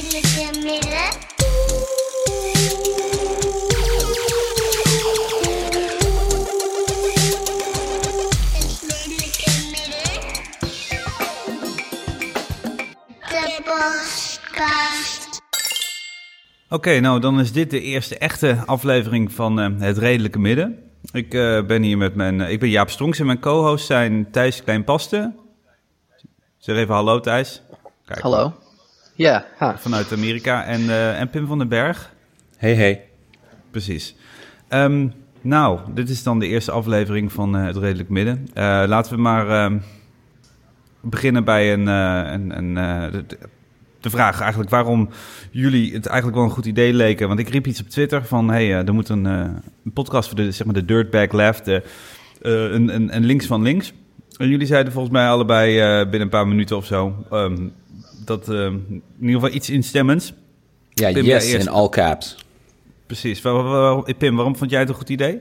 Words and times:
redelijke 0.00 0.58
midden. 0.62 1.26
Het 8.52 8.70
redelijke 8.82 9.60
midden. 9.70 10.04
De. 13.28 13.56
Oké, 16.70 17.00
nou 17.00 17.20
dan 17.20 17.40
is 17.40 17.52
dit 17.52 17.70
de 17.70 17.80
eerste 17.80 18.18
echte 18.18 18.62
aflevering 18.66 19.32
van 19.32 19.60
eh, 19.60 19.68
Het 19.78 19.98
Redelijke 19.98 20.38
Midden. 20.38 20.78
Ik 21.12 21.34
eh, 21.34 21.66
ben 21.66 21.82
hier 21.82 21.98
met 21.98 22.14
mijn... 22.14 22.40
eh, 22.40 22.50
ik 22.50 22.60
ben 22.60 22.68
Jaap 22.68 22.90
Stronks 22.90 23.18
en 23.18 23.26
mijn 23.26 23.40
co-host 23.40 23.86
zijn 23.86 24.30
Thijs 24.30 24.62
Kleinpaste. 24.62 25.34
Zeg 26.58 26.76
even 26.76 26.94
hallo 26.94 27.20
Thijs. 27.20 27.62
Kijk, 28.04 28.20
Hallo. 28.20 28.52
Ja, 29.18 29.46
ha. 29.56 29.78
Vanuit 29.78 30.12
Amerika. 30.12 30.64
En, 30.64 30.80
eh, 30.80 31.20
en 31.20 31.30
Pim 31.30 31.46
van 31.46 31.58
den 31.58 31.68
Berg. 31.68 32.14
Hey, 32.56 32.74
hey. 32.74 33.04
Precies. 33.70 34.14
Ehm, 34.68 35.08
nou, 35.40 35.80
dit 35.94 36.08
is 36.08 36.22
dan 36.22 36.38
de 36.38 36.46
eerste 36.46 36.70
aflevering 36.70 37.32
van 37.32 37.56
eh, 37.56 37.64
Het 37.64 37.76
Redelijk 37.76 38.08
Midden. 38.08 38.48
Eh, 38.54 38.82
laten 38.86 39.14
we 39.14 39.20
maar 39.20 39.48
ehm, 39.50 39.78
beginnen 41.00 41.44
bij 41.44 41.72
een, 41.72 41.88
eh, 41.88 42.32
een, 42.32 42.58
een, 42.58 42.76
eh, 42.76 43.12
de, 43.12 43.38
de 44.00 44.10
vraag 44.10 44.40
eigenlijk 44.40 44.70
waarom 44.70 45.08
jullie 45.50 45.92
het 45.92 46.06
eigenlijk 46.06 46.36
wel 46.36 46.46
een 46.46 46.54
goed 46.54 46.66
idee 46.66 46.94
leken. 46.94 47.28
Want 47.28 47.40
ik 47.40 47.48
riep 47.48 47.66
iets 47.66 47.80
op 47.80 47.88
Twitter 47.88 48.24
van, 48.24 48.48
hey, 48.50 48.64
eh, 48.64 48.86
er 48.86 48.94
moet 48.94 49.08
een, 49.08 49.26
eh, 49.26 49.40
een 49.84 49.92
podcast 49.92 50.28
voor 50.28 50.36
de, 50.36 50.52
zeg 50.52 50.66
maar 50.66 50.74
de 50.74 50.84
Dirtbag 50.84 51.32
Left, 51.32 51.66
een, 51.66 52.94
een, 52.94 53.16
een 53.16 53.24
links 53.24 53.46
van 53.46 53.62
links. 53.62 53.92
En 54.38 54.48
jullie 54.48 54.66
zeiden 54.66 54.92
volgens 54.92 55.12
mij 55.12 55.28
allebei 55.28 55.78
eh, 55.78 56.00
binnen 56.02 56.20
een 56.20 56.28
paar 56.28 56.48
minuten 56.48 56.76
of 56.76 56.86
zo, 56.86 57.26
ehm, 57.30 57.68
dat 58.28 58.48
ehm, 58.48 58.74
in 58.90 59.02
ieder 59.20 59.34
geval 59.34 59.54
iets 59.56 59.70
instemmends. 59.70 60.32
Ja, 60.92 61.12
Pim, 61.12 61.24
yes 61.24 61.44
eerst. 61.52 61.66
in 61.66 61.72
all 61.72 61.88
caps. 61.88 62.36
Precies. 63.06 63.42
Waar- 63.42 63.52
waar- 63.62 63.94
waar- 63.94 64.14
Pim, 64.14 64.34
waarom 64.36 64.56
vond 64.56 64.70
jij 64.70 64.80
het 64.80 64.88
een 64.88 64.94
goed 64.94 65.08
idee? 65.08 65.40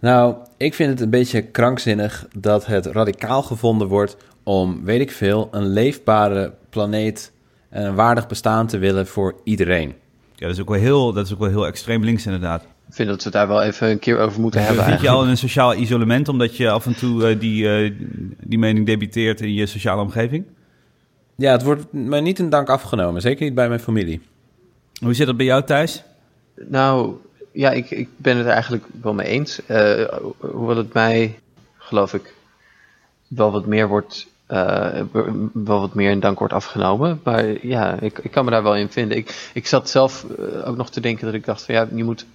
Nou, 0.00 0.34
ik 0.56 0.74
vind 0.74 0.90
het 0.90 1.00
een 1.00 1.10
beetje 1.10 1.42
krankzinnig 1.42 2.26
dat 2.38 2.66
het 2.66 2.86
radicaal 2.86 3.42
gevonden 3.42 3.88
wordt 3.88 4.16
om, 4.42 4.84
weet 4.84 5.00
ik 5.00 5.10
veel, 5.10 5.48
een 5.50 5.66
leefbare 5.68 6.52
planeet 6.70 7.32
en 7.68 7.84
een 7.86 7.94
waardig 7.94 8.26
bestaan 8.26 8.66
te 8.66 8.78
willen 8.78 9.06
voor 9.06 9.34
iedereen. 9.44 9.94
Ja, 10.34 10.46
dat 10.46 10.54
is 10.54 10.60
ook 10.60 10.68
wel 10.68 10.78
heel, 10.78 11.12
dat 11.12 11.26
is 11.26 11.32
ook 11.32 11.38
wel 11.38 11.48
heel 11.48 11.66
extreem 11.66 12.04
links 12.04 12.24
inderdaad. 12.26 12.62
Ik 12.62 12.96
vind 12.96 13.08
dat 13.08 13.16
we 13.18 13.24
het 13.24 13.32
daar 13.32 13.48
wel 13.48 13.62
even 13.62 13.90
een 13.90 13.98
keer 13.98 14.18
over 14.18 14.40
moeten 14.40 14.64
hebben. 14.64 14.84
Vind 14.84 15.00
je 15.00 15.08
al 15.08 15.22
in 15.22 15.28
een 15.28 15.36
sociaal 15.36 15.74
isolement 15.74 16.28
omdat 16.28 16.56
je 16.56 16.70
af 16.70 16.86
en 16.86 16.94
toe 16.96 17.28
eh, 17.28 17.40
die, 17.40 17.68
eh, 17.76 17.92
die 18.44 18.58
mening 18.58 18.86
debiteert 18.86 19.40
in 19.40 19.52
je 19.52 19.66
sociale 19.66 20.02
omgeving? 20.02 20.44
Ja, 21.40 21.52
het 21.52 21.62
wordt 21.62 21.84
mij 21.90 22.20
niet 22.20 22.38
in 22.38 22.50
dank 22.50 22.68
afgenomen, 22.68 23.20
zeker 23.20 23.44
niet 23.44 23.54
bij 23.54 23.68
mijn 23.68 23.80
familie. 23.80 24.20
Hoe 25.02 25.14
zit 25.14 25.26
dat 25.26 25.36
bij 25.36 25.46
jou 25.46 25.64
thuis? 25.64 26.02
Nou, 26.54 27.14
ja, 27.52 27.70
ik, 27.70 27.90
ik 27.90 28.08
ben 28.16 28.36
het 28.36 28.46
er 28.46 28.52
eigenlijk 28.52 28.84
wel 29.02 29.14
mee 29.14 29.26
eens. 29.26 29.66
Eh, 29.66 30.04
hoewel 30.38 30.76
het 30.76 30.92
mij, 30.92 31.38
geloof 31.78 32.14
ik, 32.14 32.34
wel 33.28 33.52
wat 33.52 33.66
meer 33.66 33.88
wordt, 33.88 34.26
eh, 34.46 35.00
wel 35.52 35.80
wat 35.80 35.94
meer 35.94 36.10
in 36.10 36.20
dank 36.20 36.38
wordt 36.38 36.54
afgenomen. 36.54 37.20
Maar 37.24 37.66
ja, 37.66 38.00
ik, 38.00 38.18
ik 38.18 38.30
kan 38.30 38.44
me 38.44 38.50
daar 38.50 38.62
wel 38.62 38.76
in 38.76 38.90
vinden. 38.90 39.16
Ik, 39.16 39.50
ik 39.54 39.66
zat 39.66 39.90
zelf 39.90 40.26
eh, 40.38 40.68
ook 40.68 40.76
nog 40.76 40.90
te 40.90 41.00
denken 41.00 41.24
dat 41.24 41.34
ik 41.34 41.44
dacht 41.44 41.62
van 41.62 41.74
ja, 41.74 41.88
je 41.94 42.04
moet... 42.04 42.26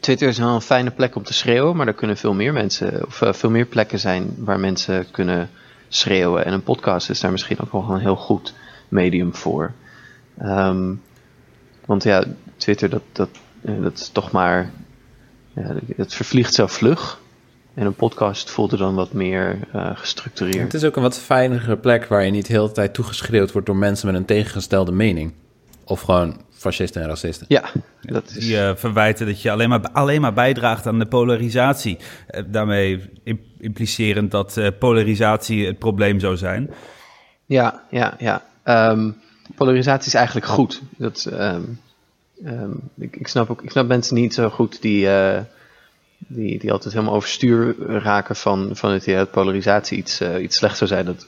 Twitter 0.00 0.28
is 0.28 0.38
wel 0.38 0.54
een 0.54 0.60
fijne 0.60 0.90
plek 0.90 1.14
om 1.14 1.22
te 1.22 1.34
schreeuwen, 1.34 1.76
maar 1.76 1.86
er 1.86 1.92
kunnen 1.92 2.16
veel 2.16 2.34
meer 2.34 2.52
mensen, 2.52 3.06
of 3.06 3.22
veel 3.30 3.50
meer 3.50 3.66
plekken 3.66 3.98
zijn 3.98 4.34
waar 4.38 4.60
mensen 4.60 5.10
kunnen 5.10 5.50
schreeuwen. 5.88 6.44
En 6.44 6.52
een 6.52 6.62
podcast 6.62 7.10
is 7.10 7.20
daar 7.20 7.30
misschien 7.30 7.60
ook 7.60 7.72
wel 7.72 7.90
een 7.90 8.00
heel 8.00 8.16
goed 8.16 8.54
medium 8.88 9.34
voor. 9.34 9.72
Ehm, 10.38 10.94
want 11.86 12.02
ja, 12.02 12.24
Twitter, 12.56 12.90
dat, 12.90 13.02
dat, 13.12 13.28
eh, 13.60 13.82
dat 13.82 13.98
is 13.98 14.08
toch 14.08 14.30
maar. 14.30 14.70
Ja, 15.52 15.74
het 15.96 16.14
vervliegt 16.14 16.54
zo 16.54 16.66
vlug. 16.66 17.20
En 17.74 17.86
een 17.86 17.94
podcast 17.94 18.50
voelt 18.50 18.72
er 18.72 18.78
dan 18.78 18.94
wat 18.94 19.12
meer 19.12 19.58
eh, 19.72 19.90
gestructureerd. 19.94 20.62
Het 20.62 20.74
is 20.74 20.84
ook 20.84 20.96
een 20.96 21.02
wat 21.02 21.18
fijnere 21.18 21.76
plek 21.76 22.06
waar 22.06 22.24
je 22.24 22.30
niet 22.30 22.46
de 22.46 22.52
hele 22.52 22.72
tijd 22.72 22.94
toegeschreeuwd 22.94 23.52
wordt 23.52 23.66
door 23.66 23.76
mensen 23.76 24.06
met 24.06 24.16
een 24.16 24.24
tegengestelde 24.24 24.92
mening. 24.92 25.32
Of 25.84 26.00
gewoon 26.00 26.40
fascisten 26.56 27.02
en 27.02 27.08
racisten. 27.08 27.46
Ja, 27.48 27.64
dat 28.00 28.28
is. 28.30 28.44
Die 28.46 28.60
eh, 28.60 28.76
verwijten 28.76 29.26
dat 29.26 29.42
je 29.42 29.50
alleen 29.50 29.68
maar, 29.68 29.80
alleen 29.92 30.20
maar 30.20 30.32
bijdraagt 30.32 30.86
aan 30.86 30.98
de 30.98 31.06
polarisatie. 31.06 31.98
Eh, 32.26 32.42
daarmee 32.46 33.10
im- 33.24 33.40
implicerend 33.58 34.30
dat 34.30 34.56
eh, 34.56 34.68
polarisatie 34.78 35.66
het 35.66 35.78
probleem 35.78 36.20
zou 36.20 36.36
zijn. 36.36 36.70
Ja, 37.46 37.82
ja, 37.90 38.14
ja. 38.18 38.42
Ehm, 38.62 39.10
polarisatie 39.54 40.06
is 40.06 40.14
eigenlijk 40.14 40.46
goed. 40.46 40.82
Dat, 40.96 41.24
ehm, 41.32 41.62
ehm, 42.44 42.70
ik, 42.98 43.16
ik, 43.16 43.28
snap 43.28 43.50
ook, 43.50 43.62
ik 43.62 43.70
snap 43.70 43.86
mensen 43.86 44.14
niet 44.14 44.34
zo 44.34 44.48
goed 44.50 44.82
die, 44.82 45.08
eh, 45.10 45.40
die, 46.18 46.58
die 46.58 46.72
altijd 46.72 46.94
helemaal 46.94 47.14
overstuur 47.14 47.74
raken 48.02 48.36
van, 48.36 48.70
van 48.72 48.90
het 48.90 49.02
idee 49.02 49.16
dat 49.16 49.30
polarisatie 49.30 49.98
iets, 49.98 50.20
eh, 50.20 50.42
iets 50.42 50.56
slechts 50.56 50.78
zou 50.78 50.90
zijn. 50.90 51.04
Dat 51.04 51.26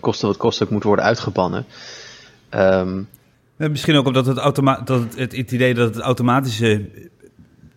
koste 0.00 0.26
wat 0.26 0.36
kost 0.36 0.62
ook 0.62 0.70
moet 0.70 0.82
worden 0.82 1.04
uitgebannen. 1.04 1.64
Ehm, 2.48 2.98
Eh, 2.98 3.02
misschien 3.58 3.96
ook 3.96 4.06
omdat 4.06 4.26
het, 4.26 4.36
automa 4.36 4.80
dat 4.84 5.00
het, 5.00 5.36
het, 5.36 5.52
idee 5.52 5.74
dat 5.74 5.94
het 5.94 6.04
automatische 6.04 6.88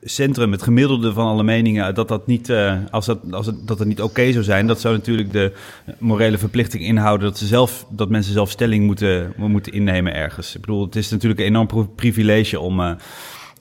centrum, 0.03 0.51
het 0.51 0.61
gemiddelde 0.61 1.13
van 1.13 1.27
alle 1.27 1.43
meningen, 1.43 1.95
dat 1.95 2.07
dat 2.07 2.27
niet, 2.27 2.49
eh, 2.49 2.77
als 2.91 3.05
dat, 3.05 3.19
als 3.31 3.51
dat 3.65 3.79
het 3.79 3.87
niet 3.87 4.01
oké 4.01 4.31
zou 4.31 4.43
zijn, 4.43 4.67
dat 4.67 4.79
zou 4.79 4.95
natuurlijk 4.95 5.31
de 5.31 5.53
morele 5.99 6.37
verplichting 6.37 6.83
inhouden 6.83 7.27
dat, 7.27 7.37
ze 7.37 7.45
zelf, 7.45 7.85
dat 7.89 8.09
mensen 8.09 8.33
zelf 8.33 8.49
stelling 8.49 8.85
moeten, 8.85 9.33
moeten 9.37 9.73
innemen 9.73 10.13
ergens. 10.13 10.55
Ik 10.55 10.61
bedoel, 10.61 10.85
het 10.85 10.95
is 10.95 11.09
natuurlijk 11.09 11.39
een 11.39 11.45
enorm 11.45 11.67
pri- 11.67 11.87
privilege 11.95 12.59
om, 12.59 12.79
eh, 12.79 12.91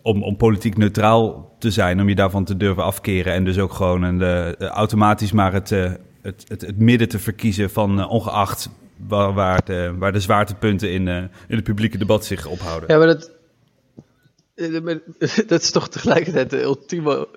om, 0.03 0.23
om 0.23 0.37
politiek 0.37 0.77
neutraal 0.77 1.55
te 1.59 1.71
zijn, 1.71 2.01
om 2.01 2.09
je 2.09 2.15
daarvan 2.15 2.45
te 2.45 2.57
durven 2.57 2.85
afkeren 2.85 3.33
en 3.33 3.45
dus 3.45 3.59
ook 3.59 3.73
gewoon 3.73 4.23
eh, 4.23 4.53
automatisch 4.55 5.33
maar 5.33 5.53
het, 5.53 5.73
eh, 5.73 5.91
het, 6.23 6.45
het, 6.49 6.61
het 6.61 6.79
midden 6.79 7.09
te 7.09 7.19
verkiezen 7.19 7.71
van 7.71 8.01
eh, 8.01 8.11
ongeacht 8.11 8.71
waar, 9.09 9.33
waar, 9.33 9.65
de, 9.65 9.95
waar 9.99 10.13
de 10.13 10.21
zwaartepunten 10.21 10.91
in, 10.93 11.09
eh, 11.09 11.17
in 11.49 11.57
het 11.57 11.65
publieke 11.65 11.99
debat 11.99 12.25
zich 12.25 12.47
ophouden. 12.47 12.89
Ja, 12.89 12.99
maar 12.99 13.07
dat, 13.07 13.31
eh, 14.55 15.47
dat 15.47 15.63
is 15.63 15.71
toch 15.71 15.89
tegelijkertijd 15.89 16.51
de 16.51 16.63
ultieme. 16.63 17.29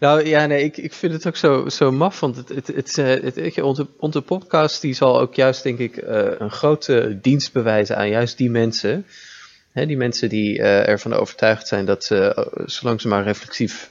Nou 0.00 0.26
ja, 0.26 0.46
nee, 0.46 0.64
ik, 0.64 0.76
ik 0.76 0.92
vind 0.92 1.12
het 1.12 1.26
ook 1.26 1.36
zo, 1.36 1.68
zo 1.68 1.92
maf. 1.92 2.20
Want 2.20 2.36
het, 2.36 2.48
het, 2.48 2.66
het, 2.66 2.98
eh, 2.98 3.22
het, 3.22 3.60
onze, 3.60 3.86
onze 3.96 4.22
podcast 4.22 4.80
die 4.80 4.94
zal 4.94 5.20
ook 5.20 5.34
juist, 5.34 5.62
denk 5.62 5.78
ik, 5.78 5.96
eh, 5.96 6.30
een 6.38 6.50
grote 6.50 7.18
dienst 7.22 7.52
bewijzen 7.52 7.96
aan 7.96 8.08
juist 8.08 8.36
die 8.36 8.50
mensen. 8.50 9.06
Hè, 9.78 9.86
die 9.86 9.96
mensen 9.96 10.28
die 10.28 10.58
eh, 10.58 10.88
ervan 10.88 11.12
overtuigd 11.12 11.68
zijn 11.68 11.84
dat 11.84 12.04
ze, 12.04 12.34
eh, 12.34 12.62
zolang 12.66 13.00
ze 13.00 13.08
maar 13.08 13.22
reflexief, 13.22 13.90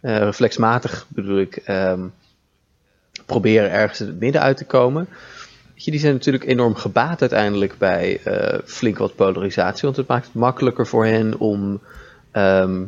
eh, 0.00 0.18
reflexmatig 0.18 1.06
bedoel 1.08 1.38
ik, 1.38 1.56
ehm, 1.56 2.06
proberen 3.26 3.70
ergens 3.70 4.00
in 4.00 4.06
het 4.06 4.20
midden 4.20 4.42
uit 4.42 4.56
te 4.56 4.64
komen. 4.64 5.08
Je, 5.84 5.90
die 5.90 6.00
zijn 6.00 6.12
natuurlijk 6.12 6.44
enorm 6.44 6.74
gebaat 6.74 7.20
uiteindelijk 7.20 7.78
bij 7.78 8.20
eh, 8.24 8.58
flink 8.64 8.98
wat 8.98 9.14
polarisatie. 9.14 9.82
Want 9.82 9.96
het 9.96 10.06
maakt 10.06 10.24
het 10.24 10.34
makkelijker 10.34 10.86
voor 10.86 11.06
hen 11.06 11.38
om 11.38 11.80
ehm, 12.30 12.82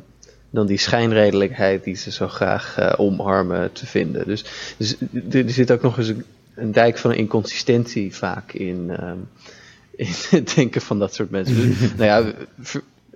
dan 0.51 0.67
die 0.67 0.79
schijnredelijkheid 0.79 1.85
die 1.85 1.95
ze 1.95 2.11
zo 2.11 2.29
graag 2.29 2.79
eh, 2.79 2.93
omarmen 2.97 3.73
te 3.73 3.87
vinden. 3.87 4.27
Dus, 4.27 4.45
dus 4.77 4.97
er 5.31 5.51
zit 5.51 5.71
ook 5.71 5.83
nog 5.83 5.99
eens 5.99 6.09
een, 6.09 6.25
een 6.55 6.73
dijk 6.73 6.99
van 6.99 7.13
inconsistentie 7.13 8.15
vaak 8.15 8.53
in, 8.53 8.91
ehm, 8.91 9.19
in 10.07 10.15
het 10.31 10.55
denken 10.55 10.81
van 10.81 10.99
dat 10.99 11.15
soort 11.15 11.31
mensen. 11.31 11.57
Dus, 11.57 11.95
nou 11.97 12.05
ja, 12.05 12.33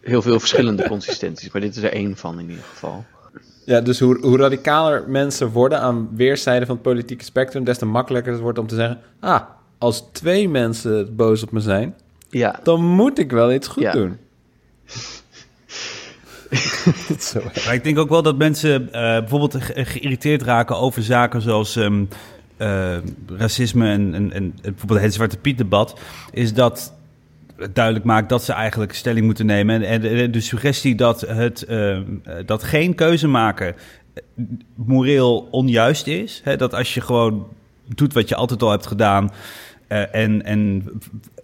heel 0.00 0.22
veel 0.22 0.40
verschillende 0.40 0.88
consistenties, 0.88 1.50
maar 1.50 1.60
dit 1.60 1.76
is 1.76 1.82
er 1.82 1.92
één 1.92 2.16
van 2.16 2.38
in 2.38 2.48
ieder 2.48 2.64
geval. 2.64 3.04
Ja, 3.64 3.80
dus 3.80 4.00
hoe, 4.00 4.18
hoe 4.20 4.38
radicaler 4.38 5.04
mensen 5.08 5.48
worden 5.50 5.80
aan 5.80 6.08
weerszijden 6.16 6.66
van 6.66 6.76
het 6.76 6.84
politieke 6.84 7.24
spectrum, 7.24 7.64
des 7.64 7.78
te 7.78 7.86
makkelijker 7.86 8.32
het 8.32 8.40
wordt 8.40 8.58
om 8.58 8.66
te 8.66 8.74
zeggen: 8.74 9.00
Ah, 9.20 9.40
als 9.78 10.04
twee 10.12 10.48
mensen 10.48 11.16
boos 11.16 11.42
op 11.42 11.50
me 11.50 11.60
zijn, 11.60 11.94
Ja, 12.30 12.60
dan 12.62 12.84
moet 12.84 13.18
ik 13.18 13.30
wel 13.30 13.52
iets 13.52 13.68
goed 13.68 13.82
Ja. 13.82 13.92
doen. 13.92 14.16
Zo. 17.18 17.40
Maar 17.64 17.74
ik 17.74 17.84
denk 17.84 17.98
ook 17.98 18.08
wel 18.08 18.22
dat 18.22 18.38
mensen 18.38 18.92
eh, 18.92 19.00
bijvoorbeeld 19.18 19.62
ge- 19.62 19.84
geïrriteerd 19.84 20.42
raken 20.42 20.76
over 20.76 21.02
zaken 21.02 21.42
zoals 21.42 21.76
ehm, 21.76 22.04
eh, 22.56 22.96
racisme 23.36 23.88
en, 23.90 24.14
en, 24.14 24.32
en 24.32 24.54
bijvoorbeeld 24.62 25.00
het 25.00 25.14
Zwarte 25.14 25.36
Piet 25.38 25.58
debat. 25.58 26.00
Is 26.32 26.54
dat 26.54 26.92
het 27.56 27.74
duidelijk 27.74 28.04
maakt 28.04 28.28
dat 28.28 28.44
ze 28.44 28.52
eigenlijk 28.52 28.94
stelling 28.94 29.26
moeten 29.26 29.46
nemen. 29.46 29.82
En, 29.82 29.82
en 29.82 30.00
de, 30.00 30.30
de 30.30 30.40
suggestie 30.40 30.94
dat, 30.94 31.20
het, 31.20 31.62
ehm, 31.62 32.02
eh, 32.24 32.34
dat 32.46 32.62
geen 32.64 32.94
keuze 32.94 33.28
maken 33.28 33.74
moreel 34.74 35.48
onjuist 35.50 36.06
is. 36.06 36.40
Hè, 36.44 36.56
dat 36.56 36.74
als 36.74 36.94
je 36.94 37.00
gewoon 37.00 37.46
doet 37.94 38.12
wat 38.12 38.28
je 38.28 38.34
altijd 38.34 38.62
al 38.62 38.70
hebt 38.70 38.86
gedaan. 38.86 39.30
Eh, 39.88 40.14
en, 40.14 40.44
en 40.44 40.84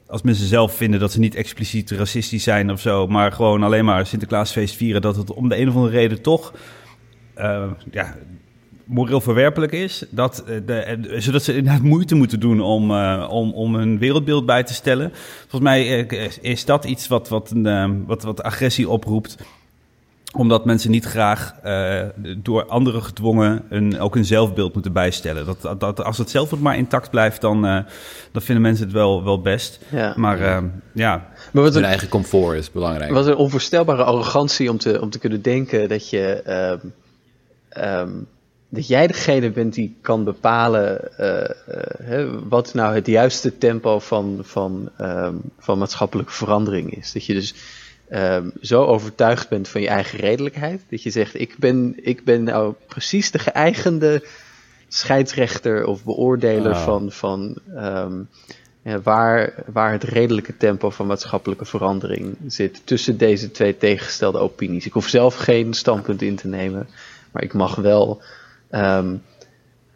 als 0.06 0.22
mensen 0.22 0.46
zelf 0.46 0.74
vinden 0.74 1.00
dat 1.00 1.12
ze 1.12 1.18
niet 1.18 1.34
expliciet 1.34 1.90
racistisch 1.90 2.42
zijn 2.42 2.70
of 2.70 2.80
zo, 2.80 3.06
maar 3.06 3.32
gewoon 3.32 3.62
alleen 3.62 3.84
maar 3.84 4.06
Sinterklaasfeest 4.06 4.76
vieren, 4.76 5.02
dat 5.02 5.16
het 5.16 5.32
om 5.32 5.48
de 5.48 5.58
een 5.58 5.68
of 5.68 5.74
andere 5.74 5.96
reden 5.96 6.22
toch 6.22 6.54
eh, 7.34 7.70
ja, 7.90 8.16
moreel 8.84 9.20
verwerpelijk 9.20 9.72
is. 9.72 10.04
Dat, 10.10 10.44
eh, 10.46 10.56
de, 10.66 11.14
zodat 11.18 11.42
ze 11.42 11.56
inderdaad 11.56 11.82
moeite 11.82 12.14
moeten 12.14 12.40
doen 12.40 12.60
om, 12.60 12.90
om, 13.20 13.52
om 13.52 13.74
hun 13.74 13.98
wereldbeeld 13.98 14.46
bij 14.46 14.62
te 14.62 14.74
stellen. 14.74 15.12
Volgens 15.40 15.60
mij 15.60 15.86
is 16.40 16.64
dat 16.64 16.84
iets 16.84 17.08
wat, 17.08 17.28
wat, 17.28 17.50
een, 17.50 18.06
wat, 18.06 18.22
wat 18.22 18.42
agressie 18.42 18.88
oproept 18.88 19.36
omdat 20.36 20.64
mensen 20.64 20.90
niet 20.90 21.04
graag 21.04 21.54
eh, 21.62 22.00
door 22.36 22.66
anderen 22.66 23.02
gedwongen 23.02 23.62
een, 23.68 24.00
ook 24.00 24.16
een 24.16 24.24
zelfbeeld 24.24 24.72
moeten 24.74 24.92
bijstellen. 24.92 25.46
Dat, 25.46 25.62
dat, 25.62 25.80
dat- 25.80 26.04
als 26.04 26.18
het 26.18 26.30
zelfbeeld 26.30 26.60
maar 26.60 26.76
intact 26.76 27.10
blijft, 27.10 27.40
dan, 27.40 27.66
eh, 27.66 27.78
dan 28.32 28.42
vinden 28.42 28.62
mensen 28.62 28.84
het 28.84 28.94
wel, 28.94 29.24
wel 29.24 29.40
best. 29.40 29.80
Ja. 29.90 30.12
Maar 30.16 30.40
eh, 30.40 30.62
ja, 30.92 31.28
Maar 31.52 31.62
wat 31.62 31.74
Hun 31.74 31.82
een, 31.82 31.88
eigen 31.88 32.08
comfort 32.08 32.58
is 32.58 32.70
belangrijk. 32.72 33.12
wat 33.12 33.26
een 33.26 33.36
onvoorstelbare 33.36 34.04
arrogantie 34.04 34.70
om 34.70 34.78
te, 34.78 35.00
om 35.00 35.10
te 35.10 35.18
kunnen 35.18 35.42
denken 35.42 35.88
dat 35.88 36.10
je. 36.10 36.42
ehm, 36.44 36.78
ehm, 37.68 38.10
dat 38.68 38.86
jij 38.86 39.06
degene 39.06 39.50
bent 39.50 39.74
die 39.74 39.96
kan 40.00 40.24
bepalen 40.24 41.00
hè, 42.02 42.48
wat 42.48 42.74
nou 42.74 42.94
het 42.94 43.06
juiste 43.06 43.58
tempo 43.58 43.98
van, 43.98 44.38
van, 44.42 44.90
ehm, 44.96 45.34
van 45.58 45.78
maatschappelijke 45.78 46.32
verandering 46.32 46.96
is. 46.96 47.12
Dat 47.12 47.24
je 47.26 47.34
dus 47.34 47.54
ehm, 48.08 48.48
zo 48.60 48.84
overtuigd 48.84 49.48
bent 49.48 49.68
van 49.68 49.80
je 49.80 49.88
eigen 49.88 50.18
redelijkheid, 50.18 50.82
dat 50.90 51.02
je 51.02 51.10
zegt: 51.10 51.40
ik 51.40 51.54
ben, 51.58 51.94
ik 52.02 52.24
ben 52.24 52.42
nou 52.42 52.74
precies 52.86 53.30
de 53.30 53.38
geëigende 53.38 54.24
scheidsrechter 54.88 55.86
of 55.86 56.04
beoordeler 56.04 56.72
Ah. 56.74 56.84
van, 56.84 57.10
van 57.10 57.54
ehm, 57.74 58.12
ja, 58.82 59.00
waar, 59.00 59.54
waar 59.72 59.92
het 59.92 60.02
redelijke 60.04 60.56
tempo 60.56 60.90
van 60.90 61.06
maatschappelijke 61.06 61.64
verandering 61.64 62.36
zit 62.46 62.80
tussen 62.84 63.16
deze 63.18 63.50
twee 63.50 63.76
tegengestelde 63.76 64.38
opinies. 64.38 64.86
Ik 64.86 64.92
hoef 64.92 65.08
zelf 65.08 65.34
geen 65.36 65.74
standpunt 65.74 66.22
in 66.22 66.36
te 66.36 66.48
nemen, 66.48 66.88
maar 67.30 67.42
ik 67.42 67.52
mag 67.52 67.74
wel 67.74 68.22
ehm, 68.70 69.14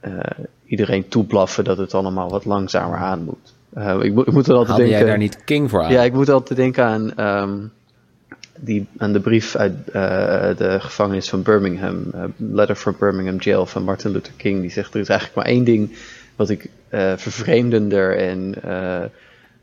eh, 0.01 0.13
iedereen 0.65 1.09
toeblaffen 1.09 1.65
dat 1.65 1.79
het 1.79 1.95
allemaal 1.95 2.31
wat 2.31 2.45
langzamer 2.45 2.99
aan 2.99 3.23
moet. 3.25 3.55
Eh, 3.73 3.97
ik, 4.03 4.13
moet- 4.15 4.27
ik 4.27 4.33
moet 4.33 4.47
er 4.49 4.53
altijd 4.55 4.69
Haalde 4.69 4.83
denken. 4.83 4.99
jij 4.99 5.09
daar 5.09 5.19
niet 5.19 5.45
king 5.45 5.71
voor 5.71 5.83
aan? 5.83 5.93
Ja, 5.93 6.03
ik 6.03 6.13
moet 6.13 6.29
altijd 6.29 6.59
denken 6.59 6.85
aan, 6.85 7.13
die, 8.61 8.87
aan 8.97 9.13
de 9.13 9.21
brief 9.21 9.57
uit 9.57 9.89
eh, 9.89 10.57
de 10.57 10.77
gevangenis 10.81 11.29
van 11.29 11.43
Birmingham, 11.43 12.05
eh, 12.13 12.25
Letter 12.37 12.77
from 12.77 12.97
Birmingham 12.99 13.39
Jail 13.39 13.67
van 13.67 13.83
Martin 13.83 14.11
Luther 14.11 14.33
King. 14.37 14.61
Die 14.61 14.71
zegt: 14.71 14.95
Er 14.95 15.01
is 15.01 15.09
eigenlijk 15.09 15.39
maar 15.39 15.55
één 15.55 15.65
ding 15.65 15.97
wat 16.37 16.51
ik 16.51 16.71
eh, 16.89 17.13
vervreemdender 17.17 18.17
en 18.17 18.55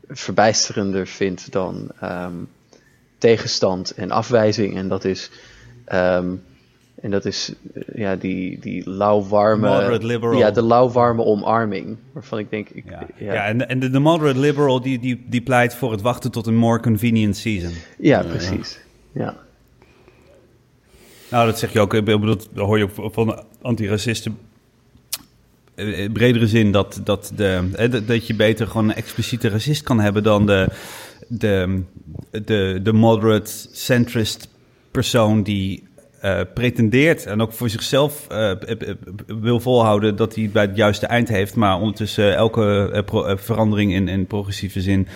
verbijsterender 0.08 1.06
vind 1.06 1.52
dan 1.52 1.88
ehm, 2.00 2.34
tegenstand 3.18 3.90
en 3.90 4.10
afwijzing. 4.10 4.76
En 4.76 4.88
dat 4.88 5.04
is. 5.04 5.30
ehm, 5.84 6.26
en 7.00 7.10
dat 7.10 7.24
is 7.24 7.52
ja, 7.94 8.16
die, 8.16 8.58
die 8.58 8.90
lauwwarme. 8.90 9.68
Ja, 10.36 10.50
de 10.50 10.62
lauwwarme 10.62 11.24
omarming. 11.24 11.96
Waarvan 12.12 12.38
ik 12.38 12.50
denk. 12.50 12.68
Ik, 12.68 12.84
ja. 12.88 13.06
ja. 13.16 13.32
ja. 13.32 13.46
en, 13.46 13.68
en 13.68 13.78
de, 13.80 13.90
de 13.90 13.98
moderate 13.98 14.38
liberal 14.38 14.80
die, 14.80 14.98
die, 14.98 15.24
die 15.28 15.40
pleit 15.40 15.74
voor 15.74 15.92
het 15.92 16.00
wachten 16.00 16.30
tot 16.30 16.46
een 16.46 16.56
more 16.56 16.80
convenient 16.80 17.36
season. 17.36 17.72
ja, 17.98 18.22
precies. 18.22 18.78
Ja. 19.16 19.36
Nou, 21.30 21.46
dat 21.46 21.58
zeg 21.58 21.72
je 21.72 21.80
ook. 21.80 21.94
Ik 21.94 22.04
bedoel, 22.04 22.24
dat 22.24 22.48
hoor 22.54 22.78
je 22.78 22.88
ook 22.98 23.14
van 23.14 23.42
antiracisten. 23.62 24.38
In 25.74 26.12
bredere 26.12 26.46
zin 26.46 26.72
dat, 26.72 27.00
dat, 27.04 27.32
de, 27.36 28.02
dat- 28.06 28.26
je 28.26 28.34
beter 28.34 28.66
gewoon 28.66 28.88
een 28.88 28.94
expliciete 28.96 29.48
racist 29.48 29.82
kan 29.82 30.00
hebben 30.00 30.22
dan 30.22 30.46
de, 30.46 30.68
de, 31.28 31.82
de, 32.30 32.80
de 32.82 32.92
moderate 32.92 33.50
centrist 33.72 34.48
persoon 34.90 35.42
die 35.42 35.88
eh, 36.20 36.40
pretendeert 36.54 37.26
en 37.26 37.40
ook 37.40 37.52
voor 37.52 37.68
zichzelf 37.70 38.26
eh, 38.28 38.50
eh, 38.50 38.94
wil 39.26 39.60
volhouden 39.60 40.16
dat 40.16 40.34
hij 40.34 40.44
het 40.44 40.52
bij 40.52 40.62
het 40.64 40.76
juiste 40.76 41.06
eind 41.06 41.28
heeft, 41.28 41.54
maar 41.54 41.78
ondertussen 41.80 42.36
elke 42.36 43.02
verandering 43.36 43.92
in, 43.92 44.08
in 44.08 44.26
progressieve 44.26 44.80
zin 44.80 45.08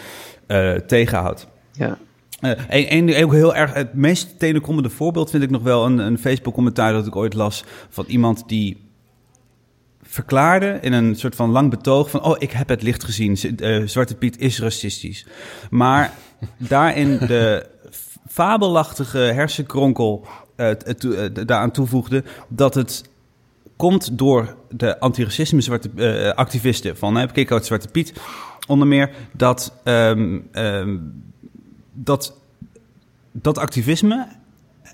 tegenhoudt. 0.87 1.47
Ja. 1.73 1.99
Eh, 2.41 2.51
en, 2.69 3.09
en 3.09 3.25
ook 3.25 3.33
heel 3.33 3.55
erg, 3.55 3.75
het 3.75 3.95
meest 3.95 4.39
tenenkomende 4.39 4.91
voorbeeld 4.91 5.31
vind 5.31 5.43
ik 5.43 5.51
nog 5.51 5.63
wel 5.63 5.87
een, 5.87 5.99
een 5.99 6.19
Facebook-commentaar 6.19 6.93
dat 6.93 7.07
ik 7.07 7.17
ooit 7.17 7.35
las 7.35 7.65
van 7.89 8.05
iemand 8.09 8.43
die 8.47 8.89
verklaarde 10.03 10.79
in 10.81 10.93
een 10.93 11.17
soort 11.17 11.35
van 11.35 11.51
lang 11.51 11.71
betoog 11.71 12.11
van... 12.11 12.23
oh, 12.23 12.37
ik 12.39 12.51
heb 12.51 12.69
het 12.69 12.83
licht 12.83 13.05
gezien, 13.05 13.37
Z- 13.37 13.45
eh, 13.45 13.87
Zwarte 13.87 14.15
Piet 14.15 14.39
is 14.39 14.61
racistisch. 14.61 15.27
Maar 15.71 16.13
daarin 16.57 17.19
de 17.19 17.67
fabelachtige 18.29 19.19
hersenkronkel 19.19 20.27
eh, 20.57 20.71
daaraan 21.33 21.71
toevoegde... 21.71 22.25
dat 22.49 22.75
het 22.75 23.11
komt 23.77 24.19
door 24.19 24.57
de 24.71 25.01
antiracisme 25.01 25.61
zwarte 25.61 25.91
eh, 25.97 26.31
activisten 26.35 26.97
van 26.97 27.17
hè, 27.17 27.27
Kik 27.27 27.53
uit 27.53 27.67
Zwarte 27.67 27.89
Piet 27.89 28.13
onder 28.67 28.87
meer 28.87 29.11
dat 29.33 29.73
ehm, 29.85 30.39
ehm, 30.53 30.97
dat 32.05 32.35
dat 33.32 33.58
activisme 33.58 34.26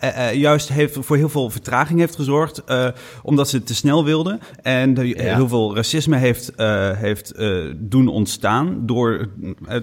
eh, 0.01 0.29
eh, 0.29 0.35
juist 0.35 0.69
heeft 0.69 0.97
voor 1.01 1.17
heel 1.17 1.29
veel 1.29 1.51
vertraging 1.51 1.99
heeft 1.99 2.15
gezorgd, 2.15 2.65
eh, 2.65 2.89
omdat 3.23 3.49
ze 3.49 3.63
te 3.63 3.75
snel 3.75 4.05
wilden. 4.05 4.41
En 4.63 4.95
de- 4.95 5.15
heel 5.17 5.49
veel 5.49 5.75
racisme 5.75 6.17
heeft, 6.17 6.53
heeft 6.97 7.35
doen 7.77 8.09
ontstaan 8.09 8.79
door, 8.87 9.29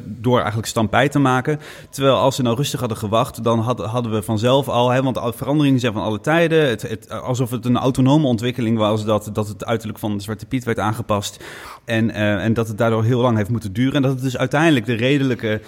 door 0.05 0.37
eigenlijk 0.37 0.67
stampij 0.67 1.09
te 1.09 1.19
maken. 1.19 1.59
Terwijl 1.89 2.15
als 2.15 2.35
ze 2.35 2.41
nou 2.41 2.55
rustig 2.55 2.79
hadden 2.79 2.97
gewacht, 2.97 3.43
dan 3.43 3.59
had, 3.59 3.79
hadden 3.79 4.11
we 4.11 4.21
vanzelf 4.21 4.67
al, 4.67 4.89
hè, 4.89 5.03
want 5.03 5.19
veranderingen 5.35 5.79
zijn 5.79 5.93
van 5.93 6.01
alle 6.01 6.21
tijden. 6.21 6.69
Het, 6.69 6.81
het, 6.81 7.09
alsof 7.09 7.49
het 7.49 7.65
een 7.65 7.77
autonome 7.77 8.27
ontwikkeling 8.27 8.77
was, 8.77 9.05
dat, 9.05 9.29
dat 9.33 9.47
het 9.47 9.65
uiterlijk 9.65 9.99
van 9.99 10.17
de 10.17 10.23
Zwarte 10.23 10.45
Piet 10.45 10.63
werd 10.63 10.79
aangepast. 10.79 11.43
En, 11.85 12.11
en 12.11 12.53
dat 12.53 12.67
het 12.67 12.77
daardoor 12.77 13.03
heel 13.03 13.21
lang 13.21 13.37
heeft 13.37 13.49
moeten 13.49 13.73
duren. 13.73 13.93
En 13.93 14.01
dat 14.01 14.11
het 14.11 14.21
dus 14.21 14.37
uiteindelijk 14.37 14.85
de 14.85 14.93
redelijke 14.93 15.61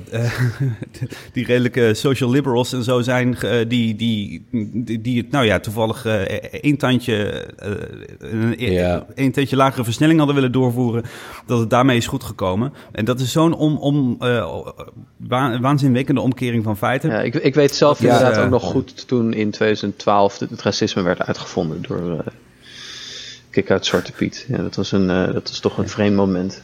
die 1.32 1.44
redelijke 1.46 1.94
social 1.94 2.30
liberals 2.30 2.72
en 2.72 2.82
zo 2.82 3.00
zijn, 3.00 3.36
eh, 3.38 3.68
die, 3.68 3.96
die, 3.96 4.46
die, 4.74 5.00
die 5.00 5.18
het 5.18 5.30
nou 5.30 5.44
ja, 5.46 5.60
toevallig 5.60 6.04
eh 6.04 6.20
één 6.60 6.76
tandje, 6.76 7.16
eh, 7.58 7.70
een 8.18 8.54
Ja. 8.58 9.06
één 9.14 9.32
tandje 9.32 9.56
lagere 9.56 9.84
versnelling 9.84 10.18
hadden 10.18 10.36
willen 10.36 10.52
doorvoeren, 10.52 11.02
dat 11.46 11.58
het 11.60 11.70
daarmee 11.70 11.96
is 11.96 12.06
goed 12.06 12.24
gekomen. 12.24 12.72
En 12.92 13.04
dat 13.04 13.20
is 13.20 13.32
zo'n 13.32 13.54
om, 13.54 13.76
om, 13.76 14.16
eh, 14.20 14.56
wa- 15.16 15.60
waanzinwekkende 15.60 16.20
omkering 16.20 16.64
van 16.64 16.76
feiten. 16.76 17.10
Ja, 17.10 17.20
ik, 17.20 17.34
ik 17.34 17.54
weet 17.54 17.74
zelf 17.74 18.00
Ja, 18.02 18.12
inderdaad 18.18 18.44
ook 18.44 18.50
nog 18.50 18.62
goed 18.64 19.08
toen 19.08 19.32
in 19.32 19.50
2012 19.50 20.38
het, 20.38 20.50
het 20.50 20.62
racisme 20.62 21.02
werd 21.02 21.20
uitgevonden 21.22 21.82
door 21.82 22.00
uh, 22.12 22.18
Kick 23.50 23.70
uit 23.70 23.86
Zwarte 23.86 24.12
Piet. 24.12 24.46
Ja, 24.48 24.56
dat, 24.56 24.74
was 24.74 24.92
een, 24.92 25.10
eh, 25.10 25.32
dat 25.32 25.48
was 25.48 25.60
toch 25.60 25.78
een 25.78 25.88
vreemd 25.88 26.16
moment. 26.16 26.62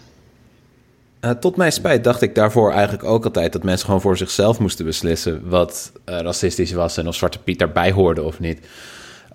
Eh, 1.20 1.30
tot 1.30 1.56
mijn 1.56 1.72
spijt 1.72 2.04
dacht 2.04 2.22
ik 2.22 2.34
daarvoor 2.34 2.72
eigenlijk 2.72 3.04
ook 3.04 3.24
altijd 3.24 3.52
dat 3.52 3.62
mensen 3.62 3.86
gewoon 3.86 4.00
voor 4.00 4.16
zichzelf 4.16 4.58
moesten 4.58 4.84
beslissen 4.84 5.48
wat 5.48 5.92
eh, 6.04 6.20
racistisch 6.20 6.72
was 6.72 6.96
en 6.96 7.08
of 7.08 7.14
Zwarte 7.14 7.38
Piet 7.38 7.58
daarbij 7.58 7.92
hoorde 7.92 8.22
of 8.22 8.40
niet. 8.40 8.60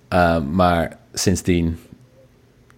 Eh, 0.07 0.39
maar 0.39 0.97
sindsdien 1.13 1.79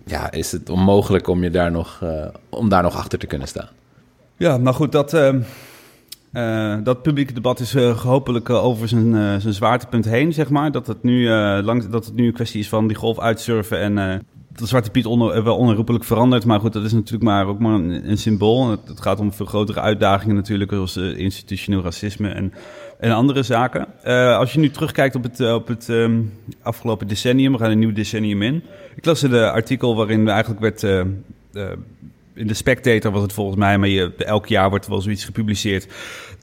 ja, 0.06 0.32
is 0.32 0.52
het 0.52 0.70
onmogelijk 0.70 1.28
om, 1.28 1.44
je 1.44 1.50
daar 1.50 1.72
nog, 1.72 2.04
om 2.50 2.70
daar 2.70 2.84
nog 2.84 2.96
achter 2.96 3.20
te 3.20 3.28
kunnen 3.28 3.48
staan. 3.48 3.70
Ja, 4.38 4.58
maar 4.58 4.74
goed, 4.74 4.92
dat, 4.92 5.14
eh, 5.14 5.36
eh, 6.32 6.80
dat 6.84 7.02
publieke 7.02 7.34
debat 7.34 7.60
is 7.60 7.74
hopelijk 8.04 8.50
over 8.50 8.88
zijn, 8.88 9.42
zijn 9.42 9.54
zwaartepunt 9.54 10.06
heen, 10.06 10.34
zeg 10.34 10.50
maar. 10.50 10.72
Dat 10.72 10.88
het, 10.88 11.04
nu, 11.04 11.30
lang, 11.62 11.88
dat 11.88 12.06
het 12.06 12.16
nu 12.16 12.26
een 12.26 12.34
kwestie 12.34 12.60
is 12.60 12.70
van 12.70 12.88
die 12.88 12.98
golf 12.98 13.20
uitsurfen 13.20 13.80
en 13.80 14.26
dat 14.56 14.68
Zwarte 14.68 14.90
Piet 14.90 15.06
onder, 15.06 15.32
eh, 15.32 15.44
wel 15.44 15.58
onherroepelijk 15.58 16.04
verandert. 16.04 16.46
Maar 16.46 16.60
goed, 16.60 16.74
dat 16.74 16.84
is 16.84 16.94
natuurlijk 16.94 17.24
maar 17.24 17.48
ook 17.48 17.60
maar 17.60 17.74
een, 17.74 18.18
symbool. 18.18 18.70
Het, 18.70 19.02
gaat 19.02 19.20
om 19.20 19.34
veel 19.34 19.46
grotere 19.46 19.80
uitdagingen 19.80 20.36
natuurlijk, 20.36 20.72
zoals 20.72 20.96
eh, 20.96 21.18
institutioneel 21.18 21.82
racisme 21.82 22.30
en, 22.30 22.54
en 23.00 23.12
andere 23.12 23.44
zaken. 23.44 23.88
Eh, 24.04 24.38
als 24.38 24.54
je 24.54 24.60
nu 24.60 24.70
terugkijkt 24.70 25.16
op 25.16 25.24
het, 25.24 25.40
op 25.54 25.68
het 25.68 25.90
ehm, 25.90 26.22
afgelopen 26.62 27.08
decennium, 27.08 27.52
we 27.52 27.58
gaan 27.58 27.72
een 27.72 27.80
nieuw 27.80 27.94
decennium 27.94 28.42
in. 28.42 28.64
Ik 28.96 29.06
las 29.06 29.22
een 29.22 29.34
artikel 29.34 29.96
waarin 29.96 30.28
eigenlijk 30.28 30.62
werd... 30.62 30.84
eh, 30.84 31.72
in 32.36 32.48
de 32.48 32.54
Spectator 32.54 33.12
was 33.12 33.22
het 33.22 33.34
volgens 33.34 33.58
mij, 33.58 33.78
maar 33.78 33.88
je, 33.88 34.14
elk 34.18 34.48
jaar 34.48 34.70
wordt 34.70 34.88
wel 34.88 35.02
zoiets 35.02 35.26
gepubliceerd. 35.26 35.88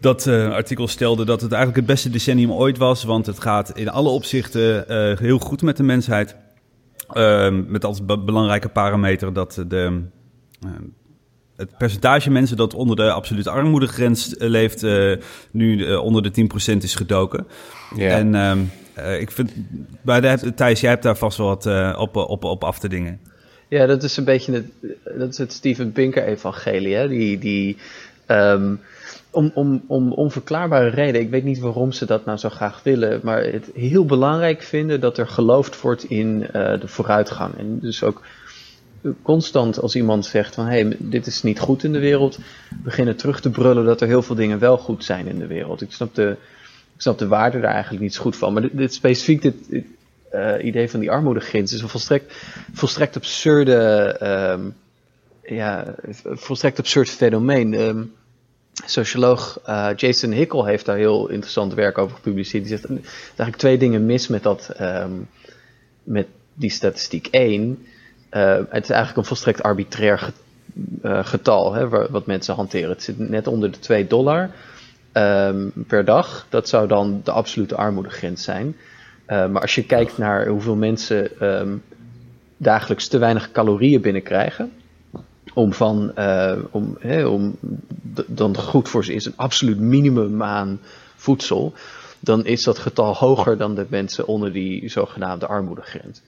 Dat 0.00 0.26
eh, 0.26 0.52
artikel 0.52 0.88
stelde 0.88 1.25
dat 1.25 1.40
het 1.40 1.52
eigenlijk 1.52 1.87
het 1.87 1.95
beste 1.95 2.11
decennium 2.11 2.52
ooit 2.52 2.78
was, 2.78 3.04
want 3.04 3.26
het 3.26 3.40
gaat 3.40 3.71
in 3.75 3.88
alle 3.88 4.09
opzichten 4.09 4.88
eh, 4.88 5.19
heel 5.19 5.38
goed 5.38 5.62
met 5.62 5.76
de 5.76 5.83
mensheid. 5.83 6.37
Ehm, 7.14 7.62
met 7.66 7.85
als 7.85 8.04
be- 8.04 8.19
belangrijke 8.19 8.69
parameter 8.69 9.33
dat 9.33 9.64
de, 9.69 10.02
eh, 10.62 10.71
het 11.57 11.76
percentage 11.78 12.31
mensen 12.31 12.57
dat 12.57 12.75
onder 12.75 12.97
de 12.97 13.12
absolute 13.12 13.50
armoedegrens 13.50 14.37
eh, 14.37 14.49
leeft, 14.49 14.83
eh, 14.83 15.12
nu 15.50 15.87
eh, 15.87 16.02
onder 16.02 16.23
de 16.23 16.31
10% 16.31 16.83
is 16.83 16.95
gedoken. 16.95 17.47
Ja. 17.97 18.09
En 18.09 18.35
ehm, 18.35 18.59
eh, 18.95 19.21
ik 19.21 19.31
vind, 19.31 19.52
bij 20.02 20.21
de, 20.21 20.54
Thijs, 20.54 20.81
jij 20.81 20.90
hebt 20.90 21.02
daar 21.02 21.16
vast 21.16 21.38
wel 21.38 21.47
wat 21.47 21.66
op, 21.99 22.16
op, 22.16 22.45
op 22.45 22.64
af 22.64 22.78
te 22.78 22.88
dingen. 22.88 23.21
Ja, 23.69 23.87
dat 23.87 24.02
is 24.02 24.16
een 24.16 24.25
beetje 24.25 24.52
het, 24.52 24.66
dat 25.19 25.28
is 25.28 25.38
het 25.38 25.52
Steven 25.52 25.92
Pinker-evangelie. 25.92 26.95
Hè? 26.95 27.09
Die, 27.09 27.38
die 27.38 27.76
Ehm, 28.26 28.75
om, 29.31 29.50
om, 29.55 29.85
om 29.87 30.12
onverklaarbare 30.12 30.88
reden, 30.88 31.21
ik 31.21 31.31
weet 31.31 31.45
niet 31.45 31.59
waarom 31.59 31.93
ze 31.93 32.07
dat 32.07 32.25
nou 32.25 32.38
zo 32.38 32.49
graag 32.49 32.83
willen, 32.83 33.21
maar 33.23 33.45
het 33.45 33.71
heel 33.75 34.05
belangrijk 34.05 34.62
vinden 34.62 35.00
dat 35.00 35.19
er 35.19 35.29
geloofd 35.29 35.81
wordt 35.81 36.05
in 36.05 36.47
eh, 36.47 36.81
de 36.81 36.88
vooruitgang. 36.88 37.59
En 37.59 37.79
dus 37.79 38.02
ook 38.02 38.23
constant 39.23 39.81
als 39.81 39.97
iemand 39.97 40.26
zegt 40.26 40.55
van 40.55 40.67
hé, 40.67 40.81
hey, 40.81 40.97
dit 40.99 41.26
is 41.26 41.43
niet 41.43 41.61
goed 41.61 41.85
in 41.85 41.93
de 41.93 41.99
wereld, 41.99 42.38
beginnen 42.83 43.17
terug 43.17 43.41
te 43.41 43.50
brullen 43.50 43.85
dat 43.85 44.00
er 44.00 44.07
heel 44.07 44.23
veel 44.23 44.35
dingen 44.35 44.59
wel 44.59 44.79
goed 44.79 45.05
zijn 45.05 45.26
in 45.26 45.38
de 45.38 45.47
wereld. 45.47 45.81
Ik 45.81 45.93
snap 45.93 46.14
de, 46.14 46.37
ik 46.95 47.00
snap 47.00 47.19
de 47.19 47.26
waarde 47.26 47.61
daar 47.61 47.73
eigenlijk 47.73 48.02
niet 48.02 48.14
zo 48.14 48.23
goed 48.23 48.37
van. 48.37 48.52
Maar 48.52 48.69
dit, 48.73 48.95
specifiek, 48.95 49.43
dit, 49.43 49.55
dit 49.69 49.85
eh, 50.31 50.64
idee 50.64 50.91
van 50.91 51.00
die 51.00 51.11
armoedegrens 51.11 51.73
is 51.73 51.81
een 51.81 51.88
volstrekt, 51.88 52.35
volstrekt 52.73 53.17
absurde, 53.17 53.76
ehm, 54.21 54.61
ja, 55.42 55.94
volstrekt 56.25 56.78
absurd 56.78 57.08
fenomeen. 57.11 57.75
Ehm, 57.75 58.02
socioloog 58.87 59.61
eh, 59.64 59.88
Jason 59.96 60.30
Hickel 60.30 60.64
heeft 60.64 60.84
daar 60.87 60.96
heel 60.96 61.28
interessant 61.28 61.75
werk 61.75 61.99
over 61.99 62.16
gepubliceerd. 62.16 62.64
Die 62.64 62.76
zegt, 62.76 62.84
er 62.88 62.99
eigenlijk 63.26 63.56
twee 63.56 63.78
dingen 63.78 64.06
mis 64.06 64.28
met 64.28 64.42
dat, 64.42 64.68
ehm, 64.76 65.12
met 66.02 66.26
die 66.54 66.70
statistiek. 66.70 67.28
Eén, 67.30 67.87
eh, 68.28 68.54
het 68.68 68.82
is 68.84 68.90
eigenlijk 68.90 69.16
een 69.16 69.25
volstrekt 69.25 69.62
arbitrair 69.62 70.32
eh, 71.02 71.25
getal 71.26 71.72
hè, 71.75 71.88
wa- 71.88 72.11
wat 72.11 72.26
mensen 72.26 72.54
hanteren. 72.54 72.90
Het 72.90 73.02
zit 73.02 73.18
net 73.18 73.46
onder 73.46 73.70
de 73.70 73.78
2 73.78 74.06
dollar 74.06 74.50
ehm, 75.12 75.68
per 75.87 76.04
dag. 76.04 76.46
Dat 76.49 76.68
zou 76.68 76.88
dan 76.88 77.20
de 77.25 77.30
absolute 77.30 77.76
armoedegrens 77.76 78.42
zijn. 78.42 78.76
Maar 79.26 79.61
als 79.61 79.75
je 79.75 79.84
kijkt 79.84 80.18
naar 80.18 80.46
hoeveel 80.46 80.75
mensen 80.76 81.30
dagelijks 82.56 83.08
te 83.08 83.18
weinig 83.18 83.52
calorieën 83.52 84.00
binnenkrijgen, 84.00 84.72
om 85.54 85.73
van, 85.73 86.14
eh, 86.14 86.59
om, 86.71 86.97
hè, 87.00 87.26
om 87.26 87.56
dan 88.26 88.56
goed 88.56 88.88
voor 88.88 89.04
ze 89.04 89.14
is 89.14 89.25
een 89.25 89.37
absoluut 89.37 89.78
minimum 89.78 90.42
aan 90.42 90.80
voedsel, 91.16 91.73
dan 92.21 92.47
is 92.47 92.62
dat 92.62 92.78
getal 92.78 93.14
hoger 93.14 93.56
dan 93.56 93.75
de 93.75 93.87
mensen 93.88 94.26
onder 94.26 94.52
die 94.52 94.88
zogenaamde 94.88 95.47
armoedegrens. 95.47 96.23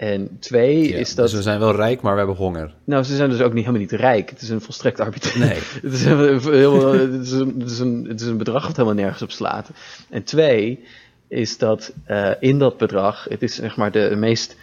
En 0.00 0.36
twee 0.38 0.88
Ja, 0.88 0.96
is 0.96 1.14
dat. 1.14 1.24
Dus 1.24 1.34
we 1.34 1.42
zijn 1.42 1.58
wel 1.58 1.74
rijk, 1.74 2.00
maar 2.00 2.12
we 2.12 2.18
hebben 2.18 2.36
honger. 2.36 2.74
Nou, 2.84 3.04
ze 3.04 3.16
zijn 3.16 3.30
dus 3.30 3.40
ook 3.40 3.52
niet 3.52 3.64
helemaal 3.64 3.80
niet 3.80 4.00
rijk. 4.00 4.30
Het 4.30 4.40
is 4.40 4.48
een 4.48 4.60
volstrekt 4.60 5.00
arbitrair. 5.00 5.48
Nee. 5.48 5.58
het, 5.82 5.92
is 5.92 6.04
een, 6.04 6.40
heel, 6.40 6.92
het, 6.92 7.26
is 7.26 7.32
een, 7.32 7.54
het, 7.58 7.70
is 7.70 7.78
een, 7.78 8.06
het 8.08 8.20
is 8.20 8.26
een 8.26 8.36
bedrag 8.36 8.66
wat 8.66 8.76
helemaal 8.76 8.98
nergens 8.98 9.22
op 9.22 9.30
slaat. 9.30 9.70
En 10.08 10.24
twee 10.24 10.84
is 11.28 11.58
dat 11.58 11.92
eh, 12.04 12.30
in 12.40 12.58
dat 12.58 12.76
bedrag, 12.76 13.26
het 13.28 13.42
is 13.42 13.54
zeg 13.54 13.76
maar 13.76 13.90
de 13.90 14.16
meest 14.16 14.56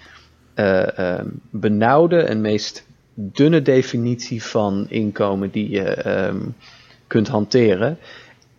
eh, 0.53 1.17
eh, 1.17 1.25
benauwde 1.49 2.21
en 2.21 2.41
meest 2.41 2.86
dunne 3.19 3.61
definitie 3.61 4.43
van 4.43 4.85
inkomen 4.89 5.51
die 5.51 5.69
je 5.69 5.83
ehm, 5.83 6.39
kunt 7.07 7.27
hanteren. 7.27 7.97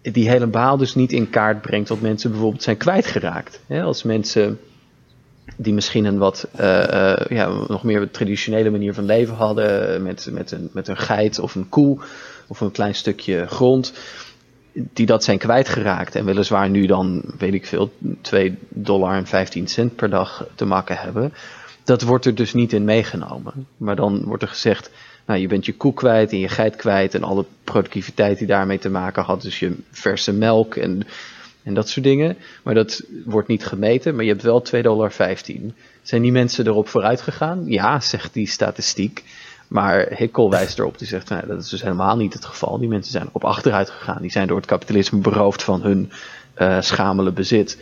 Die 0.03 0.29
helemaal 0.29 0.77
dus 0.77 0.95
niet 0.95 1.13
in 1.13 1.31
kaart 1.31 1.63
brengt 1.63 1.89
wat 1.89 2.01
mensen 2.01 2.31
bijvoorbeeld 2.31 2.63
zijn 2.63 2.77
kwijtgeraakt. 2.77 3.61
Als 3.69 4.03
mensen 4.03 4.59
die 5.57 5.75
misschien 5.75 6.05
een 6.05 6.19
wat 6.19 6.49
eh, 6.57 7.13
eh, 7.13 7.27
ja, 7.29 7.49
nog 7.69 7.83
meer 7.83 8.11
traditionele 8.11 8.71
manier 8.71 8.95
van 8.95 9.05
leven 9.05 9.35
hadden 9.35 10.03
met, 10.03 10.29
met, 10.33 10.51
een, 10.51 10.71
met 10.73 10.89
een 10.89 10.97
geit 10.97 11.39
of 11.39 11.55
een 11.55 11.69
koe 11.69 11.99
of 12.47 12.61
een 12.61 12.71
klein 12.71 12.95
stukje 12.95 13.47
grond, 13.47 13.93
die 14.73 15.07
dat 15.07 15.25
zijn 15.25 15.39
kwijtgeraakt 15.39 16.15
en 16.15 16.25
weliswaar 16.25 16.71
nu 16.71 16.87
dan, 16.87 17.23
weet 17.39 17.55
ik 17.55 17.67
veel, 17.67 17.93
2 18.21 18.59
dollar 18.69 19.15
en 19.15 19.27
15 19.27 19.69
cent 19.69 19.97
per 19.97 20.11
dag 20.11 20.47
te 20.55 20.65
makken 20.65 20.97
hebben. 20.97 21.33
Dat 21.89 22.03
wordt 22.03 22.25
er 22.25 22.35
dus 22.35 22.53
niet 22.53 22.73
in 22.73 22.85
meegenomen. 22.85 23.67
Maar 23.77 23.97
dan 23.97 24.25
wordt 24.25 24.43
er 24.43 24.49
gezegd, 24.49 24.91
nou, 25.27 25.41
je 25.41 25.47
bent 25.47 25.67
je 25.67 25.77
koe 25.77 25.95
kwijt 25.95 26.33
en 26.33 26.39
je 26.39 26.49
geit 26.49 26.77
kwijt 26.77 27.15
en 27.15 27.23
alle 27.23 27.45
productiviteit 27.65 28.39
die 28.39 28.47
daarmee 28.47 28.79
te 28.79 28.91
maken 28.91 29.23
had, 29.23 29.43
dus 29.43 29.59
je 29.59 29.77
verse 29.91 30.33
melk 30.33 30.77
en 30.77 31.03
en 31.63 31.75
dat 31.75 31.89
soort 31.89 32.05
dingen. 32.05 32.37
Maar 32.63 32.75
dat 32.75 33.03
wordt 33.25 33.49
niet 33.49 33.67
gemeten, 33.67 34.15
maar 34.15 34.25
je 34.25 34.31
hebt 34.31 34.43
wel 34.43 34.67
2,15 34.75 34.81
dollar. 34.81 35.13
Zijn 36.03 36.23
die 36.23 36.33
mensen 36.33 36.67
erop 36.67 36.89
vooruit 36.89 37.21
gegaan? 37.21 37.65
Ja, 37.67 38.01
zegt 38.01 38.35
die 38.35 38.47
statistiek. 38.47 39.25
Maar 39.69 40.07
Hickel 40.15 40.51
wijst 40.51 40.79
erop, 40.79 40.99
die 40.99 41.07
zegt, 41.07 41.29
nou, 41.29 41.47
dat 41.47 41.63
is 41.63 41.69
dus 41.69 41.83
helemaal 41.83 42.17
niet 42.17 42.33
het 42.33 42.45
geval. 42.45 42.79
Die 42.79 42.89
mensen 42.89 43.13
zijn 43.13 43.27
erop 43.27 43.45
achteruit 43.45 43.91
gegaan. 43.91 44.23
Die 44.23 44.31
zijn 44.31 44.47
door 44.47 44.57
het 44.57 44.67
kapitalisme 44.67 45.19
beroofd 45.19 45.63
van 45.63 45.83
hun 45.83 46.11
eh 46.55 46.81
schamele 46.81 47.33
bezit. 47.33 47.79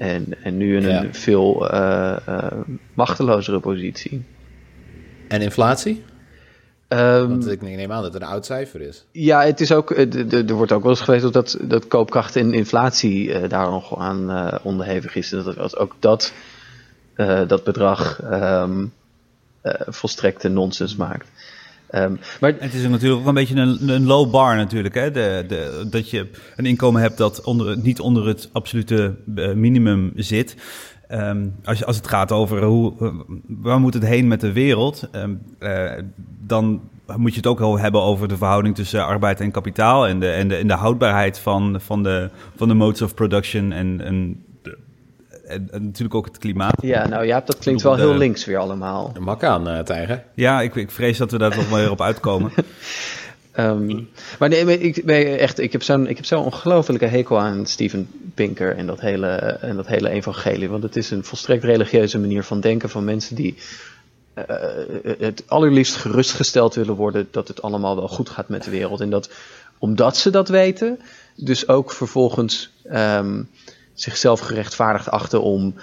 En, 0.00 0.42
en 0.42 0.56
nu 0.56 0.76
in 0.76 0.82
Ja. 0.82 1.02
een 1.02 1.14
veel 1.14 1.70
eh, 1.70 2.16
eh, 2.26 2.52
machtelozere 2.94 3.60
positie. 3.60 4.22
En 5.28 5.42
inflatie? 5.42 6.04
Want 6.88 7.50
ik 7.50 7.62
neem 7.62 7.92
aan 7.92 8.02
dat 8.02 8.12
het 8.12 8.22
een 8.22 8.28
oud 8.28 8.46
cijfer 8.46 8.80
is. 8.80 9.04
Ja, 9.12 9.42
het 9.42 9.60
is 9.60 9.72
ook, 9.72 9.90
eh, 9.90 10.32
er 10.32 10.54
wordt 10.54 10.72
ook 10.72 10.82
wel 10.82 10.90
eens 10.90 11.00
geweest 11.00 11.32
dat, 11.32 11.58
dat 11.60 11.88
koopkracht 11.88 12.36
en 12.36 12.54
inflatie 12.54 13.32
eh, 13.32 13.48
daar 13.48 13.70
nog 13.70 13.98
aan 13.98 14.58
onderhevig 14.62 15.14
is. 15.14 15.28
Dat, 15.28 15.54
dat 15.54 15.76
ook 15.76 15.96
dat, 15.98 16.32
dat 17.46 17.64
bedrag 17.64 18.20
ehm 18.22 18.84
eh, 19.60 19.74
volstrekte 19.86 20.48
nonsens 20.48 20.96
maakt. 20.96 21.28
Ehm, 21.90 22.14
maar 22.40 22.54
Het 22.58 22.74
is 22.74 22.88
natuurlijk 22.88 23.20
ook 23.20 23.26
een 23.26 23.34
beetje 23.34 23.56
een, 23.56 23.88
een 23.88 24.06
low 24.06 24.30
bar 24.30 24.56
natuurlijk. 24.56 24.94
Hè? 24.94 25.10
De, 25.10 25.44
de, 25.48 25.86
dat 25.90 26.10
je 26.10 26.30
een 26.56 26.66
inkomen 26.66 27.02
hebt 27.02 27.16
dat 27.16 27.44
onder, 27.44 27.78
niet 27.78 28.00
onder 28.00 28.26
het 28.26 28.48
absolute 28.52 29.14
eh, 29.34 29.52
minimum 29.52 30.12
zit. 30.16 30.56
Ehm, 31.08 31.46
als, 31.64 31.84
als 31.84 31.96
het 31.96 32.08
gaat 32.08 32.32
over 32.32 32.64
hoe, 32.64 32.92
eh, 33.00 33.14
waar 33.48 33.80
moet 33.80 33.94
het 33.94 34.06
heen 34.06 34.28
met 34.28 34.40
de 34.40 34.52
wereld, 34.52 35.08
ehm, 35.12 35.34
eh, 35.58 35.92
dan 36.46 36.80
moet 37.16 37.30
je 37.30 37.36
het 37.36 37.46
ook 37.46 37.58
wel 37.58 37.78
hebben 37.78 38.02
over 38.02 38.28
de 38.28 38.36
verhouding 38.36 38.74
tussen 38.74 39.06
arbeid 39.06 39.40
en 39.40 39.50
kapitaal 39.50 40.06
en 40.06 40.20
de, 40.20 40.30
en 40.30 40.48
de, 40.48 40.56
en 40.56 40.66
de 40.66 40.74
houdbaarheid 40.74 41.38
van, 41.38 41.80
van, 41.80 42.02
de, 42.02 42.30
van 42.56 42.68
de 42.68 42.74
modes 42.74 43.02
of 43.02 43.14
production 43.14 43.72
en, 43.72 44.00
en, 44.00 44.44
en, 45.50 45.68
en 45.70 45.82
natuurlijk 45.84 46.14
ook 46.14 46.26
het 46.26 46.38
klimaat. 46.38 46.74
ja, 46.82 47.08
nou 47.08 47.24
ja, 47.26 47.42
dat 47.44 47.58
klinkt 47.58 47.82
wel 47.82 47.96
heel 47.96 48.12
de- 48.12 48.18
links 48.18 48.44
weer 48.44 48.58
allemaal. 48.58 49.12
Mak 49.18 49.44
aan, 49.44 49.68
eh 49.68 49.78
Tijger. 49.78 50.24
Ja, 50.34 50.60
ik, 50.60 50.74
ik 50.74 50.90
vrees 50.90 51.18
dat 51.18 51.30
we 51.30 51.38
daar 51.38 51.54
toch 51.54 51.68
wel 51.68 51.78
weer 51.78 51.90
op 51.90 52.00
uitkomen. 52.00 52.52
Ehm, 53.52 54.00
maar 54.38 54.48
nee, 54.48 54.64
maar 54.64 54.74
ik, 54.74 55.04
nee, 55.04 55.36
echt, 55.36 55.58
ik 55.58 55.72
heb 55.72 55.82
zo'n 55.82 56.06
ik 56.08 56.16
heb 56.16 56.24
zo'n 56.24 56.44
ongelofelijke 56.44 57.06
hekel 57.06 57.38
aan 57.40 57.66
Steven 57.66 58.08
Pinker 58.34 58.76
en 58.76 58.86
dat, 58.86 59.00
hele, 59.00 59.26
en 59.60 59.76
dat 59.76 59.86
hele 59.86 60.08
evangelie. 60.10 60.68
Want 60.68 60.82
het 60.82 60.96
is 60.96 61.10
een 61.10 61.24
volstrekt 61.24 61.64
religieuze 61.64 62.18
manier 62.18 62.42
van 62.42 62.60
denken 62.60 62.90
van 62.90 63.04
mensen 63.04 63.36
die 63.36 63.54
eh, 64.34 64.44
het 65.18 65.42
allerliefst 65.46 65.96
gerustgesteld 65.96 66.74
willen 66.74 66.94
worden 66.94 67.28
dat 67.30 67.48
het 67.48 67.62
allemaal 67.62 67.96
wel 67.96 68.08
goed 68.08 68.28
gaat 68.28 68.48
met 68.48 68.64
de 68.64 68.70
wereld. 68.70 69.00
En 69.00 69.10
dat 69.10 69.30
omdat 69.78 70.16
ze 70.16 70.30
dat 70.30 70.48
weten, 70.48 71.00
dus 71.36 71.68
ook 71.68 71.92
vervolgens 71.92 72.70
ehm, 72.84 73.42
zichzelf 74.02 74.40
gerechtvaardigd 74.40 75.10
achten 75.10 75.42
om 75.42 75.74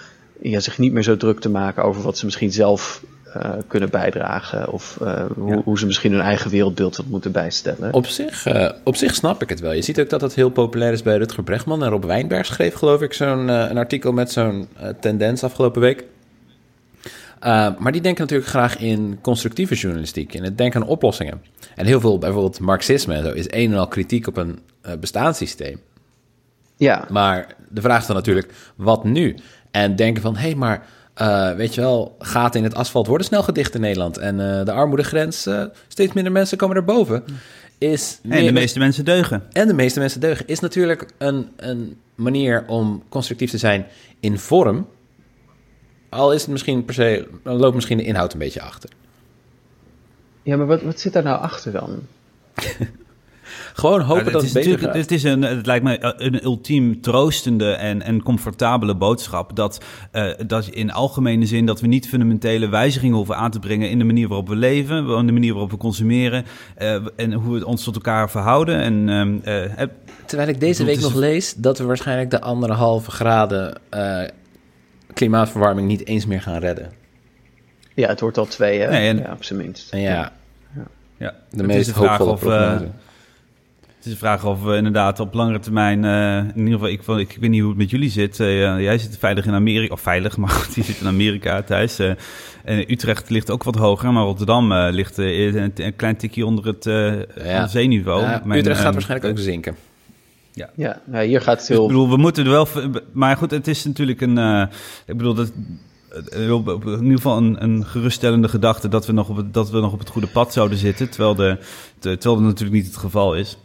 ja, 0.42 0.60
zich 0.60 0.78
niet 0.78 0.92
meer 0.94 1.04
zo 1.04 1.18
druk 1.18 1.40
te 1.40 1.50
maken 1.50 1.84
over 1.84 2.02
wat 2.02 2.18
ze 2.18 2.26
misschien 2.26 2.52
zelf 2.52 3.02
eh, 3.34 3.52
kunnen 3.68 3.90
bijdragen. 3.90 4.72
Of 4.72 4.98
eh, 5.02 5.26
hoe, 5.36 5.50
Ja. 5.56 5.62
hoe 5.64 5.80
ze 5.80 5.86
misschien 5.86 6.12
hun 6.12 6.22
eigen 6.22 6.52
wereldbeeld 6.52 6.98
wat 6.98 7.06
moeten 7.06 7.32
bijstellen. 7.32 7.94
Op 7.94 8.08
zich, 8.08 8.46
eh, 8.46 8.70
op 8.84 8.96
zich 8.96 9.16
snap 9.16 9.42
ik 9.42 9.50
het 9.50 9.60
wel. 9.60 9.72
Je 9.72 9.82
ziet 9.82 10.00
ook 10.00 10.10
dat 10.10 10.22
het 10.22 10.34
heel 10.34 10.50
populair 10.50 10.92
is 10.92 11.02
bij 11.02 11.18
Rutger 11.18 11.44
Bregman. 11.44 11.84
En 11.84 11.90
Rob 11.90 12.06
Wijnberg 12.06 12.46
schreef 12.46 12.74
geloof 12.74 13.02
ik 13.02 13.14
zo'n 13.14 13.48
een 13.48 13.78
artikel 13.78 14.12
met 14.12 14.32
zo'n 14.32 14.68
tendens 15.00 15.44
afgelopen 15.44 15.82
week. 15.82 16.04
Maar 17.80 17.92
die 17.92 18.02
denken 18.02 18.22
natuurlijk 18.22 18.50
graag 18.50 18.78
in 18.78 19.20
constructieve 19.22 19.76
journalistiek, 19.76 20.34
in 20.34 20.44
het 20.44 20.58
denken 20.58 20.82
aan 20.82 20.88
oplossingen. 20.88 21.42
En 21.76 21.86
heel 21.86 22.00
veel, 22.00 22.18
bijvoorbeeld 22.18 22.60
marxisme 22.60 23.14
en 23.14 23.24
zo, 23.24 23.32
is 23.32 23.46
een 23.50 23.72
en 23.72 23.78
al 23.78 23.88
kritiek 23.88 24.28
op 24.28 24.38
een 24.38 24.60
bestaanssysteem. 25.00 25.80
Ja. 26.77 27.05
Maar 27.10 27.55
de 27.69 27.81
vraag 27.81 28.01
is 28.01 28.07
dan 28.07 28.15
natuurlijk, 28.15 28.53
wat 28.75 29.03
nu? 29.03 29.36
En 29.72 29.96
denken 29.96 30.22
van, 30.22 30.36
hé, 30.36 30.41
hey, 30.41 30.55
maar 30.55 30.86
uh, 31.22 31.51
weet 31.55 31.75
je 31.75 31.81
wel, 31.81 32.15
gaten 32.19 32.60
in 32.60 32.65
het 32.65 32.75
asfalt 32.75 33.07
worden 33.07 33.27
snel 33.27 33.43
gedicht 33.43 33.75
in 33.75 33.81
Nederland. 33.81 34.17
En 34.17 34.39
uh, 34.39 34.65
de 34.65 34.72
armoedegrens, 34.72 35.48
uh, 35.48 35.63
steeds 35.88 36.13
minder 36.13 36.31
mensen 36.31 36.57
komen 36.57 36.75
erboven. 36.75 37.24
Is 37.77 38.19
en 38.29 38.46
de 38.46 38.51
meeste 38.51 38.79
mensen 38.79 39.05
deugen. 39.05 39.43
En 39.51 39.67
de 39.67 39.74
meeste 39.74 40.00
mensen 40.00 40.19
deugen. 40.19 40.48
Is 40.48 40.60
natuurlijk 40.60 41.10
een, 41.17 41.50
een 41.55 41.98
manier 42.15 42.63
om 42.67 43.03
constructief 43.10 43.50
te 43.50 43.57
zijn 43.57 43.86
in 44.19 44.39
vorm. 44.39 44.88
Al 46.10 46.34
is 46.34 46.41
het 46.41 46.50
misschien 46.50 46.86
per 46.86 46.93
se, 46.93 47.27
dan 47.43 47.55
loopt 47.55 47.75
misschien 47.75 47.98
de 47.98 48.03
inhoud 48.03 48.34
een 48.34 48.39
beetje 48.39 48.62
achter. 48.62 48.89
Ja, 50.43 50.57
maar 50.57 50.65
wat, 50.65 50.81
wat 50.81 51.00
zit 51.00 51.13
daar 51.13 51.24
nou 51.24 51.41
achter 51.41 51.72
dan? 51.72 52.00
Gewoon 53.77 54.01
hopen 54.01 54.25
ja, 54.25 54.31
dat 54.31 54.41
het, 54.41 54.53
beter 54.53 54.79
gaat. 54.79 54.93
Het, 54.93 55.12
is 55.12 55.24
een, 55.24 55.41
het 55.41 55.65
lijkt 55.65 55.84
me 55.84 56.15
een 56.17 56.43
ultiem 56.43 57.01
troostende 57.01 57.72
en, 57.72 58.01
en 58.01 58.24
comfortabele 58.24 58.96
boodschap. 58.96 59.55
Dat, 59.55 59.84
uh, 60.13 60.31
dat 60.48 60.67
in 60.67 60.91
algemene 60.91 61.46
zin 61.46 61.65
dat 61.65 61.81
we 61.81 61.88
niet 61.88 62.07
fundamentele 62.07 62.67
wijzigingen 62.67 63.15
hoeven 63.15 63.36
aan 63.36 63.51
te 63.51 63.60
brengen 63.60 63.89
in 63.89 63.98
de 63.98 64.03
manier 64.03 64.27
waarop 64.27 64.48
we 64.48 64.55
leven, 64.55 65.10
in 65.10 65.25
de 65.25 65.31
manier 65.31 65.51
waarop 65.51 65.72
we 65.72 65.77
consumeren 65.77 66.46
uh, 66.81 67.05
en 67.15 67.34
hoe 67.34 67.60
we 67.60 67.65
ons 67.65 67.84
tot 67.84 67.96
elkaar 67.96 68.29
verhouden. 68.29 68.79
En, 68.79 69.41
uh, 69.46 69.84
Terwijl 70.25 70.50
ik 70.50 70.60
deze 70.60 70.84
week 70.84 71.00
nog 71.00 71.13
lees 71.13 71.53
dat 71.53 71.77
we 71.77 71.84
waarschijnlijk 71.84 72.29
de 72.29 72.41
anderhalve 72.41 73.12
graden 73.12 73.79
klimaatverwarming 75.13 75.88
niet 75.88 76.05
eens 76.05 76.25
meer 76.25 76.41
gaan 76.41 76.60
redden. 76.60 76.91
Ja, 77.93 78.07
het 78.07 78.19
wordt 78.19 78.38
al 78.38 78.46
twee, 78.46 78.79
hè? 78.79 78.89
Nee, 78.89 79.10
en, 79.10 79.17
ja, 79.17 79.31
op 79.31 79.43
zijn 79.43 79.60
minst. 79.60 79.91
En 79.91 80.00
ja, 80.00 80.31
ja. 81.17 81.36
de 81.50 81.63
meest 81.63 81.91
hoopvolle 81.91 82.31
of, 82.31 82.39
prognose. 82.39 82.88
Is 84.08 84.14
de 84.14 84.20
vraag 84.20 84.46
of 84.46 84.64
we 84.64 84.76
inderdaad 84.76 85.20
op 85.20 85.34
langere 85.34 85.60
termijn, 85.60 86.06
eh, 86.06 86.38
in 86.38 86.58
ieder 86.58 86.74
geval, 86.74 86.88
ik, 86.90 87.04
van- 87.04 87.20
ik, 87.20 87.38
weet 87.40 87.50
niet 87.50 87.60
hoe 87.60 87.70
het 87.70 87.78
met 87.78 87.90
jullie 87.90 88.10
zit. 88.10 88.40
Eh, 88.40 88.82
jij 88.82 88.98
zit 88.98 89.18
veilig 89.18 89.46
in 89.46 89.54
Amerika, 89.54 89.94
of 89.94 90.02
veilig, 90.02 90.38
maar 90.42 90.50
goed, 90.50 90.74
die 90.74 90.84
zit 90.84 91.00
in 91.02 91.08
Amerika 91.08 91.62
thuis. 91.62 92.00
Eh, 92.00 92.12
en 92.64 92.92
Utrecht 92.92 93.30
ligt 93.30 93.52
ook 93.52 93.64
wat 93.64 93.76
hoger, 93.76 94.14
maar 94.14 94.24
Rotterdam 94.24 94.72
eh, 94.72 94.88
ligt 94.92 95.20
eh, 95.20 95.54
een, 95.56 95.72
een 95.76 95.96
klein 95.96 96.18
tikje 96.18 96.46
onder 96.46 96.66
het 96.66 96.86
eh, 96.86 97.66
zeeniveau. 97.68 98.22
Ja, 98.22 98.42
Mijn, 98.46 98.60
Utrecht 98.60 98.76
gaat 98.78 98.86
ehm, 98.86 98.94
waarschijnlijk 98.94 99.32
ook 99.32 99.44
zinken. 99.46 99.76
Ja, 100.76 101.00
nou, 101.06 101.26
hier 101.26 101.42
gaat 101.42 101.58
het 101.60 101.60
Dus 101.60 101.70
ik 101.70 101.76
heel... 101.76 101.88
bedoel, 101.88 102.10
we 102.10 102.18
moeten 102.18 102.46
er 102.46 102.52
wel. 102.52 102.68
Maar 103.12 103.38
goed, 103.38 103.52
het 103.52 103.68
is 103.68 103.86
natuurlijk 103.86 104.22
een. 104.22 104.38
eh, 104.38 104.62
ik 105.06 105.18
bedoel, 105.18 105.34
dat, 105.34 105.52
heel- 106.30 106.82
in 106.86 107.02
ieder 107.04 107.16
geval 107.16 107.38
een, 107.38 107.64
een 107.64 107.86
geruststellende 107.86 108.48
gedachte 108.48 108.88
dat 108.88 109.06
we, 109.06 109.12
nog 109.14 109.30
op 109.30 109.36
het, 109.36 109.54
dat 109.54 109.70
we 109.70 109.80
nog 109.80 109.94
op 109.94 110.00
het 110.00 110.10
goede 110.10 110.28
pad 110.28 110.54
zouden 110.54 110.78
zitten. 110.78 111.10
Terwijl, 111.10 111.36
de, 111.36 111.58
te- 112.00 112.18
terwijl 112.18 112.36
dat 112.36 112.44
natuurlijk 112.50 112.76
niet 112.78 112.86
het 112.86 112.98
geval 112.98 113.36
is. 113.36 113.58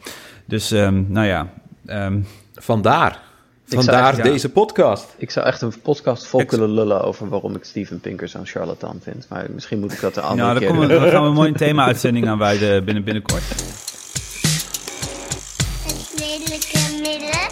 Dus, 0.44 0.70
ehm, 0.70 1.04
nou 1.08 1.26
ja. 1.26 1.52
ehm, 1.86 2.20
Vandaar. 2.54 3.20
Vandaar 3.64 4.08
echt, 4.08 4.16
ja. 4.16 4.22
deze 4.22 4.48
podcast. 4.48 5.14
Ik 5.18 5.30
zou 5.30 5.46
echt 5.46 5.60
een 5.60 5.80
podcast 5.82 6.26
vol 6.26 6.40
Ik- 6.40 6.46
kunnen 6.46 6.70
lullen 6.70 7.04
over 7.04 7.28
waarom 7.28 7.54
ik 7.54 7.64
Steven 7.64 8.00
Pinker 8.00 8.28
zo'n 8.28 8.46
charlatan 8.46 8.98
vind. 9.02 9.26
Maar 9.28 9.46
misschien 9.54 9.80
moet 9.80 9.92
ik 9.92 10.00
dat 10.00 10.16
een 10.16 10.22
andere 10.22 10.40
nou, 10.42 10.50
daar, 10.52 10.58
keer 10.62 10.68
komen, 10.72 10.88
doen. 10.88 10.96
we- 10.98 11.02
daar 11.04 11.12
gaan 11.12 11.22
we 11.22 11.28
een 11.28 11.34
mooie 11.34 11.52
thema-uitzending 11.52 12.28
aan 12.28 12.38
wijden 12.38 12.84
binnen, 12.84 13.04
binnenkort. 13.04 13.42
Het 15.84 16.12
lelijke 16.18 16.78
midden. 17.02 17.50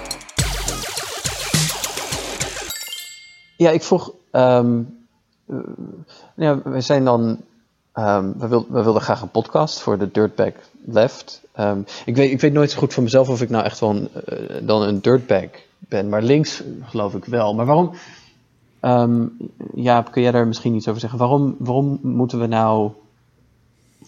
Ja, 3.56 3.70
ik 3.70 3.82
vroeg. 3.82 4.12
ehm, 4.30 4.80
eh, 5.48 5.56
ja, 6.36 6.58
we 6.64 6.80
zijn 6.80 7.04
dan. 7.04 7.40
ehm, 7.92 8.32
we, 8.38 8.48
wil, 8.48 8.66
we 8.70 8.82
wilden 8.82 9.02
graag 9.02 9.20
een 9.22 9.30
podcast 9.30 9.80
voor 9.80 9.98
de 9.98 10.10
Dirtbag 10.10 10.52
Left. 10.84 11.40
Ehm, 11.52 11.80
ik, 12.04 12.16
weet, 12.16 12.30
ik 12.30 12.40
weet 12.40 12.52
nooit 12.52 12.70
zo 12.70 12.78
goed 12.78 12.94
van 12.94 13.02
mezelf 13.02 13.28
of 13.28 13.42
ik 13.42 13.50
nou 13.50 13.64
echt 13.64 13.80
wel 13.80 13.90
een, 13.90 14.08
eh, 14.26 14.38
dan 14.62 14.82
een 14.82 15.00
dirtbag 15.00 15.44
ben. 15.78 16.08
Maar 16.08 16.22
links 16.22 16.62
geloof 16.82 17.14
ik 17.14 17.24
wel. 17.24 17.54
Maar 17.54 17.66
waarom. 17.66 17.90
ehm 18.80 19.22
Jaap, 19.74 20.12
kun 20.12 20.22
jij 20.22 20.30
daar 20.32 20.46
misschien 20.46 20.74
iets 20.74 20.88
over 20.88 21.00
zeggen? 21.00 21.18
Waarom, 21.18 21.54
waarom 21.58 21.98
moeten 22.02 22.40
we 22.40 22.46
nou. 22.46 22.90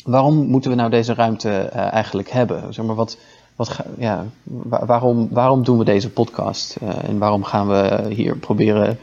Waarom 0.05 0.47
moeten 0.47 0.71
we 0.71 0.77
nou 0.77 0.91
deze 0.91 1.15
ruimte 1.15 1.51
eh, 1.51 1.93
eigenlijk 1.93 2.31
hebben? 2.31 2.75
Zeg 2.75 2.85
maar, 2.85 2.95
wat, 2.95 3.19
wat 3.57 3.69
ga- 3.69 3.85
ja, 3.99 4.27
wa- 4.43 4.87
waarom, 4.87 5.29
waarom 5.31 5.65
doen 5.65 5.79
we 5.79 5.85
deze 5.85 6.11
podcast? 6.11 6.77
Eh, 6.77 7.09
en 7.09 7.19
waarom 7.19 7.45
gaan 7.45 7.69
we 7.69 8.05
hier 8.15 8.37
proberen 8.37 8.99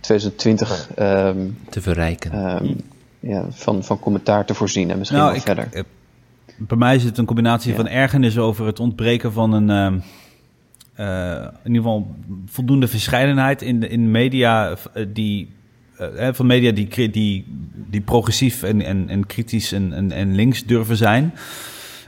2020 0.00 0.90
ehm, 0.94 1.48
Te 1.70 1.80
verrijken. 1.80 2.32
ehm, 2.32 2.74
ja, 3.20 3.44
van, 3.50 3.84
van 3.84 3.98
commentaar 3.98 4.44
te 4.46 4.54
voorzien 4.54 4.90
en 4.90 4.98
misschien 4.98 5.20
Nou, 5.20 5.30
wel 5.30 5.40
ik- 5.40 5.46
verder? 5.46 5.84
Bij 6.58 6.76
mij 6.76 6.94
is 6.94 7.04
het 7.04 7.18
een 7.18 7.24
combinatie 7.24 7.70
Ja. 7.70 7.76
van 7.76 7.88
ergernis 7.88 8.38
over 8.38 8.66
het 8.66 8.80
ontbreken 8.80 9.32
van 9.32 9.52
een. 9.52 9.70
ehm, 9.70 9.98
eh, 10.94 11.42
in 11.64 11.72
ieder 11.72 11.82
geval 11.82 12.14
voldoende 12.46 12.88
verscheidenheid 12.88 13.62
in 13.62 13.80
de 13.80 13.88
in 13.88 14.10
media 14.10 14.70
eh, 14.92 15.06
die. 15.08 15.50
eh, 15.98 16.28
van 16.32 16.46
media 16.46 16.72
die, 16.72 17.10
die, 17.10 17.44
die 17.90 18.00
progressief 18.00 18.62
en, 18.62 18.82
en, 18.82 19.08
en 19.08 19.26
kritisch 19.26 19.72
en, 19.72 19.92
en, 19.92 20.12
en 20.12 20.34
links 20.34 20.64
durven 20.64 20.96
zijn. 20.96 21.34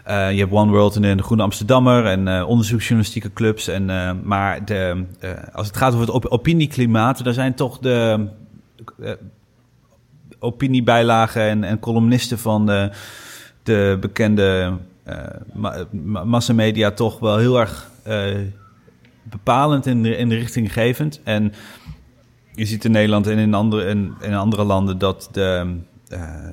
Je 0.06 0.12
hebt 0.38 0.52
One 0.52 0.70
World 0.70 0.96
en 0.96 1.16
de 1.16 1.22
Groene 1.22 1.42
Amsterdammer 1.42 2.04
en 2.06 2.28
eh, 2.28 2.48
onderzoeksjournalistieke 2.48 3.32
clubs. 3.32 3.68
En, 3.68 3.84
maar 4.24 4.64
de, 4.64 5.04
als 5.52 5.66
het 5.66 5.76
gaat 5.76 5.88
over 5.94 6.06
het 6.06 6.14
op- 6.14 6.26
opinieklimaat, 6.26 7.24
daar 7.24 7.32
zijn 7.34 7.54
toch 7.54 7.78
de 7.78 8.28
opiniebijlagen 10.38 11.42
en, 11.42 11.64
en 11.64 11.78
columnisten 11.78 12.38
van 12.38 12.66
de, 12.66 12.90
de 13.68 13.96
bekende 14.00 14.76
eh, 15.02 15.16
ma- 15.52 15.84
ma- 15.90 16.24
massamedia 16.24 16.90
toch 16.90 17.18
wel 17.18 17.38
heel 17.38 17.60
erg 17.60 17.90
eh, 18.02 18.36
bepalend 19.22 19.86
en 19.86 20.04
in, 20.06 20.18
in 20.18 20.32
richtinggevend. 20.32 21.20
En 21.24 21.52
je 22.52 22.64
ziet 22.64 22.84
in 22.84 22.90
Nederland 22.90 23.26
en 23.26 23.38
in 23.38 23.54
andere, 23.54 23.88
in, 23.88 24.14
in 24.20 24.34
andere 24.34 24.64
landen 24.64 24.98
dat 24.98 25.28
de, 25.32 25.76
eh, 26.08 26.48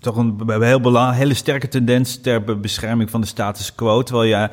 toch 0.00 0.16
een 0.16 0.62
heel 0.62 0.80
belang, 0.80 1.14
hele 1.14 1.34
sterke 1.34 1.68
tendens 1.68 2.20
ter 2.20 2.44
be- 2.44 2.56
bescherming 2.56 3.10
van 3.10 3.20
de 3.20 3.26
status 3.26 3.74
quo. 3.74 4.02
Terwijl 4.02 4.28
je 4.28 4.48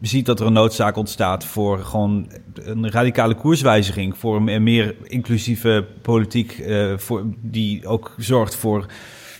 ziet 0.00 0.26
dat 0.26 0.40
er 0.40 0.46
een 0.46 0.52
noodzaak 0.52 0.96
ontstaat 0.96 1.44
voor 1.44 1.78
gewoon 1.78 2.30
een 2.54 2.90
radicale 2.90 3.34
koerswijziging. 3.34 4.16
Voor 4.18 4.36
een 4.36 4.62
meer 4.62 4.94
inclusieve 5.02 5.86
politiek 6.02 6.64
voor, 6.96 7.24
die 7.40 7.86
ook 7.86 8.14
zorgt 8.18 8.54
voor 8.54 8.86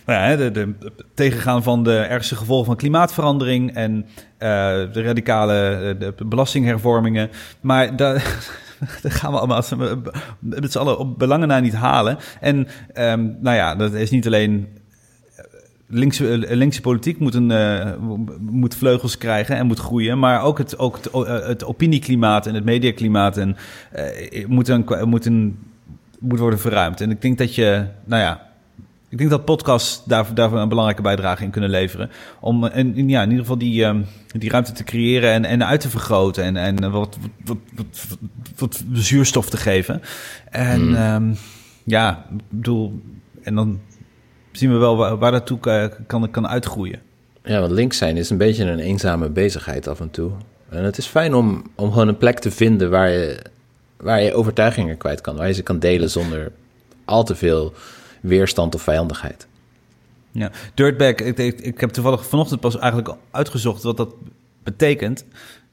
nou 0.07 0.29
ja, 0.29 0.35
de, 0.35 0.51
de, 0.51 0.73
tegengaan 1.13 1.63
van 1.63 1.83
de 1.83 1.97
ergste 1.97 2.35
gevolgen 2.35 2.65
van 2.65 2.75
klimaatverandering 2.75 3.73
en 3.73 4.05
eh, 4.37 4.49
de 4.91 5.01
radicale 5.01 5.53
eh, 5.99 6.13
de 6.17 6.25
belastinghervormingen. 6.25 7.29
Maar 7.61 7.95
daar, 7.95 8.15
daar 9.01 9.11
gaan 9.11 9.31
we 9.31 9.37
allemaal 9.37 9.63
met 10.39 10.71
z'n 10.71 10.77
allen 10.77 10.97
op 10.99 11.19
belangen 11.19 11.47
na 11.47 11.59
niet 11.59 11.73
halen. 11.73 12.17
En 12.41 12.67
ehm, 12.93 13.29
nou 13.39 13.55
ja, 13.55 13.75
dat 13.75 13.93
is 13.93 14.09
niet 14.09 14.25
alleen 14.25 14.67
linkse, 15.87 16.45
eh, 16.45 16.55
linkse 16.55 16.81
politiek 16.81 17.19
moet, 17.19 17.33
een, 17.33 17.51
moet 18.39 18.75
vleugels 18.75 19.17
krijgen 19.17 19.55
en 19.55 19.67
moet 19.67 19.79
groeien. 19.79 20.19
Maar 20.19 20.43
ook 20.43 20.57
het, 20.57 20.79
ook 20.79 20.99
het, 21.27 21.65
opinieklimaat 21.65 22.47
en 22.47 22.53
het 22.53 22.65
mediaklimaat 22.65 23.37
en, 23.37 23.55
eh, 23.91 24.47
moet, 24.47 24.67
een, 24.67 24.85
moet, 25.03 25.25
een, 25.25 25.59
moet 26.19 26.39
worden 26.39 26.59
verruimd. 26.59 27.01
En 27.01 27.11
ik 27.11 27.21
denk 27.21 27.37
dat 27.37 27.55
je, 27.55 27.85
nou 28.05 28.21
ja, 28.21 28.46
ik 29.09 29.17
denk 29.17 29.29
dat 29.29 29.45
podcasts 29.45 30.03
daar, 30.05 30.33
daarvoor 30.33 30.59
een 30.59 30.69
belangrijke 30.69 31.01
bijdrage 31.01 31.43
in 31.43 31.49
kunnen 31.49 31.69
leveren. 31.69 32.09
Om 32.39 32.65
en, 32.65 32.95
en 32.95 33.09
ja, 33.09 33.21
in 33.21 33.29
ieder 33.29 33.43
geval 33.43 33.57
die, 33.57 33.83
ehm, 33.83 34.01
die 34.27 34.49
ruimte 34.49 34.71
te 34.71 34.83
creëren 34.83 35.31
en, 35.31 35.45
en 35.45 35.65
uit 35.65 35.81
te 35.81 35.89
vergroten. 35.89 36.43
En, 36.43 36.57
en 36.57 36.91
wat, 36.91 37.17
wat, 37.45 37.57
wat, 38.57 38.83
zuurstof 38.93 39.49
te 39.49 39.57
geven. 39.57 40.01
En 40.49 40.95
ehm, 40.95 41.33
ja, 41.83 42.25
ik 42.31 42.41
bedoel, 42.49 43.01
en 43.43 43.55
dan 43.55 43.79
zien 44.51 44.71
we 44.71 44.77
wel 44.77 44.97
waar, 44.97 45.17
waar 45.17 45.31
dat 45.31 45.45
toe 45.45 45.59
kan, 45.59 45.89
kan, 46.07 46.31
kan 46.31 46.47
uitgroeien. 46.47 46.99
Ja, 47.43 47.59
want 47.59 47.71
links 47.71 47.97
zijn 47.97 48.17
is 48.17 48.29
een 48.29 48.37
beetje 48.37 48.65
een 48.65 48.79
eenzame 48.79 49.29
bezigheid 49.29 49.87
af 49.87 49.99
en 49.99 50.11
toe. 50.11 50.31
En 50.69 50.83
het 50.83 50.97
is 50.97 51.05
fijn 51.05 51.33
om, 51.33 51.63
om 51.75 51.91
gewoon 51.91 52.07
een 52.07 52.17
plek 52.17 52.39
te 52.39 52.51
vinden 52.51 52.89
waar 52.89 53.09
je, 53.09 53.39
waar 53.97 54.21
je 54.21 54.33
overtuigingen 54.33 54.97
kwijt 54.97 55.21
kan. 55.21 55.35
Waar 55.35 55.47
je 55.47 55.53
ze 55.53 55.63
kan 55.63 55.79
delen 55.79 56.09
zonder 56.09 56.51
al 57.05 57.23
te 57.23 57.35
veel 57.35 57.73
weerstand 58.27 58.75
of 58.75 58.81
vijandigheid. 58.81 59.47
Ja, 60.31 60.51
dirtbag, 60.73 61.13
ik, 61.13 61.37
ik, 61.59 61.79
heb 61.79 61.89
toevallig 61.89 62.25
vanochtend 62.25 62.59
pas 62.59 62.77
eigenlijk 62.77 63.15
uitgezocht 63.31 63.83
wat 63.83 63.97
dat 63.97 64.13
betekent. 64.63 65.25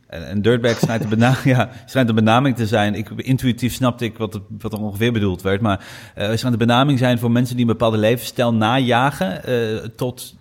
En, 0.07 0.43
dirtbag 0.43 0.79
schijnt 0.79 1.03
een, 1.03 1.09
bena 1.09 1.37
ja, 1.45 1.71
schijnt 1.87 2.09
een 2.09 2.15
benaming 2.15 2.57
te 2.57 2.67
zijn. 2.67 2.95
Ik, 2.95 3.09
intuïtief 3.17 3.75
snapte 3.75 4.05
ik 4.05 4.19
wat, 4.19 4.41
wat 4.59 4.73
er 4.73 4.81
ongeveer 4.81 5.13
bedoeld 5.13 5.43
werd. 5.43 5.61
Maar 5.61 5.79
uh, 5.79 6.25
schijnt 6.25 6.43
een 6.43 6.67
benaming 6.67 6.99
zijn 6.99 7.19
voor 7.19 7.31
mensen 7.31 7.57
die 7.57 7.65
een 7.65 7.71
bepaalde 7.71 7.97
levensstijl 7.97 8.55
najagen. 8.55 9.41
Uh, 9.49 9.79
tot, 9.97 10.35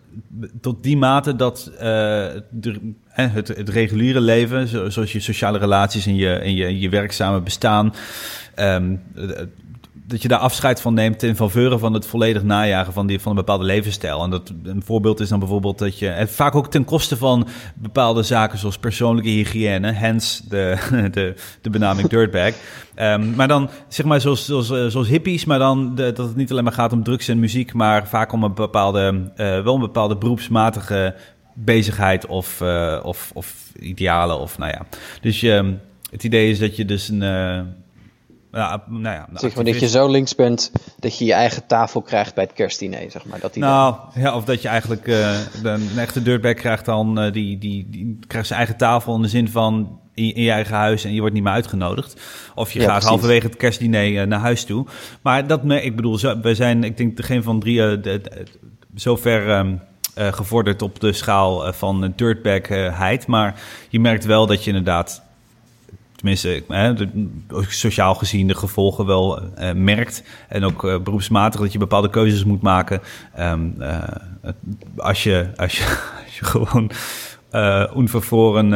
tot 0.62 0.84
die 0.84 0.97
mate 0.97 1.36
dat 1.36 1.71
de, 2.49 2.93
het, 3.08 3.47
het 3.47 3.69
reguliere 3.69 4.21
leven, 4.21 4.91
zoals 4.91 5.12
je 5.12 5.19
sociale 5.19 5.58
relaties 5.58 6.06
en 6.06 6.15
je, 6.15 6.34
en 6.34 6.56
je, 6.56 6.80
je 6.80 6.89
werkzame 6.89 7.41
bestaan. 7.41 7.93
Um, 8.60 9.02
dat 10.13 10.21
je 10.21 10.28
daar 10.28 10.39
afscheid 10.39 10.82
van 10.82 10.93
neemt 10.93 11.19
ten 11.19 11.36
faveur 11.36 11.80
van 11.80 11.93
het 11.93 12.06
volledig 12.06 12.43
najagen 12.43 12.93
van, 12.93 13.08
die, 13.08 13.19
van 13.19 13.32
een 13.32 13.38
bepaalde 13.38 13.63
levensstijl. 13.63 14.23
En 14.23 14.30
dat, 14.30 14.54
een 14.63 14.84
voorbeeld 14.86 15.19
is 15.19 15.30
dan 15.30 15.39
bijvoorbeeld 15.39 15.80
dat 15.80 15.99
je, 15.99 16.10
en 16.10 16.30
vaak 16.30 16.56
ook 16.56 16.71
ten 16.71 16.86
koste 16.86 17.17
van 17.17 17.47
bepaalde 17.76 18.23
zaken 18.23 18.58
zoals 18.58 18.78
persoonlijke 18.78 19.30
hygiëne, 19.30 19.91
hence 19.91 20.49
de, 20.49 20.78
de, 21.12 21.36
de 21.62 21.69
benaming 21.69 22.08
dirtbag. 22.08 22.54
Um, 22.95 23.36
maar 23.36 23.47
dan 23.47 23.69
zeg 23.88 24.06
maar 24.06 24.21
zoals, 24.21 24.45
zoals, 24.45 24.67
zoals 24.67 25.08
hippies, 25.08 25.45
maar 25.45 25.60
dan 25.60 25.95
dat 25.95 26.17
het 26.17 26.36
niet 26.36 26.52
alleen 26.52 26.63
maar 26.63 26.73
gaat 26.73 26.93
om 26.93 27.04
drugs 27.04 27.28
en 27.28 27.39
muziek, 27.39 27.73
maar 27.73 28.08
vaak 28.08 28.32
om 28.32 28.43
een 28.43 28.54
bepaalde, 28.54 29.32
uh, 29.38 29.63
wel 29.63 29.73
een 29.73 29.80
bepaalde 29.80 30.17
beroepsmatige 30.17 31.15
bezigheid 31.54 32.26
of, 32.26 32.62
uh, 32.62 32.99
of, 33.04 33.32
of 33.34 33.71
idealen 33.80 34.39
of 34.39 34.58
nou 34.58 34.71
ja. 34.71 34.86
Dus 35.21 35.39
je, 35.39 35.76
het 36.12 36.23
idee 36.23 36.49
is 36.49 36.60
dat 36.60 36.76
je 36.76 36.86
dus 36.86 37.10
een... 37.10 37.83
ja, 38.54 38.84
nou 38.88 39.04
ja, 39.04 39.28
zeg 39.34 39.56
maar 39.56 39.63
dat 39.63 39.80
je 39.80 39.88
zo 39.88 40.08
links 40.08 40.36
bent 40.36 40.72
dat 41.00 41.18
je 41.18 41.26
je 41.26 41.34
eigen 41.34 41.66
tafel 41.66 42.02
krijgt 42.02 42.36
bij 42.36 42.44
het 42.44 42.54
kerstdiner, 42.54 43.12
zeg 43.12 43.26
maar. 43.26 43.39
Dat 43.39 43.56
nou, 43.56 43.96
ja, 44.16 44.36
of 44.36 44.46
dat 44.46 44.62
je 44.62 44.68
eigenlijk 44.68 45.08
uh, 45.08 45.39
een 45.63 45.98
echte 45.98 46.22
dirtbag 46.22 46.54
krijgt 46.54 46.86
dan, 46.86 47.24
uh, 47.24 47.32
die, 47.32 47.58
die, 47.58 47.88
die 47.89 48.20
krijgt 48.28 48.48
zijn 48.48 48.60
eigen 48.60 48.78
tafel 48.78 49.16
in 49.16 49.22
de 49.22 49.28
zin 49.28 49.50
van 49.50 50.00
in, 50.13 50.36
in 50.36 50.44
je 50.44 50.52
eigen 50.52 50.76
huis 50.76 51.04
en 51.04 51.13
je 51.13 51.20
wordt 51.20 51.34
niet 51.34 51.44
meer 51.44 51.54
uitgenodigd. 51.54 52.22
Of 52.56 52.72
je 52.72 52.80
ja, 52.80 52.86
gaat 52.86 52.94
precies. 52.94 53.10
halverwege 53.10 53.48
het 53.48 53.58
kerstdiner 53.58 54.12
uh, 54.12 54.24
naar 54.24 54.39
huis 54.39 54.63
toe. 54.63 54.86
Maar 55.22 55.48
dat, 55.48 55.62
ik 55.72 55.96
bedoel, 55.96 56.18
zo, 56.18 56.39
wij 56.42 56.56
zijn, 56.56 56.84
ik 56.84 56.98
denk, 56.98 57.26
geen 57.26 57.44
van 57.44 57.60
drie 57.60 57.78
de, 57.78 58.00
de, 58.02 58.22
de, 58.22 58.46
zover... 58.96 59.50
Um, 59.50 59.82
uh, 60.18 60.34
gevorderd 60.34 60.82
op 60.82 61.00
de 61.00 61.13
schaal 61.13 61.74
van 61.74 62.13
dirtbagheid. 62.16 63.28
Maar 63.28 63.62
je 63.89 64.00
merkt 64.00 64.26
wel 64.26 64.48
dat 64.48 64.63
je 64.63 64.70
inderdaad 64.70 65.24
tenminste, 66.23 66.63
sociaal 67.67 68.15
gezien 68.15 68.47
de 68.47 68.55
gevolgen 68.55 69.05
wel 69.05 69.41
uh, 69.41 69.71
merkt. 69.71 70.23
En 70.47 70.63
ook 70.63 70.83
uh, 70.83 70.99
beroepsmatig 70.99 71.62
dat 71.62 71.71
je 71.71 71.77
bepaalde 71.77 72.09
keuzes 72.09 72.43
moet 72.43 72.62
maken. 72.62 73.01
Um, 73.39 73.75
uh, 73.79 74.03
als, 74.97 75.23
je, 75.23 75.47
als, 75.55 75.77
je, 75.77 75.83
als 76.25 76.38
je 76.38 76.45
gewoon 76.45 76.91
uh, 77.51 77.83
onvervoren 77.93 78.71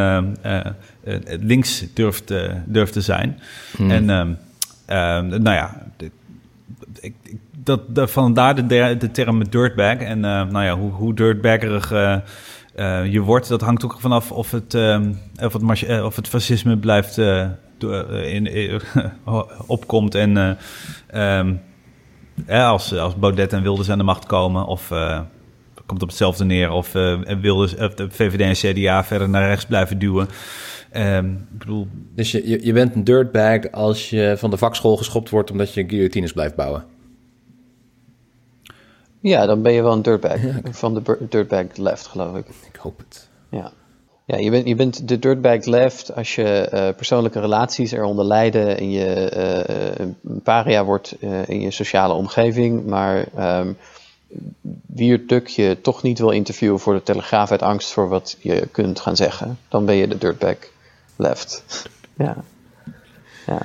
uh, 0.45 0.60
uh, 1.05 1.19
links 1.39 1.86
durft, 1.93 2.33
durft 2.65 2.93
te 2.93 3.01
zijn. 3.01 3.39
En 3.77 4.10
ehm, 4.10 4.33
ehm, 4.86 5.27
nou 5.27 5.55
ja, 5.55 5.83
ik, 6.99 7.13
dat, 7.63 7.95
dat, 7.95 8.12
vandaar 8.12 8.67
de, 8.67 8.95
de 8.99 9.12
term 9.12 9.49
dirtbag. 9.49 9.97
En 9.97 10.19
nou 10.19 10.63
ja, 10.63 10.77
hoe, 10.77 10.91
hoe 10.91 11.13
dirtbaggerig 11.13 11.91
je 13.10 13.20
wordt, 13.20 13.48
dat 13.48 13.62
hangt 13.62 13.84
ook 13.84 14.00
vanaf 14.00 14.32
of 14.32 14.52
het, 14.52 14.76
of 15.44 15.54
het, 15.54 16.02
of 16.04 16.16
het 16.16 16.28
fascisme 16.28 16.78
blijft 16.78 17.18
in, 17.18 18.46
in 18.46 18.82
opkomt 19.68 20.16
en 20.16 20.58
um, 21.16 21.62
als, 22.48 22.94
als 22.94 23.16
Baudet 23.16 23.54
en 23.54 23.62
Wilders 23.62 23.90
aan 23.90 23.98
de 23.98 24.04
macht 24.04 24.26
komen 24.26 24.66
of 24.66 24.92
komt 25.88 26.02
op 26.02 26.08
hetzelfde 26.08 26.46
neer. 26.46 26.72
Of 26.72 26.96
uh, 26.96 27.20
wilde 27.42 27.92
de 27.96 28.10
VVD 28.10 28.40
en 28.40 28.74
CDA 28.74 29.04
verder 29.04 29.30
naar 29.30 29.48
rechts 29.48 29.66
blijven 29.66 30.00
duwen. 30.00 30.28
Um, 30.96 31.48
ik 31.54 31.60
bedoel... 31.60 31.88
Dus 32.16 32.32
je, 32.32 32.66
je 32.66 32.74
bent 32.74 32.96
een 32.96 33.04
dirtbag 33.04 33.72
als 33.72 34.10
je 34.10 34.36
van 34.38 34.50
de 34.50 34.58
vakschool 34.58 34.98
geschopt 34.98 35.30
wordt 35.30 35.52
omdat 35.52 35.74
je 35.74 35.84
guillotines 35.88 36.32
blijft 36.32 36.56
bouwen? 36.56 36.84
Ja, 39.28 39.46
dan 39.46 39.62
ben 39.62 39.74
je 39.74 39.82
wel 39.82 39.92
een 39.92 40.02
dirtbag. 40.02 40.40
Van 40.72 40.94
de 40.94 41.18
dirtbag 41.30 41.66
left, 41.76 42.08
geloof 42.08 42.36
ik. 42.36 42.46
Ik 42.48 42.76
hoop 42.76 42.98
het. 42.98 43.28
Ja. 43.50 43.72
Ja, 44.26 44.38
je 44.38 44.50
bent, 44.50 44.68
je 44.68 44.76
bent 44.76 45.08
de 45.08 45.20
dirtbag 45.20 45.66
left 45.66 46.16
als 46.16 46.36
je 46.36 46.70
uh, 46.74 46.96
persoonlijke 46.96 47.40
relaties 47.40 47.92
eronder 47.92 48.26
lijden 48.26 48.78
en 48.78 48.92
je 48.92 49.32
uh, 49.38 50.06
een 50.24 50.42
paria 50.42 50.86
wordt 50.86 51.16
uh, 51.20 51.48
in 51.48 51.62
je 51.62 51.72
sociale 51.72 52.13
omgeving, 52.13 52.86
maar 52.86 53.26
um, 53.60 53.78
Wierduk 54.86 55.48
je 55.48 55.78
toch 55.82 56.04
niet 56.04 56.20
wil 56.20 56.30
interviewen 56.30 56.80
voor 56.80 56.94
de 56.94 57.04
Telegraaf 57.04 57.52
uit 57.52 57.62
angst 57.62 57.92
voor 57.92 58.10
wat 58.10 58.38
je 58.40 58.68
kunt 58.72 59.00
gaan 59.00 59.16
zeggen, 59.16 59.58
dan 59.68 59.86
ben 59.86 59.96
je 59.96 60.08
de 60.08 60.18
dirtbag 60.18 60.58
left. 61.16 61.63
ja. 62.18 62.36
ja. 63.46 63.62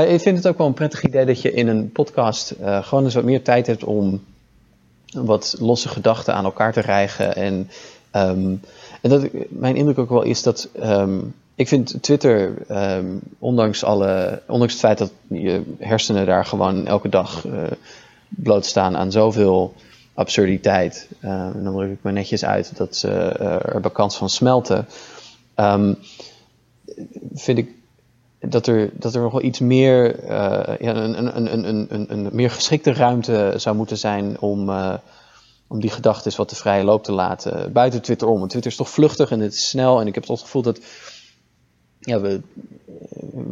Ik 0.00 0.20
vind 0.20 0.36
het 0.36 0.48
ook 0.48 0.58
wel 0.58 0.66
een 0.66 0.74
prettig 0.74 1.04
idee 1.04 1.24
dat 1.24 1.42
je 1.42 1.52
in 1.52 1.68
een 1.68 1.92
podcast 1.92 2.54
gewoon 2.60 3.04
eens 3.04 3.14
wat 3.14 3.24
meer 3.24 3.42
tijd 3.42 3.66
hebt 3.66 3.84
om 3.84 4.22
wat 5.12 5.56
losse 5.58 5.88
gedachten 5.88 6.34
aan 6.34 6.44
elkaar 6.44 6.72
te 6.72 6.80
rijgen. 6.80 7.36
En, 7.36 7.70
um, 8.12 8.60
en 9.00 9.10
dat, 9.10 9.26
mijn 9.48 9.76
indruk 9.76 9.98
ook 9.98 10.08
wel 10.08 10.22
is 10.22 10.42
dat. 10.42 10.68
Um, 10.82 11.34
ik 11.54 11.68
vind 11.68 12.02
Twitter, 12.02 12.54
um, 12.70 13.20
ondanks, 13.38 13.84
alle, 13.84 14.42
ondanks 14.46 14.72
het 14.72 14.82
feit 14.82 14.98
dat 14.98 15.12
je 15.28 15.62
hersenen 15.78 16.26
daar 16.26 16.44
gewoon 16.44 16.86
elke 16.86 17.08
dag 17.08 17.44
uh, 17.44 17.62
blootstaan 18.28 18.96
aan 18.96 19.12
zoveel 19.12 19.74
absurditeit. 20.14 21.08
Uh, 21.20 21.30
en 21.30 21.64
dan 21.64 21.74
druk 21.74 21.90
ik 21.90 22.02
me 22.02 22.12
netjes 22.12 22.44
uit 22.44 22.76
dat 22.76 22.96
ze 22.96 23.36
uh, 23.40 23.74
er 23.74 23.80
bij 23.80 23.90
kans 23.90 24.16
van 24.16 24.28
smelten. 24.28 24.86
Vind 27.34 27.58
ik 27.58 27.70
dat 28.40 28.66
er, 28.66 28.90
dat 28.92 29.14
er 29.14 29.20
nog 29.20 29.32
wel 29.32 29.42
iets 29.42 29.58
meer, 29.58 30.24
uh, 30.24 30.28
ja, 30.78 30.94
een, 30.94 31.18
een, 31.18 31.68
een, 31.68 31.94
een, 31.94 32.06
een, 32.12 32.28
meer 32.32 32.50
geschikte 32.50 32.92
ruimte 32.92 33.54
zou 33.56 33.76
moeten 33.76 33.98
zijn 33.98 34.40
om, 34.40 34.70
om 35.66 35.80
die 35.80 35.90
gedachten 35.90 36.36
wat 36.36 36.50
de 36.50 36.56
vrije 36.56 36.84
loop 36.84 37.04
te 37.04 37.12
laten 37.12 37.72
buiten 37.72 38.02
Twitter 38.02 38.28
om. 38.28 38.38
Want 38.38 38.50
Twitter 38.50 38.70
is 38.70 38.76
toch 38.76 38.90
vluchtig 38.90 39.30
en 39.30 39.40
het 39.40 39.52
is 39.52 39.68
snel. 39.68 40.00
En 40.00 40.06
ik 40.06 40.14
heb 40.14 40.26
het 40.26 40.40
gevoel 40.40 40.62
dat 40.62 40.80
ja, 42.06 42.20
we, 42.20 42.40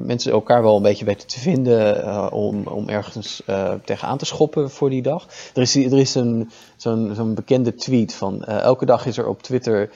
mensen 0.05 0.33
elkaar 0.33 0.63
wel 0.63 0.77
een 0.77 0.83
beetje 0.83 1.05
weten 1.05 1.29
te 1.29 1.41
vinden 1.41 1.97
uh, 1.97 2.27
om, 2.31 2.67
om 2.67 2.89
ergens 2.89 3.43
uh, 3.47 3.75
tegenaan 3.85 4.19
te 4.19 4.25
schoppen 4.25 4.71
voor 4.71 4.91
die 4.91 5.03
dag. 5.03 5.27
Er 5.55 5.63
is, 5.63 5.77
er 5.77 5.99
is 5.99 6.15
een, 6.15 6.51
zo'n, 6.77 7.13
zo'n 7.15 7.35
bekende 7.35 7.75
tweet 7.75 8.15
van 8.15 8.45
uh, 8.49 8.61
elke 8.61 8.87
dag 8.87 9.07
is 9.07 9.19
er 9.19 9.29
op 9.29 9.43
Twitter 9.43 9.91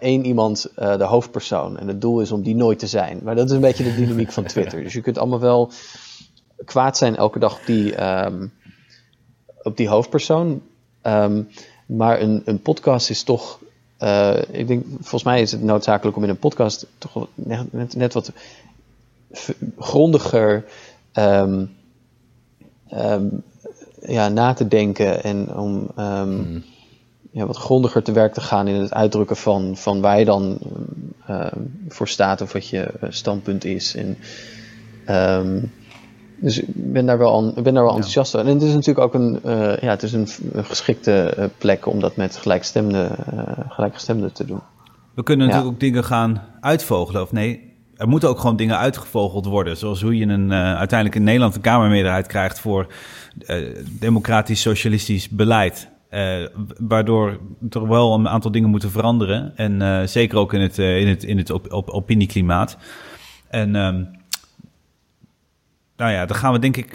één 0.00 0.24
iemand 0.24 0.68
de 0.74 1.04
hoofdpersoon. 1.04 1.78
En 1.78 1.88
het 1.88 2.00
doel 2.00 2.20
is 2.20 2.32
om 2.32 2.42
die 2.42 2.54
nooit 2.54 2.78
te 2.78 2.86
zijn. 2.86 3.20
Maar 3.22 3.34
dat 3.34 3.48
is 3.48 3.54
een 3.54 3.60
beetje 3.60 3.84
de 3.84 3.94
dynamiek 3.94 4.32
van 4.32 4.44
Twitter. 4.54 4.82
Dus 4.82 4.92
je 4.92 5.00
kunt 5.00 5.18
allemaal 5.18 5.40
wel 5.40 5.70
kwaad 6.64 6.96
zijn 6.96 7.16
elke 7.16 7.38
dag 7.38 7.58
op 7.58 7.66
die, 7.66 8.04
um, 8.24 8.52
op 9.62 9.76
die 9.76 9.88
hoofdpersoon. 9.88 10.62
Um, 11.02 11.48
maar 11.86 12.20
een, 12.20 12.42
een 12.44 12.62
podcast 12.62 13.10
is 13.10 13.22
toch 13.22 13.58
uh, 13.98 14.36
ik 14.50 14.66
denk, 14.66 14.84
volgens 14.92 15.22
mij 15.22 15.40
is 15.40 15.52
het 15.52 15.62
noodzakelijk 15.62 16.16
om 16.16 16.22
in 16.22 16.28
een 16.28 16.38
podcast 16.38 16.86
toch 16.98 17.28
net, 17.34 17.94
net 17.96 18.14
wat 18.14 18.32
grondiger 19.78 20.64
um, 21.12 21.76
um, 22.92 23.42
ja, 24.00 24.28
na 24.28 24.52
te 24.52 24.68
denken 24.68 25.22
en 25.22 25.56
om 25.56 25.90
um, 25.98 26.28
mm. 26.28 26.64
Ja, 27.34 27.46
wat 27.46 27.56
grondiger 27.56 28.02
te 28.02 28.12
werk 28.12 28.34
te 28.34 28.40
gaan 28.40 28.68
in 28.68 28.80
het 28.80 28.94
uitdrukken 28.94 29.36
van, 29.36 29.76
van 29.76 30.00
waar 30.00 30.18
je 30.18 30.24
dan 30.24 30.58
voor 31.88 32.08
staat 32.08 32.40
of 32.40 32.52
wat 32.52 32.68
je 32.68 32.92
standpunt 33.08 33.64
is. 33.64 33.94
En, 33.94 34.16
dus 36.36 36.60
ik 36.60 36.66
ben 36.74 37.06
daar 37.06 37.18
wel, 37.18 37.52
ben 37.62 37.74
daar 37.74 37.84
wel 37.84 37.94
enthousiast 37.94 38.36
over. 38.36 38.48
En 38.48 38.54
het 38.54 38.62
is 38.62 38.72
natuurlijk 38.72 39.06
ook 39.06 39.14
een, 39.14 39.40
uh, 39.44 39.76
ja, 39.76 39.90
het 39.90 40.02
is 40.02 40.12
een, 40.12 40.28
een 40.52 40.64
geschikte 40.64 41.34
uh, 41.38 41.44
plek 41.58 41.86
om 41.86 42.00
dat 42.00 42.16
met 42.16 42.36
gelijkstemden, 42.36 43.16
uh, 43.34 43.42
gelijkgestemden 43.68 44.32
te 44.32 44.44
doen. 44.44 44.60
We 45.14 45.22
kunnen 45.22 45.46
natuurlijk 45.46 45.74
ook 45.74 45.80
dingen 45.80 46.04
gaan 46.04 46.42
uitvogelen. 46.60 47.22
Of 47.22 47.32
nee, 47.32 47.72
er 47.96 48.08
moeten 48.08 48.28
ook 48.28 48.38
gewoon 48.38 48.56
dingen 48.56 48.78
uitgevogeld 48.78 49.46
worden. 49.46 49.76
Zoals 49.76 50.02
hoe 50.02 50.16
je 50.16 50.26
een, 50.26 50.52
uiteindelijk 50.52 51.18
in 51.18 51.24
Nederland 51.24 51.54
een 51.54 51.60
Kamermeerderheid 51.60 52.26
krijgt 52.26 52.58
voor 52.58 52.86
democratisch-socialistisch 53.98 55.28
beleid. 55.28 55.88
Waardoor 56.78 57.38
er 57.70 57.88
wel 57.88 58.14
een 58.14 58.28
aantal 58.28 58.50
dingen 58.50 58.70
moeten 58.70 58.90
veranderen. 58.90 59.52
En 59.56 60.08
zeker 60.08 60.38
ook 60.38 60.52
in 60.52 60.60
het, 60.60 60.78
in 60.78 61.08
het, 61.08 61.24
in 61.24 61.38
het 61.38 61.50
op, 61.50 61.72
op, 61.72 61.90
opinieklimaat. 61.90 62.76
En 63.48 63.74
um, 63.74 64.08
nou 65.96 66.12
ja, 66.12 66.26
daar 66.26 66.38
gaan 66.38 66.52
we 66.52 66.58
denk 66.58 66.76
ik, 66.76 66.94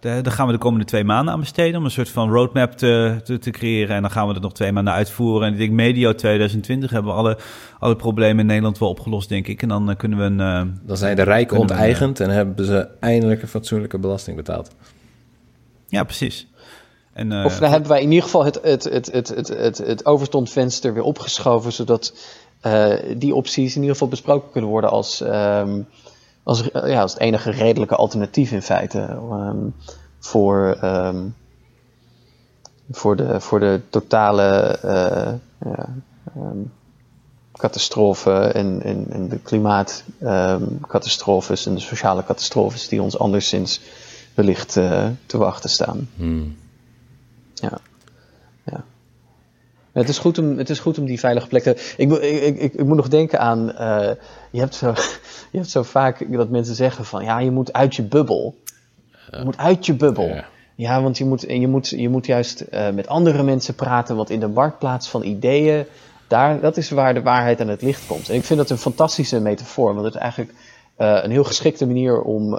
daar 0.00 0.32
gaan 0.32 0.46
we 0.46 0.52
de 0.52 0.58
komende 0.58 0.84
twee 0.84 1.04
maanden 1.04 1.34
aan 1.34 1.40
besteden 1.40 1.78
om 1.78 1.84
een 1.84 1.90
soort 1.90 2.08
van 2.08 2.30
roadmap 2.30 2.72
te, 2.72 3.20
te, 3.24 3.38
te, 3.38 3.50
creëren. 3.50 3.96
En 3.96 4.02
dan 4.02 4.10
gaan 4.10 4.26
we 4.26 4.32
het 4.32 4.42
nog 4.42 4.52
twee 4.52 4.72
maanden 4.72 4.92
uitvoeren. 4.92 5.46
En 5.46 5.52
ik 5.52 5.58
denk 5.58 5.72
medio 5.72 6.14
2020 6.14 6.90
hebben 6.90 7.12
we 7.12 7.18
alle, 7.18 7.38
alle 7.78 7.96
problemen 7.96 8.38
in 8.40 8.46
Nederland 8.46 8.78
wel 8.78 8.88
opgelost, 8.88 9.28
denk 9.28 9.46
ik. 9.46 9.62
En 9.62 9.68
dan 9.68 9.94
kunnen 9.96 10.18
we 10.18 10.24
een... 10.24 10.80
Dan 10.82 10.96
zijn 10.96 11.16
de 11.16 11.22
rijken 11.22 11.58
onteigend 11.58 12.20
en 12.20 12.30
hebben 12.30 12.64
ze 12.64 12.88
eindelijk 13.00 13.42
een 13.42 13.48
fatsoenlijke 13.48 13.98
belasting 13.98 14.36
betaald. 14.36 14.74
Ja, 15.88 16.04
precies. 16.04 16.48
En, 17.16 17.44
of 17.44 17.58
dan 17.58 17.70
hebben 17.70 17.90
wij 17.90 18.02
in 18.02 18.08
ieder 18.08 18.24
geval 18.24 18.44
het, 18.44 18.58
het, 18.62 18.84
het, 18.84 19.12
het, 19.12 19.28
het, 19.28 19.48
het, 19.48 19.78
het 19.78 20.06
overstondvenster 20.06 20.94
weer 20.94 21.02
opgeschoven, 21.02 21.72
zodat 21.72 22.14
die 23.16 23.34
opties 23.34 23.74
in 23.74 23.80
ieder 23.80 23.94
geval 23.94 24.08
besproken 24.08 24.50
kunnen 24.50 24.70
worden 24.70 24.90
als... 24.90 25.20
Um, 25.20 25.86
als, 26.46 26.62
ja, 26.72 27.00
als 27.00 27.12
het 27.12 27.22
enige 27.22 27.50
redelijke 27.50 27.96
alternatief 27.96 28.52
in 28.52 28.62
feite 28.62 29.18
um, 29.32 29.74
voor, 30.18 30.78
um, 30.82 31.34
voor, 32.90 33.16
de, 33.16 33.40
voor 33.40 33.60
de 33.60 33.80
totale 33.90 34.78
uh, 34.84 35.32
ja, 35.72 35.88
um, 36.36 36.72
catastrofe 37.52 38.32
en, 38.32 38.82
en, 38.82 39.06
en 39.10 39.28
de 39.28 39.38
klimaatcatastrofes 39.38 41.66
en 41.66 41.74
de 41.74 41.80
sociale 41.80 42.24
catastrofes 42.24 42.88
die 42.88 43.02
ons 43.02 43.18
anderszins 43.18 43.80
wellicht 44.34 44.76
uh, 44.76 45.06
te 45.26 45.38
wachten 45.38 45.70
staan. 45.70 46.08
Hmm. 46.16 46.56
Ja. 47.60 47.78
ja. 48.64 48.84
Het 49.92 50.08
is, 50.08 50.18
goed 50.18 50.38
om, 50.38 50.58
het 50.58 50.70
is 50.70 50.78
goed 50.78 50.98
om 50.98 51.04
die 51.04 51.18
veilige 51.18 51.46
plekken. 51.46 51.76
Ik, 51.96 52.12
ik, 52.12 52.58
ik, 52.58 52.74
ik 52.74 52.84
moet 52.84 52.96
nog 52.96 53.08
denken 53.08 53.40
aan. 53.40 53.68
Uh, 53.68 54.10
je, 54.50 54.60
hebt 54.60 54.74
zo, 54.74 54.86
je 55.52 55.58
hebt 55.58 55.70
zo 55.70 55.82
vaak 55.82 56.32
dat 56.32 56.48
mensen 56.48 56.74
zeggen 56.74 57.04
van 57.04 57.24
ja, 57.24 57.38
je 57.38 57.50
moet 57.50 57.72
uit 57.72 57.96
je 57.96 58.02
bubbel. 58.02 58.56
Je 59.30 59.44
moet 59.44 59.58
uit 59.58 59.86
je 59.86 59.94
bubbel. 59.94 60.40
Ja, 60.74 61.02
want 61.02 61.18
je 61.18 61.24
moet, 61.24 61.40
je 61.40 61.68
moet, 61.68 61.88
je 61.88 62.08
moet 62.08 62.26
juist 62.26 62.64
uh, 62.72 62.90
met 62.90 63.08
andere 63.08 63.42
mensen 63.42 63.74
praten. 63.74 64.16
Want 64.16 64.30
in 64.30 64.40
de 64.40 64.48
marktplaats 64.48 65.08
van 65.08 65.22
ideeën, 65.22 65.86
daar, 66.26 66.60
dat 66.60 66.76
is 66.76 66.90
waar 66.90 67.14
de 67.14 67.22
waarheid 67.22 67.60
aan 67.60 67.68
het 67.68 67.82
licht 67.82 68.06
komt. 68.06 68.28
En 68.28 68.34
ik 68.34 68.44
vind 68.44 68.58
dat 68.58 68.70
een 68.70 68.78
fantastische 68.78 69.40
metafoor. 69.40 69.94
Want 69.94 70.06
het 70.06 70.14
is 70.14 70.20
eigenlijk 70.20 70.52
uh, 70.98 71.18
een 71.22 71.30
heel 71.30 71.44
geschikte 71.44 71.86
manier 71.86 72.20
om 72.22 72.50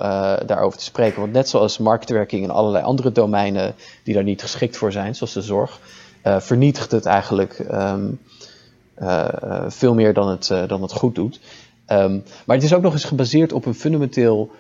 daarover 0.45 0.80
te 0.80 0.84
spreken. 0.84 1.19
Want 1.19 1.34
net 1.34 1.50
zoals 1.50 1.78
marktwerking 1.78 2.43
en 2.43 2.50
allerlei 2.50 2.84
andere 2.84 3.12
domeinen 3.12 3.76
die 4.04 4.13
daar 4.13 4.23
niet 4.23 4.41
geschikt 4.41 4.78
voor 4.78 4.91
zijn, 4.91 5.15
zoals 5.15 5.34
de 5.34 5.41
zorg 5.41 5.80
uh, 6.23 6.39
vernietigt 6.39 6.91
het 6.91 7.06
eigenlijk 7.06 7.65
uh, 9.00 9.28
veel 9.67 9.93
meer 9.93 10.13
dan 10.13 10.30
het, 10.30 10.47
dan 10.67 10.82
het 10.82 10.91
goed 10.91 11.15
doet. 11.15 11.39
Um, 11.88 12.23
maar 12.45 12.56
het 12.56 12.65
is 12.65 12.73
ook 12.73 12.82
nog 12.82 12.93
eens 12.93 13.04
gebaseerd 13.04 13.54
op 13.54 13.65
een 13.65 13.76
fundamenteel 13.76 14.52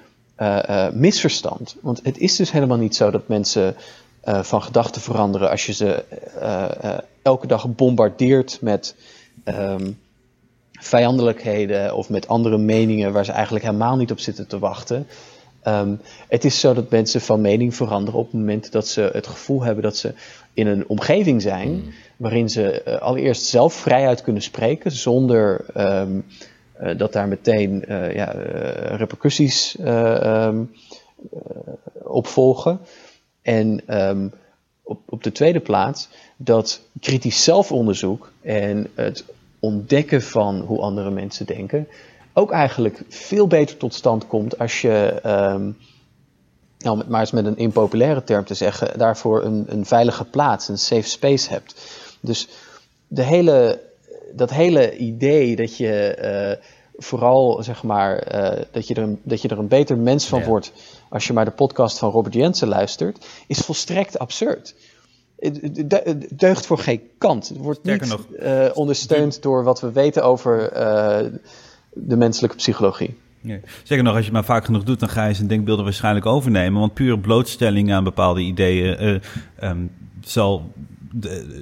misverstand. 0.91 1.75
Want 1.81 1.99
het 2.03 2.17
is 2.17 2.35
dus 2.35 2.51
helemaal 2.51 2.77
niet 2.77 2.95
zo 2.95 3.11
dat 3.11 3.27
mensen 3.27 3.75
van 4.23 4.63
gedachten 4.63 5.01
veranderen 5.01 5.49
als 5.49 5.65
je 5.65 5.73
ze 5.73 6.03
elke 7.21 7.47
dag 7.47 7.75
bombardeert 7.75 8.57
met 8.61 8.95
um, 9.45 9.99
vijandelijkheden 10.79 11.95
of 11.95 12.09
met 12.09 12.27
andere 12.27 12.57
meningen 12.57 13.13
waar 13.13 13.25
ze 13.25 13.31
eigenlijk 13.31 13.65
helemaal 13.65 13.95
niet 13.95 14.11
op 14.11 14.19
zitten 14.19 14.47
te 14.47 14.59
wachten. 14.59 15.07
Ehm, 15.61 15.95
het 16.27 16.45
is 16.45 16.59
zo 16.59 16.73
dat 16.73 16.89
mensen 16.89 17.21
van 17.21 17.41
mening 17.41 17.75
veranderen 17.75 18.19
op 18.19 18.25
het 18.25 18.39
moment 18.39 18.71
dat 18.71 18.87
ze 18.87 19.09
het 19.13 19.27
gevoel 19.27 19.63
hebben 19.63 19.83
dat 19.83 19.97
ze 19.97 20.13
in 20.53 20.67
een 20.67 20.87
omgeving 20.87 21.41
zijn 21.41 21.83
waarin 22.17 22.49
ze 22.49 22.81
eh, 22.81 22.97
allereerst 23.01 23.43
zelf 23.43 23.73
vrijuit 23.73 24.21
kunnen 24.21 24.41
spreken 24.41 24.91
zonder 24.91 25.65
ehm, 25.73 26.19
eh, 26.73 26.97
dat 26.97 27.13
daar 27.13 27.27
meteen 27.27 27.85
eh, 27.85 28.15
ja, 28.15 28.31
repercussies 28.95 29.77
eh, 29.77 30.21
ehm, 30.21 30.63
eh, 31.33 31.73
op 32.03 32.27
volgen. 32.27 32.79
En 33.41 33.81
op, 34.83 34.99
op 35.05 35.23
de 35.23 35.31
tweede 35.31 35.59
plaats 35.59 36.09
dat 36.37 36.81
kritisch 36.99 37.43
zelfonderzoek 37.43 38.31
en 38.41 38.87
het 38.95 39.25
ontdekken 39.59 40.21
van 40.21 40.59
hoe 40.59 40.81
andere 40.81 41.09
mensen 41.09 41.45
denken 41.45 41.87
ook 42.37 42.51
eigenlijk 42.51 43.01
veel 43.07 43.47
beter 43.47 43.77
tot 43.77 43.93
stand 43.93 44.27
komt 44.27 44.59
als 44.59 44.81
je, 44.81 45.19
ehm, 45.23 45.71
nou, 46.77 46.93
om 46.93 46.99
het 46.99 47.07
maar 47.07 47.19
eens 47.19 47.31
met 47.31 47.45
een 47.45 47.57
impopulaire 47.57 48.23
term 48.23 48.45
te 48.45 48.53
zeggen, 48.53 48.97
daarvoor 48.97 49.43
een, 49.43 49.65
een 49.67 49.85
veilige 49.85 50.25
plaats, 50.25 50.67
een 50.67 50.77
safe 50.77 51.09
space 51.09 51.49
hebt. 51.49 51.75
Dus 52.19 52.47
de 53.07 53.23
hele, 53.23 53.81
dat 54.33 54.49
hele 54.49 54.97
idee 54.97 55.55
dat 55.55 55.77
je 55.77 56.13
eh, 56.13 56.63
vooral, 56.97 57.63
zeg 57.63 57.83
maar, 57.83 58.17
eh, 58.17 58.63
dat, 58.71 58.87
je 58.87 58.93
er 58.93 59.03
een, 59.03 59.19
dat 59.23 59.41
je 59.41 59.47
er 59.47 59.59
een 59.59 59.67
beter 59.67 59.97
mens 59.97 60.25
van 60.25 60.39
Ja. 60.39 60.45
wordt 60.45 60.71
als 61.09 61.27
je 61.27 61.33
maar 61.33 61.45
de 61.45 61.51
podcast 61.51 61.97
van 61.97 62.11
Robert 62.11 62.33
Jensen 62.33 62.67
luistert, 62.67 63.25
is 63.47 63.59
volstrekt 63.59 64.19
absurd. 64.19 64.75
Het- 65.39 65.61
Het 65.61 65.89
de- 65.89 66.01
het 66.03 66.27
deugt 66.39 66.65
voor 66.65 66.77
geen 66.77 67.01
kant. 67.17 67.47
Het 67.49 67.57
wordt 67.57 67.79
Sterker 67.79 68.07
niet 68.07 68.35
eh, 68.35 68.65
ondersteund 68.73 69.41
door 69.41 69.63
wat 69.63 69.81
we 69.81 69.91
weten 69.91 70.23
over 70.23 70.71
eh, 70.71 71.25
de 71.93 72.15
menselijke 72.17 72.55
psychologie. 72.55 73.17
Nee. 73.41 73.61
Zeker 73.83 74.03
nog, 74.03 74.13
als 74.15 74.25
je 74.25 74.31
het 74.31 74.39
maar 74.39 74.55
vaak 74.55 74.65
genoeg 74.65 74.83
doet, 74.83 74.99
dan 74.99 75.09
ga 75.09 75.25
je 75.25 75.33
zijn 75.33 75.47
denkbeelden 75.47 75.83
waarschijnlijk 75.83 76.25
overnemen. 76.25 76.79
Want 76.79 76.93
pure 76.93 77.19
blootstelling 77.19 77.93
aan 77.93 78.03
bepaalde 78.03 78.41
ideeën 78.41 78.97
eh, 78.97 79.15
ehm, 79.55 79.77
zal, 80.21 80.71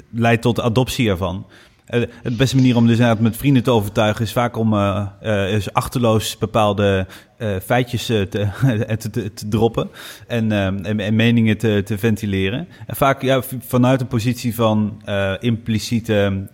leidt 0.10 0.42
tot 0.42 0.60
adoptie 0.60 1.10
ervan. 1.10 1.46
Eh, 1.86 2.02
de 2.24 2.36
beste 2.36 2.56
manier 2.56 2.76
om 2.76 2.88
dus 2.88 2.98
inderdaad 2.98 3.20
met 3.20 3.38
vrienden 3.38 3.64
te 3.64 3.72
overtuigen 3.72 4.26
is 4.26 4.32
vaak 4.32 4.58
om 4.58 4.74
is 5.50 5.74
achterloos 5.74 6.38
bepaalde 6.38 7.08
feitjes 7.64 8.06
te, 8.06 8.28
te, 9.00 9.10
te, 9.10 9.34
te 9.34 9.48
droppen 9.48 9.90
en, 10.28 10.52
en, 10.52 11.00
en 11.00 11.16
meningen 11.16 11.58
te, 11.58 11.82
te 11.86 11.98
ventileren. 11.98 12.68
En 12.88 12.96
vaak 12.96 13.22
ja, 13.22 13.42
vanuit 13.60 14.02
een 14.02 14.08
positie 14.08 14.56
van 14.56 15.02
impliciete 15.40 16.48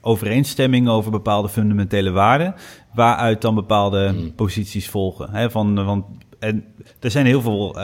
overeenstemming 0.00 0.88
over 0.88 1.10
bepaalde 1.10 1.48
fundamentele 1.48 2.10
waarden, 2.10 2.54
waaruit 2.94 3.40
dan 3.40 3.54
bepaalde 3.54 4.14
posities 4.36 4.88
volgen. 4.88 5.30
Hè, 5.30 5.50
van, 5.50 5.84
van, 5.84 6.06
en 6.38 6.64
er 7.00 7.10
zijn 7.10 7.26
heel 7.26 7.42
veel 7.42 7.78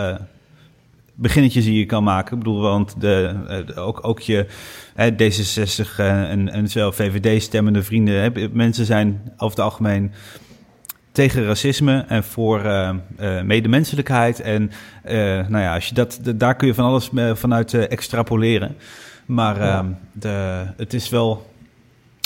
beginnetjes 1.17 1.65
die 1.65 1.79
je 1.79 1.87
kan 1.87 2.05
maken. 2.05 2.33
Ik 2.33 2.39
bedoel, 2.39 2.61
want 2.61 3.01
de, 3.01 3.35
eh, 3.49 3.67
de- 3.67 3.81
ook, 3.81 3.99
ook 4.07 4.21
je 4.21 4.47
hè, 4.95 5.11
D66 5.11 5.99
eh, 5.99 6.31
en, 6.31 6.49
en 6.53 6.69
zo 6.69 6.91
VVD-stemmende 6.91 7.83
vrienden, 7.83 8.21
hè, 8.21 8.49
mensen 8.53 8.85
zijn 8.87 9.21
over 9.37 9.57
het 9.57 9.65
algemeen 9.65 10.13
tegen 11.13 11.45
racisme 11.47 12.05
en 12.09 12.25
voor 12.25 12.65
eh, 12.65 13.43
medemenselijkheid. 13.43 14.41
En 14.41 14.71
nou 15.49 15.59
ja, 15.59 15.75
als 15.75 15.89
je 15.89 15.95
dat, 15.95 16.19
de- 16.23 16.37
daar 16.37 16.57
kun 16.57 16.67
je 16.67 16.75
van 16.75 16.85
alles 16.85 17.11
vanuit 17.35 17.75
extrapoleren. 17.75 18.77
Maar 19.27 19.61
eh, 19.61 19.85
de, 20.13 20.65
het 20.77 20.95
is 20.95 21.09
wel, 21.09 21.47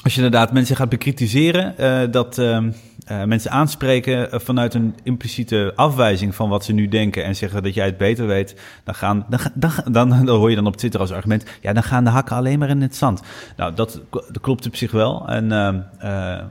als 0.03 0.15
je 0.15 0.23
inderdaad 0.23 0.53
mensen 0.53 0.77
gaat 0.77 0.89
bekritiseren, 0.89 1.79
eh, 1.79 2.13
dat 2.13 2.39
eh, 2.39 2.57
eh, 2.57 3.25
mensen 3.25 3.51
aanspreken 3.51 4.33
eh, 4.33 4.41
vanuit 4.41 4.75
een 4.75 4.95
impliciete 5.03 5.73
afwijzing 5.77 6.35
van 6.35 6.49
wat 6.49 6.65
ze 6.65 6.73
nu 6.73 6.89
denken 6.89 7.25
en 7.25 7.37
zeggen 7.37 7.63
dat 7.63 7.75
jij 7.75 7.87
het 7.87 7.97
beter 7.97 8.27
weet, 8.27 8.55
dan, 8.85 8.95
gaan, 8.95 9.27
dan, 9.29 9.41
dan, 9.55 9.71
dan, 9.93 10.09
dan 10.25 10.29
hoor 10.29 10.51
je 10.51 10.57
dan 10.57 10.67
op 10.67 10.77
Twitter 10.77 11.01
als 11.01 11.11
argument, 11.13 11.45
ja, 11.61 11.73
dan 11.73 11.83
gaan 11.83 12.05
de 12.05 12.11
hakken 12.11 12.37
alleen 12.37 12.59
maar 12.59 12.69
in 12.69 12.83
het 12.83 12.97
zand. 12.97 13.23
Nou, 13.57 13.75
dat, 13.75 14.01
dat 14.11 14.41
klopt 14.41 14.67
op 14.67 14.77
zich 14.77 14.91
wel. 14.91 15.29
En, 15.29 15.53
eh, 15.53 15.69
eh, 15.69 15.83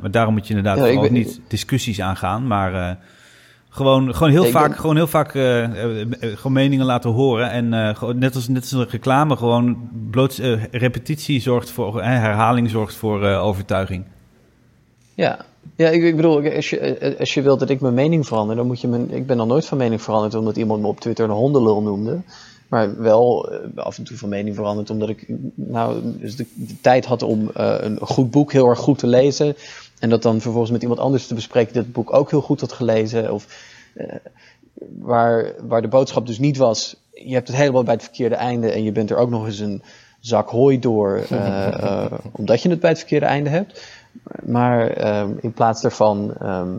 maar 0.01 0.11
daarom 0.11 0.33
moet 0.33 0.47
je 0.47 0.55
inderdaad 0.55 0.91
Ja, 0.93 1.01
ben- 1.01 1.13
niet 1.13 1.41
discussies 1.47 2.01
aangaan, 2.01 2.47
maar 2.47 2.97
gewoon, 3.69 4.15
gewoon 4.15 4.31
heel 4.31 4.45
Ik 4.45 4.51
vaak, 4.51 4.75
gewoon 4.75 4.95
heel 4.95 5.07
vaak 5.07 5.35
eh, 5.35 5.83
eh, 5.83 6.07
gewoon 6.19 6.51
meningen 6.51 6.85
laten 6.85 7.09
horen. 7.09 7.51
En 7.51 7.73
eh, 7.73 8.09
net, 8.13 8.35
als, 8.35 8.47
net 8.47 8.61
als 8.61 8.71
een 8.71 8.89
reclame, 8.89 9.37
gewoon 9.37 9.89
bloot, 10.09 10.41
repetitie 10.71 11.41
zorgt 11.41 11.71
voor, 11.71 12.03
herhaling 12.03 12.69
zorgt 12.69 12.95
voor 12.95 13.25
overtuiging. 13.25 14.05
Ja, 15.13 15.45
ja 15.75 15.89
ik, 15.89 16.03
ik 16.03 16.15
bedoel, 16.15 16.53
als 16.55 16.69
je, 16.69 17.15
als 17.19 17.33
je 17.33 17.41
wilt 17.41 17.59
dat 17.59 17.69
ik 17.69 17.81
mijn 17.81 17.93
mening 17.93 18.27
verander, 18.27 18.55
dan 18.55 18.67
moet 18.67 18.81
je 18.81 18.87
mijn. 18.87 19.11
Ik 19.11 19.27
ben 19.27 19.37
nog 19.37 19.47
nooit 19.47 19.65
van 19.65 19.77
mening 19.77 20.01
veranderd 20.01 20.35
omdat 20.35 20.57
iemand 20.57 20.81
me 20.81 20.87
op 20.87 20.99
Twitter 20.99 21.25
een 21.25 21.31
hondenlul 21.31 21.81
noemde. 21.81 22.21
Maar 22.69 23.01
wel 23.01 23.51
eh, 23.51 23.59
af 23.75 23.97
en 23.97 24.03
toe 24.03 24.17
van 24.17 24.29
mening 24.29 24.55
veranderd 24.55 24.89
omdat 24.89 25.09
ik 25.09 25.25
nou, 25.55 26.01
dus 26.03 26.35
de, 26.35 26.45
tijd 26.81 27.05
had 27.05 27.23
om 27.23 27.49
eh, 27.53 27.75
een 27.79 27.99
goed 28.01 28.31
boek 28.31 28.51
heel 28.51 28.67
erg 28.67 28.79
goed 28.79 28.97
te 28.97 29.07
lezen. 29.07 29.55
En 29.99 30.09
dat 30.09 30.21
dan 30.21 30.41
vervolgens 30.41 30.71
met 30.71 30.81
iemand 30.81 30.99
anders 30.99 31.27
te 31.27 31.33
bespreken 31.33 31.73
die 31.73 31.81
het 31.81 31.91
boek 31.91 32.13
ook 32.13 32.29
heel 32.29 32.41
goed 32.41 32.61
had 32.61 32.71
gelezen. 32.71 33.33
Of 33.33 33.47
eh, 33.93 34.15
waar, 34.99 35.53
waar 35.67 35.81
de 35.81 35.87
boodschap 35.87 36.27
dus 36.27 36.39
niet 36.39 36.57
was, 36.57 36.95
je 37.13 37.33
hebt 37.33 37.47
het 37.47 37.57
helemaal 37.57 37.83
bij 37.83 37.93
het 37.93 38.03
verkeerde 38.03 38.35
einde 38.35 38.71
en 38.71 38.83
je 38.83 38.91
bent 38.91 39.09
er 39.09 39.17
ook 39.17 39.29
nog 39.29 39.45
eens 39.45 39.59
een 39.59 39.81
zak 40.19 40.49
hooi 40.49 40.79
door, 40.79 41.27
omdat 42.31 42.61
je 42.61 42.69
het 42.69 42.79
bij 42.79 42.89
het 42.89 42.99
verkeerde 42.99 43.25
einde 43.25 43.49
hebt. 43.49 43.81
Maar 44.43 44.89
ehm, 44.89 45.31
in 45.41 45.53
plaats 45.53 45.81
daarvan, 45.81 46.33
ehm, 46.39 46.71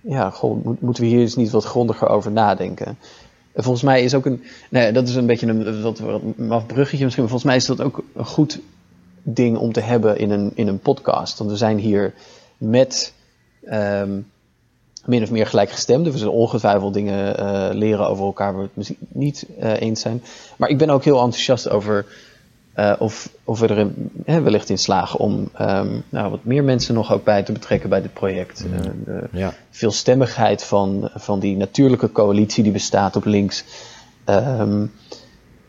ja, 0.00 0.32
moeten 0.80 1.02
we 1.02 1.08
hier 1.08 1.20
eens 1.20 1.36
niet 1.36 1.50
wat 1.50 1.64
grondiger 1.64 2.08
over 2.08 2.30
nadenken. 2.30 2.98
En 3.52 3.62
volgens 3.62 3.84
mij 3.84 4.02
is 4.02 4.14
ook 4.14 4.26
een, 4.26 4.42
nee, 4.70 4.92
dat 4.92 5.08
is 5.08 5.14
een 5.14 5.26
beetje 5.26 5.46
een 5.46 5.82
wat, 5.82 6.00
wat 6.36 6.66
bruggetje 6.66 7.04
misschien, 7.04 7.24
maar 7.24 7.32
volgens 7.32 7.44
mij 7.44 7.56
is 7.56 7.66
dat 7.66 7.80
ook 7.80 8.02
een 8.14 8.26
goed 8.26 8.60
ding 9.22 9.58
om 9.58 9.72
te 9.72 9.80
hebben 9.80 10.18
in 10.18 10.30
een, 10.30 10.52
in 10.54 10.68
een 10.68 10.78
podcast. 10.78 11.38
Want 11.38 11.50
we 11.50 11.56
zijn 11.56 11.78
hier 11.78 12.14
met 12.58 13.12
ehm, 13.64 14.20
min 15.04 15.22
of 15.22 15.30
meer 15.30 15.46
gelijkgestemden. 15.46 16.12
We 16.12 16.18
zullen 16.18 16.32
ongetwijfeld 16.32 16.94
dingen 16.94 17.36
eh, 17.38 17.68
leren 17.72 18.08
over 18.08 18.24
elkaar 18.24 18.52
waar 18.52 18.60
we 18.60 18.66
het 18.66 18.76
misschien 18.76 18.96
niet 19.08 19.46
eh, 19.58 19.80
eens 19.80 20.00
zijn. 20.00 20.22
Maar 20.56 20.68
ik 20.68 20.78
ben 20.78 20.90
ook 20.90 21.04
heel 21.04 21.22
enthousiast 21.22 21.68
over 21.68 22.06
eh, 22.80 22.92
of, 22.98 23.30
of 23.44 23.60
we 23.60 23.66
er 24.24 24.42
wellicht 24.42 24.68
in 24.68 24.78
slagen 24.78 25.18
om 25.18 25.48
ehm, 25.54 25.88
nou, 26.08 26.30
wat 26.30 26.44
meer 26.44 26.64
mensen 26.64 26.94
nog 26.94 27.12
ook 27.12 27.24
bij 27.24 27.42
te 27.42 27.52
betrekken 27.52 27.88
bij 27.88 28.02
dit 28.02 28.12
project. 28.12 28.64
Eh, 28.72 28.90
de 29.04 29.28
Ja. 29.32 29.54
veelstemmigheid 29.70 30.64
van, 30.64 31.10
van 31.14 31.40
die 31.40 31.56
natuurlijke 31.56 32.12
coalitie 32.12 32.62
die 32.62 32.72
bestaat 32.72 33.16
op 33.16 33.24
links. 33.24 33.64
ehm, 34.24 34.86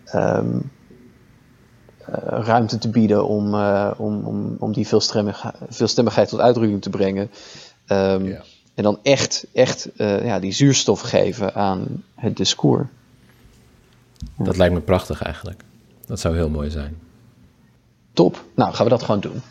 ehm, 0.06 0.60
eh, 2.06 2.18
ruimte 2.44 2.78
te 2.78 2.90
bieden 2.90 3.26
om, 3.28 3.56
om, 3.98 4.24
om, 4.26 4.56
om 4.60 4.74
die 4.74 4.88
veelstemmigheid, 4.88 5.56
veelstemmigheid 5.70 6.30
tot 6.30 6.40
uitdrukking 6.40 6.82
te 6.82 6.90
brengen. 6.90 7.30
Ja. 7.88 8.44
En 8.74 8.84
dan 8.84 9.00
echt, 9.04 9.46
echt 9.54 9.90
ja, 9.98 10.40
die 10.40 10.52
zuurstof 10.52 11.02
geven 11.02 11.56
aan 11.56 12.04
het 12.16 12.38
discours. 12.38 12.88
Dat 14.38 14.58
lijkt 14.58 14.74
me 14.74 14.80
prachtig 14.80 15.22
eigenlijk. 15.22 15.64
Dat 16.12 16.20
zou 16.20 16.36
heel 16.36 16.50
mooi 16.50 16.70
zijn. 16.70 16.98
Top. 18.14 18.44
Nou, 18.56 18.74
gaan 18.74 18.84
we 18.84 18.92
dat 18.92 19.04
gewoon 19.04 19.20
doen. 19.20 19.42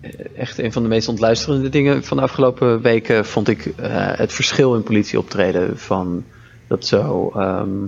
Eh, 0.00 0.38
Echt 0.38 0.58
een 0.58 0.72
van 0.72 0.82
de 0.82 0.88
meest 0.88 1.08
ontluisterende 1.08 1.68
dingen 1.68 2.04
van 2.04 2.16
de 2.16 2.22
afgelopen 2.22 2.80
weken 2.80 3.24
vond 3.24 3.48
ik 3.48 3.66
eh, 3.66 4.12
het 4.16 4.32
verschil 4.32 4.74
in 4.74 4.82
politieoptreden 4.82 5.78
van 5.78 6.24
dat 6.66 6.86
zo 6.86 7.30
ehm, 7.34 7.86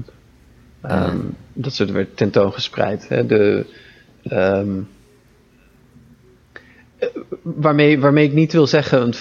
ehm, 0.80 1.18
dat 1.52 1.72
ze 1.72 1.92
werd 1.92 2.16
tentoongespreid. 2.16 3.08
Hè? 3.08 3.26
De, 3.26 3.66
ehm, 4.22 4.78
eh, 4.78 4.97
waarmee, 7.56 8.00
waarmee 8.00 8.24
ik 8.26 8.32
niet 8.32 8.52
wil 8.52 8.66
zeggen, 8.66 9.12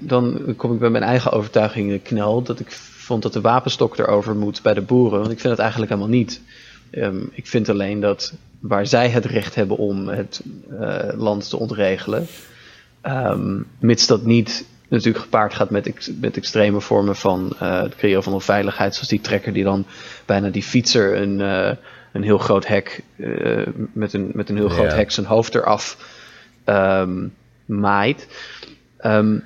dan 0.00 0.54
kom 0.56 0.72
ik 0.72 0.78
bij 0.78 0.90
mijn 0.90 1.04
eigen 1.04 1.32
overtuigingen 1.32 2.02
knel, 2.02 2.42
dat 2.42 2.60
ik 2.60 2.70
vond 2.70 3.22
dat 3.22 3.32
de 3.32 3.40
wapenstok 3.40 3.98
erover 3.98 4.36
moet 4.36 4.62
bij 4.62 4.74
de 4.74 4.80
boeren. 4.80 5.18
Want 5.18 5.30
ik 5.32 5.38
vind 5.40 5.50
het 5.52 5.60
eigenlijk 5.60 5.90
helemaal 5.90 6.12
niet. 6.16 6.40
Ehm, 6.90 7.20
ik 7.32 7.46
vind 7.46 7.68
alleen 7.68 8.00
dat 8.00 8.34
waar 8.60 8.86
zij 8.86 9.08
het 9.08 9.24
recht 9.24 9.54
hebben 9.54 9.76
om 9.76 10.08
het 10.08 10.42
eh, 10.80 10.98
land 11.16 11.48
te 11.48 11.56
ontregelen, 11.58 12.26
ehm, 13.00 13.60
mits 13.78 14.06
dat 14.06 14.24
niet 14.24 14.66
natuurlijk 14.88 15.24
gepaard 15.24 15.54
gaat 15.54 15.70
met, 15.70 15.86
ex- 15.86 16.10
met 16.20 16.36
extreme 16.36 16.80
vormen 16.80 17.16
van 17.16 17.52
eh, 17.58 17.82
het 17.82 17.96
creëren 17.96 18.22
van 18.22 18.32
onveiligheid, 18.32 18.94
zoals 18.94 19.08
die 19.08 19.20
trekker 19.20 19.52
die 19.52 19.64
dan 19.64 19.84
bijna 20.26 20.48
die 20.48 20.62
fietser 20.62 21.16
een, 21.20 21.40
eh, 21.40 21.76
een 22.12 22.22
heel 22.22 22.38
groot 22.38 22.66
hek 22.66 23.02
met, 23.92 24.12
een, 24.12 24.30
met 24.34 24.48
een 24.48 24.56
heel 24.56 24.68
groot 24.68 24.90
Ja. 24.90 24.96
hek 24.96 25.10
zijn 25.10 25.26
hoofd 25.26 25.54
eraf 25.54 25.96
ehm, 26.64 27.26
maait. 27.66 28.26
Ehm, 28.96 29.38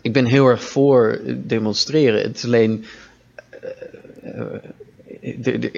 ik 0.00 0.12
ben 0.12 0.24
heel 0.24 0.46
erg 0.46 0.64
voor 0.64 1.20
demonstreren. 1.36 2.22
Het 2.22 2.36
is 2.36 2.44
alleen. 2.44 2.84
eh, 3.60 4.40
eh, 4.40 4.60
de- 5.36 5.58
de- 5.58 5.70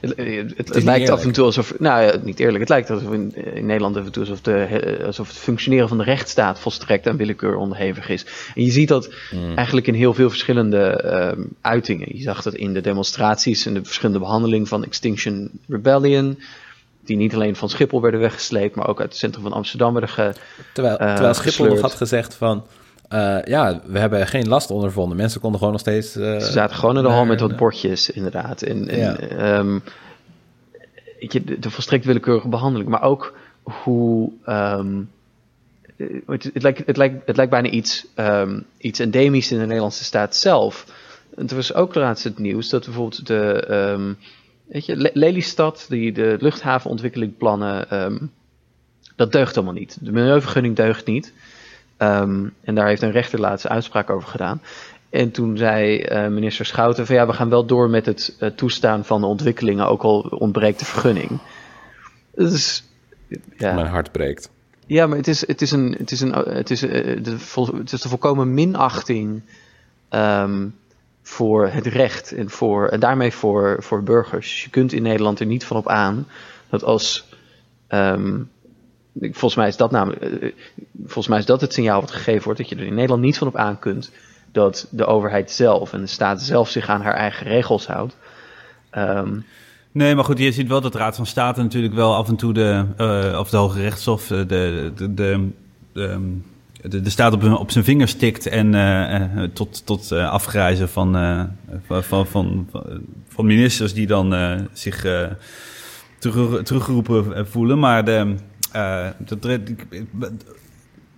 het, 0.00 0.16
het, 0.16 0.56
het 0.56 0.74
niet 0.74 0.84
lijkt 0.84 1.08
af 1.10 1.24
en 1.24 1.32
toe 1.32 1.44
alsof, 1.44 1.78
nou 1.78 2.02
ja, 2.02 2.16
niet 2.22 2.40
eerlijk, 2.40 2.58
het 2.60 2.68
lijkt 2.68 2.90
alsof 2.90 3.12
in, 3.12 3.34
in 3.54 3.66
Nederland 3.66 3.96
af 3.96 4.04
en 4.04 4.12
toe 4.12 4.22
alsof, 4.22 4.40
de, 4.40 4.98
alsof 5.06 5.28
het 5.28 5.36
functioneren 5.36 5.88
van 5.88 5.98
de 5.98 6.04
rechtsstaat 6.04 6.60
volstrekt 6.60 7.06
aan 7.06 7.16
willekeur 7.16 7.56
onderhevig 7.56 8.08
is. 8.08 8.26
En 8.54 8.64
je 8.64 8.70
ziet 8.70 8.88
dat 8.88 9.10
eigenlijk 9.54 9.86
in 9.86 9.94
heel 9.94 10.14
veel 10.14 10.28
verschillende 10.28 10.82
ehm, 10.84 11.40
uitingen. 11.60 12.16
Je 12.16 12.22
zag 12.22 12.42
dat 12.42 12.54
in 12.54 12.72
de 12.72 12.80
demonstraties 12.80 13.66
en 13.66 13.74
de 13.74 13.84
verschillende 13.84 14.20
behandeling 14.20 14.68
van 14.68 14.84
Extinction 14.84 15.50
Rebellion, 15.68 16.38
die 17.08 17.16
niet 17.16 17.34
alleen 17.34 17.56
van 17.56 17.68
Schiphol 17.68 18.00
werden 18.00 18.20
weggesleept, 18.20 18.74
maar 18.76 18.88
ook 18.88 19.00
uit 19.00 19.08
het 19.08 19.18
centrum 19.18 19.42
van 19.42 19.52
Amsterdam 19.52 19.92
werden 19.92 20.10
ge, 20.10 20.32
Terwijl, 20.72 20.96
terwijl 20.96 21.34
Schiphol 21.34 21.66
nog 21.66 21.80
had 21.80 21.94
gezegd 21.94 22.34
van... 22.34 22.64
eh, 23.08 23.38
ja, 23.44 23.80
we 23.86 23.98
hebben 23.98 24.26
geen 24.26 24.48
last 24.48 24.70
ondervonden. 24.70 25.16
Mensen 25.16 25.40
konden 25.40 25.58
gewoon 25.58 25.72
nog 25.74 25.82
steeds... 25.82 26.16
eh, 26.16 26.38
Ze 26.38 26.50
zaten 26.52 26.76
gewoon 26.76 26.96
in 26.96 27.02
de 27.02 27.08
hal 27.08 27.24
met 27.24 27.40
wat 27.40 27.56
bordjes, 27.56 28.10
inderdaad. 28.10 28.62
En, 28.62 28.88
en, 28.88 28.98
Ja. 28.98 29.16
ehm, 29.18 29.78
weet 31.20 31.32
je, 31.32 31.44
de, 31.44 31.58
de 31.58 31.70
volstrekt 31.70 32.04
willekeurige 32.04 32.48
behandeling, 32.48 32.90
maar 32.90 33.02
ook 33.02 33.34
hoe. 33.62 34.30
ehm, 34.44 35.00
eh, 35.96 36.06
het, 36.26 36.50
het, 36.54 36.62
lijkt, 36.62 36.82
het, 36.86 36.96
lijkt, 36.96 37.26
het 37.26 37.36
lijkt 37.36 37.50
bijna 37.50 37.68
iets, 37.68 38.06
ehm, 38.14 38.60
iets 38.78 38.98
endemisch 38.98 39.50
in 39.50 39.58
de 39.58 39.64
Nederlandse 39.66 40.04
staat 40.04 40.36
zelf. 40.36 40.86
En 41.36 41.48
er 41.48 41.54
was 41.54 41.74
ook 41.74 41.94
laatst 41.94 42.24
het 42.24 42.38
nieuws 42.38 42.68
dat 42.68 42.84
bijvoorbeeld 42.84 43.26
de. 43.26 43.66
ehm, 43.68 44.12
weet 44.68 44.86
je, 44.86 44.96
Le- 44.96 45.10
Lelystad, 45.12 45.86
die, 45.88 46.12
de 46.12 46.36
luchthavenontwikkelingplannen. 46.40 47.90
ehm, 47.90 48.18
dat 49.16 49.32
deugt 49.32 49.56
allemaal 49.56 49.74
niet. 49.74 49.98
De 50.00 50.12
milieuvergunning 50.12 50.76
deugt 50.76 51.06
niet. 51.06 51.32
Ehm, 51.96 52.46
en 52.64 52.74
daar 52.74 52.86
heeft 52.86 53.02
een 53.02 53.10
rechter 53.10 53.40
laatst 53.40 53.64
een 53.64 53.70
uitspraak 53.70 54.10
over 54.10 54.28
gedaan. 54.28 54.62
En 55.10 55.30
toen 55.30 55.56
zei 55.56 55.98
eh, 56.00 56.28
minister 56.28 56.66
Schouten 56.66 57.06
van 57.06 57.14
ja, 57.14 57.26
we 57.26 57.32
gaan 57.32 57.48
wel 57.48 57.64
door 57.66 57.90
met 57.90 58.06
het 58.06 58.36
eh, 58.38 58.50
toestaan 58.50 59.04
van 59.04 59.20
de 59.20 59.26
ontwikkelingen, 59.26 59.86
ook 59.86 60.02
al 60.02 60.20
ontbreekt 60.20 60.78
de 60.78 60.84
vergunning. 60.84 61.38
Dus, 62.34 62.84
ja. 63.56 63.74
Mijn 63.74 63.86
hart 63.86 64.12
breekt. 64.12 64.50
Ja, 64.86 65.06
maar 65.06 65.16
het 65.16 65.28
is, 65.28 65.46
het 65.46 65.62
is, 65.62 65.70
een, 65.70 65.94
het 65.98 66.10
is, 66.10 66.20
een, 66.20 66.32
het 66.32 66.70
is, 66.70 66.82
eh, 66.82 67.22
de, 67.22 67.36
het 67.76 67.92
is 67.92 68.00
de 68.00 68.08
volkomen 68.08 68.54
minachting 68.54 69.42
ehm, 70.08 70.66
voor 71.28 71.68
het 71.68 71.86
recht 71.86 72.32
en, 72.32 72.50
voor, 72.50 72.88
en 72.88 73.00
daarmee 73.00 73.32
voor, 73.32 73.76
voor 73.80 74.02
burgers. 74.02 74.46
Dus 74.50 74.62
je 74.62 74.70
kunt 74.70 74.92
in 74.92 75.02
Nederland 75.02 75.40
er 75.40 75.46
niet 75.46 75.64
van 75.64 75.76
op 75.76 75.88
aan 75.88 76.26
dat 76.70 76.84
als. 76.84 77.28
ehm, 77.88 78.38
volgens 79.20 79.54
mij 79.54 79.68
is 79.68 79.76
dat 79.76 79.90
namelijk. 79.90 80.22
eh, 80.22 80.52
volgens 81.02 81.28
mij 81.28 81.38
is 81.38 81.46
dat 81.46 81.60
het 81.60 81.72
signaal 81.72 82.00
wat 82.00 82.10
gegeven 82.10 82.42
wordt 82.44 82.58
dat 82.58 82.68
je 82.68 82.76
er 82.76 82.82
in 82.86 82.94
Nederland 82.94 83.22
niet 83.22 83.38
van 83.38 83.46
op 83.48 83.56
aan 83.56 83.78
kunt 83.78 84.10
dat 84.52 84.86
de 84.90 85.04
overheid 85.06 85.50
zelf 85.50 85.92
en 85.92 86.00
de 86.00 86.06
staat 86.06 86.42
zelf 86.42 86.68
zich 86.70 86.88
aan 86.88 87.02
haar 87.02 87.14
eigen 87.14 87.46
regels 87.46 87.86
houdt. 87.86 88.16
Ehm, 88.90 89.38
Nee, 89.92 90.14
maar 90.14 90.24
goed, 90.24 90.38
je 90.38 90.52
ziet 90.52 90.68
wel 90.68 90.80
dat 90.80 90.92
de 90.92 90.98
Raad 90.98 91.16
van 91.16 91.26
State 91.26 91.62
natuurlijk 91.62 91.94
wel 91.94 92.14
af 92.14 92.28
en 92.28 92.36
toe 92.36 92.52
de, 92.52 92.84
eh, 92.96 93.38
of 93.38 93.50
de 93.50 93.56
Hoge 93.56 93.80
Rechtshof, 93.80 94.30
eh, 94.30 94.38
de, 94.38 94.92
de, 94.94 95.14
de, 95.14 95.48
de, 95.92 96.36
de, 96.82 97.10
staat 97.10 97.32
op, 97.32 97.42
op 97.44 97.70
zijn 97.70 97.84
vingers 97.84 98.14
tikt 98.14 98.46
en 98.46 98.74
eh, 98.74 99.14
eh, 99.14 99.50
tot, 99.52 99.86
tot 99.86 100.12
eh, 100.12 100.30
afgrijzen 100.30 100.88
van, 100.88 101.12
van, 101.86 102.26
van, 102.26 102.68
van, 103.28 103.46
ministers 103.46 103.94
die 103.94 104.06
dan 104.06 104.34
zich 104.72 105.06
terug, 106.18 106.62
teruggeroepen 106.62 107.46
voelen. 107.48 107.78
Maar 107.78 108.04
de, 108.04 108.34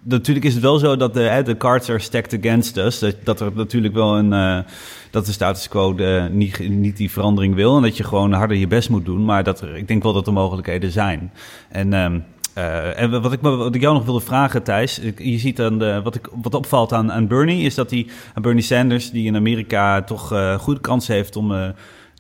natuurlijk 0.03 0.47
is 0.47 0.55
het 0.55 0.63
wel 0.63 0.79
zo 0.79 0.97
dat 0.97 1.15
de, 1.15 1.43
de 1.45 1.57
cards 1.57 1.89
are 1.91 1.99
stacked 1.99 2.39
against 2.39 2.77
us. 2.77 2.99
Dat, 2.99 3.17
dat 3.25 3.41
er 3.41 3.53
natuurlijk 3.55 3.95
wel 3.95 4.19
een. 4.19 4.65
dat 5.11 5.27
de 5.27 5.33
status 5.33 5.69
quo 5.69 5.95
niet, 6.31 6.69
niet 6.69 6.97
die 6.97 7.11
verandering 7.11 7.55
wil. 7.55 7.77
En 7.77 7.83
dat 7.83 7.97
je 7.97 8.05
gewoon 8.05 8.33
harder 8.33 8.57
je 8.57 8.67
best 8.67 8.89
moet 8.89 9.05
doen. 9.05 9.25
Maar 9.25 9.45
dat 9.45 9.63
ik 9.75 9.89
denk 9.89 10.03
wel 10.03 10.13
dat 10.13 10.27
er 10.27 10.33
mogelijkheden 10.33 10.91
zijn. 10.91 11.33
En. 11.69 12.25
Eh, 12.55 13.01
en 13.01 13.23
wat 13.23 13.33
ik, 13.33 13.41
wat 13.41 13.75
ik 13.75 13.81
jou 13.81 13.95
nog 13.95 14.05
wilde 14.05 14.21
vragen, 14.21 14.63
Thijs. 14.63 15.01
Je 15.17 15.39
ziet 15.39 15.57
dan 15.57 15.79
de, 15.79 16.01
wat, 16.03 16.15
ik, 16.15 16.29
wat 16.43 16.55
opvalt 16.55 16.93
aan, 16.93 17.13
aan 17.13 17.27
Bernie, 17.27 17.65
is 17.65 17.75
dat 17.75 17.91
hij, 17.91 18.07
aan 18.35 18.43
Bernie 18.43 18.63
Sanders, 18.63 19.11
die 19.11 19.27
in 19.27 19.37
Amerika 19.37 20.03
toch 20.03 20.33
eh 20.33 20.59
goede 20.59 20.81
kans 20.81 21.07
heeft 21.07 21.37
om 21.37 21.53
eh, 21.53 21.69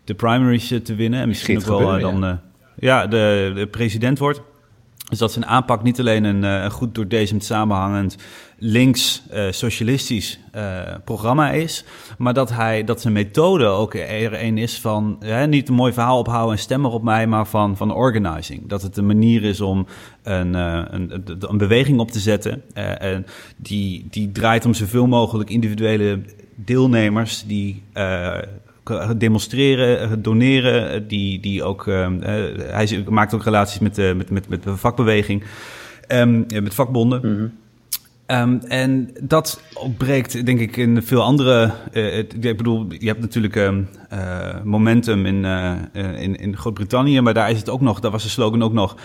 de 0.04 0.14
primaries 0.14 0.70
eh, 0.70 0.80
te 0.80 0.94
winnen. 0.94 1.20
En 1.20 1.28
misschien 1.28 1.58
ook 1.58 1.64
wel 1.64 1.78
eh, 1.80 1.84
gebeuren, 1.84 2.20
dan 2.20 2.30
ja. 2.30 2.40
ja, 2.78 3.06
de, 3.06 3.52
de 3.54 3.66
president 3.66 4.18
wordt. 4.18 4.42
Dus 5.10 5.18
dat 5.18 5.32
zijn 5.32 5.46
aanpak 5.46 5.82
niet 5.82 6.00
alleen 6.00 6.24
een, 6.24 6.44
eh, 6.44 6.62
een 6.62 6.70
goed 6.70 6.94
doordezemd 6.94 7.44
samenhangend 7.44 8.16
links 8.58 9.22
eh, 9.30 9.48
eh, 10.52 10.94
programma 11.04 11.50
is, 11.50 11.84
maar 12.18 12.34
dat 12.34 12.50
hij 12.50 12.84
dat 12.84 13.00
zijn 13.00 13.12
methode 13.12 13.66
ook 13.66 13.94
er 13.94 14.42
een 14.42 14.58
is 14.58 14.80
van 14.80 15.16
hè, 15.20 15.46
niet 15.46 15.68
een 15.68 15.74
mooi 15.74 15.92
verhaal 15.92 16.18
ophouden 16.18 16.56
en 16.56 16.62
stemmen 16.62 16.90
op 16.90 17.02
mij, 17.02 17.26
maar 17.26 17.46
van, 17.46 17.76
van 17.76 17.94
organizing. 17.94 18.68
Dat 18.68 18.82
het 18.82 18.96
een 18.96 19.06
manier 19.06 19.42
is 19.42 19.60
om 19.60 19.86
een, 20.22 20.54
een, 20.54 21.22
een, 21.48 21.58
beweging 21.58 21.98
op 21.98 22.10
te 22.10 22.18
zetten 22.18 22.62
en 22.74 23.26
die, 23.56 24.06
die 24.10 24.32
draait 24.32 24.64
om 24.64 24.74
zoveel 24.74 25.06
mogelijk 25.06 25.50
individuele 25.50 26.20
deelnemers 26.54 27.44
die 27.46 27.82
demonstreren, 29.16 30.00
eh, 30.00 30.10
doneren, 30.18 30.90
eh, 30.92 31.00
die, 31.08 31.40
die 31.40 31.62
ook, 31.64 31.86
eh, 31.86 32.04
eh, 32.04 32.58
hij 32.58 33.04
maakt 33.08 33.34
ook 33.34 33.44
relaties 33.44 33.78
met 33.78 33.94
de, 33.94 34.14
met, 34.16 34.30
met, 34.30 34.48
met 34.48 34.62
de 34.62 34.76
vakbeweging, 34.76 35.42
ja, 36.48 36.60
met 36.60 36.74
vakbonden. 36.74 37.22
Ehm, 38.26 38.58
en 38.68 39.10
dat 39.22 39.62
ontbreekt, 39.74 40.46
denk 40.46 40.60
ik, 40.60 40.76
in 40.76 41.02
veel 41.02 41.22
andere. 41.22 41.72
eh, 41.92 42.12
het- 42.12 42.44
ik 42.44 42.56
bedoel, 42.56 42.86
je 42.98 43.06
hebt 43.06 43.20
natuurlijk 43.20 43.56
eh, 43.56 43.74
momentum 44.64 45.26
in, 45.26 45.44
eh, 45.44 45.72
eh, 45.92 46.20
in, 46.22 46.36
in 46.36 46.56
Groot-Brittannië, 46.56 47.20
maar 47.20 47.34
daar 47.34 47.50
is 47.50 47.58
het 47.58 47.68
ook 47.68 47.80
nog, 47.80 48.00
daar 48.00 48.10
was 48.10 48.22
de 48.22 48.28
slogan 48.28 48.62
ook 48.62 48.72
nog. 48.72 48.96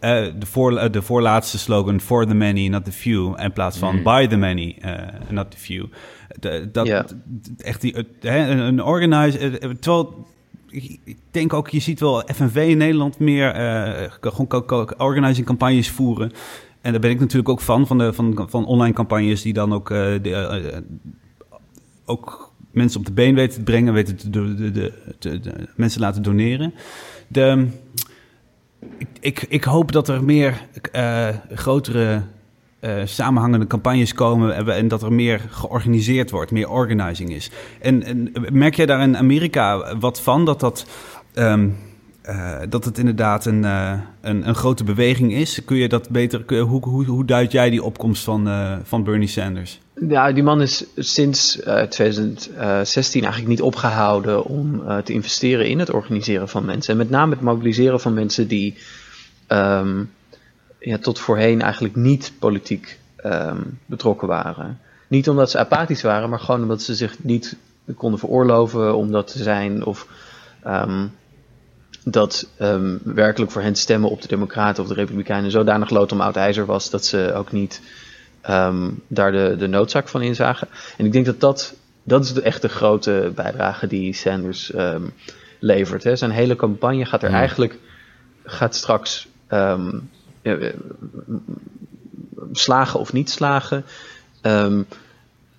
eh, 0.00 0.24
de, 0.38 0.46
voor, 0.46 0.76
eh, 0.76 0.92
de 0.92 1.02
voorlaatste 1.02 1.58
slogan: 1.58 2.00
For 2.00 2.26
the 2.26 2.34
many, 2.34 2.68
not 2.68 2.84
the 2.84 2.92
few. 2.92 3.40
In 3.40 3.52
plaats 3.52 3.78
van 3.78 4.02
By 4.02 4.26
the 4.26 4.36
many, 4.36 4.76
eh, 4.80 4.92
not 5.28 5.50
the 5.50 5.56
few. 5.58 5.84
Dat, 6.72 6.86
Ja. 6.86 7.06
echt 7.58 7.80
die, 7.80 7.94
hè, 8.20 8.50
een, 8.50 8.58
een 8.58 8.80
eh, 8.80 9.44
eh, 9.46 9.70
terwijl 9.80 10.26
ik 10.70 11.16
denk 11.30 11.52
ook, 11.52 11.68
je 11.68 11.80
ziet 11.80 12.00
wel 12.00 12.22
FNV 12.34 12.56
in 12.68 12.78
Nederland 12.78 13.18
meer 13.18 13.50
eh, 13.50 14.10
gewoon 14.20 14.94
organizing 14.98 15.46
campagnes 15.46 15.90
voeren. 15.90 16.32
En 16.80 16.92
daar 16.92 17.00
ben 17.00 17.10
ik 17.10 17.20
natuurlijk 17.20 17.48
ook 17.48 17.60
van, 17.60 17.86
van, 17.86 17.98
de, 17.98 18.12
van, 18.12 18.44
van 18.48 18.66
online 18.66 18.94
campagnes 18.94 19.42
die 19.42 19.52
dan 19.52 19.72
ook, 19.72 19.88
de, 19.88 20.82
ook 22.04 22.52
mensen 22.70 23.00
op 23.00 23.06
de 23.06 23.12
been 23.12 23.34
weten 23.34 23.58
te 23.58 23.64
brengen, 23.64 23.92
weten 23.92 24.16
te, 24.16 24.30
de, 24.30 24.54
de, 24.54 24.92
de, 25.18 25.68
mensen 25.76 26.00
laten 26.00 26.22
doneren. 26.22 26.74
De, 27.28 27.66
ik, 28.98 29.08
ik, 29.20 29.42
ik 29.48 29.64
hoop 29.64 29.92
dat 29.92 30.08
er 30.08 30.24
meer 30.24 30.66
grotere 31.54 32.22
eh, 32.86 33.02
samenhangende 33.04 33.66
campagnes 33.66 34.14
komen 34.14 34.66
en, 34.66 34.88
dat 34.88 35.02
er 35.02 35.12
meer 35.12 35.40
georganiseerd 35.50 36.30
wordt, 36.30 36.50
meer 36.50 36.70
organizing 36.70 37.30
is. 37.30 37.50
En, 37.80 38.02
en 38.04 38.32
merk 38.52 38.74
jij 38.74 38.86
daar 38.86 39.02
in 39.02 39.16
Amerika 39.16 39.96
wat 39.98 40.20
van, 40.20 40.44
dat 40.44 40.60
dat... 40.60 40.86
ehm, 41.34 41.68
eh, 42.26 42.58
dat 42.68 42.84
het 42.84 42.98
inderdaad 42.98 43.46
een, 43.46 43.64
eh, 43.64 43.92
een, 44.20 44.48
een 44.48 44.54
grote 44.54 44.84
beweging 44.84 45.32
is. 45.32 45.64
Kun 45.64 45.76
je 45.76 45.88
dat 45.88 46.08
beter, 46.08 46.58
hoe, 46.58 46.88
hoe, 46.88 47.04
hoe 47.04 47.24
duid 47.24 47.52
jij 47.52 47.70
die 47.70 47.82
opkomst 47.82 48.24
van, 48.24 48.48
van 48.82 49.04
Bernie 49.04 49.28
Sanders? 49.28 49.80
Ja, 50.08 50.32
die 50.32 50.42
man 50.42 50.60
is 50.62 50.84
sinds 50.96 51.60
eh, 51.60 51.82
2016 51.82 53.20
eigenlijk 53.20 53.50
niet 53.50 53.62
opgehouden 53.62 54.44
om 54.44 54.82
te 55.04 55.12
investeren 55.12 55.68
in 55.68 55.78
het 55.78 55.90
organiseren 55.92 56.48
van 56.48 56.64
mensen. 56.64 56.92
En 56.92 56.98
met 56.98 57.10
name 57.10 57.34
het 57.34 57.40
mobiliseren 57.40 58.00
van 58.00 58.14
mensen 58.14 58.48
die 58.48 58.76
ehm, 59.46 60.04
ja, 60.86 60.98
tot 60.98 61.18
voorheen 61.18 61.62
eigenlijk 61.62 61.96
niet 61.96 62.32
politiek 62.38 62.98
ehm, 63.16 63.60
betrokken 63.86 64.28
waren. 64.28 64.80
Niet 65.08 65.28
omdat 65.28 65.50
ze 65.50 65.58
apathisch 65.58 66.02
waren, 66.02 66.30
maar 66.30 66.40
gewoon 66.40 66.62
omdat 66.62 66.82
ze 66.82 66.94
zich 66.94 67.22
niet 67.22 67.56
konden 67.96 68.18
veroorloven 68.18 68.96
om 68.96 69.12
dat 69.12 69.32
te 69.32 69.42
zijn. 69.42 69.84
Of 69.84 70.06
ehm, 70.62 71.06
dat 72.04 72.48
ehm, 72.56 72.96
werkelijk 73.02 73.50
voor 73.52 73.62
hen 73.62 73.74
stemmen 73.74 74.10
op 74.10 74.22
de 74.22 74.28
Democraten 74.28 74.82
of 74.82 74.88
de 74.88 74.94
Republikeinen 74.94 75.50
zodanig 75.50 75.90
lood 75.90 76.12
om 76.12 76.20
oud 76.20 76.36
ijzer 76.36 76.66
was 76.66 76.90
dat 76.90 77.04
ze 77.04 77.32
ook 77.34 77.52
niet 77.52 77.80
daar 79.08 79.32
de, 79.32 79.54
de 79.58 79.66
noodzaak 79.66 80.08
van 80.08 80.22
inzagen. 80.22 80.68
En 80.96 81.04
ik 81.04 81.12
denk 81.12 81.26
dat 81.26 81.40
dat, 81.40 81.74
dat 82.02 82.24
is 82.24 82.32
de 82.32 82.42
echte 82.42 82.68
grote 82.68 83.32
bijdrage 83.34 83.86
die 83.86 84.12
Sanders 84.12 84.72
levert. 85.58 86.04
Hè. 86.04 86.16
Zijn 86.16 86.30
hele 86.30 86.56
campagne 86.56 87.04
gaat 87.04 87.22
er 87.22 87.30
eigenlijk, 87.30 87.78
gaat 88.44 88.74
straks 88.74 89.28
slagen 92.52 93.00
of 93.00 93.12
niet 93.12 93.30
slagen. 93.30 93.84
Ehm, 94.40 94.82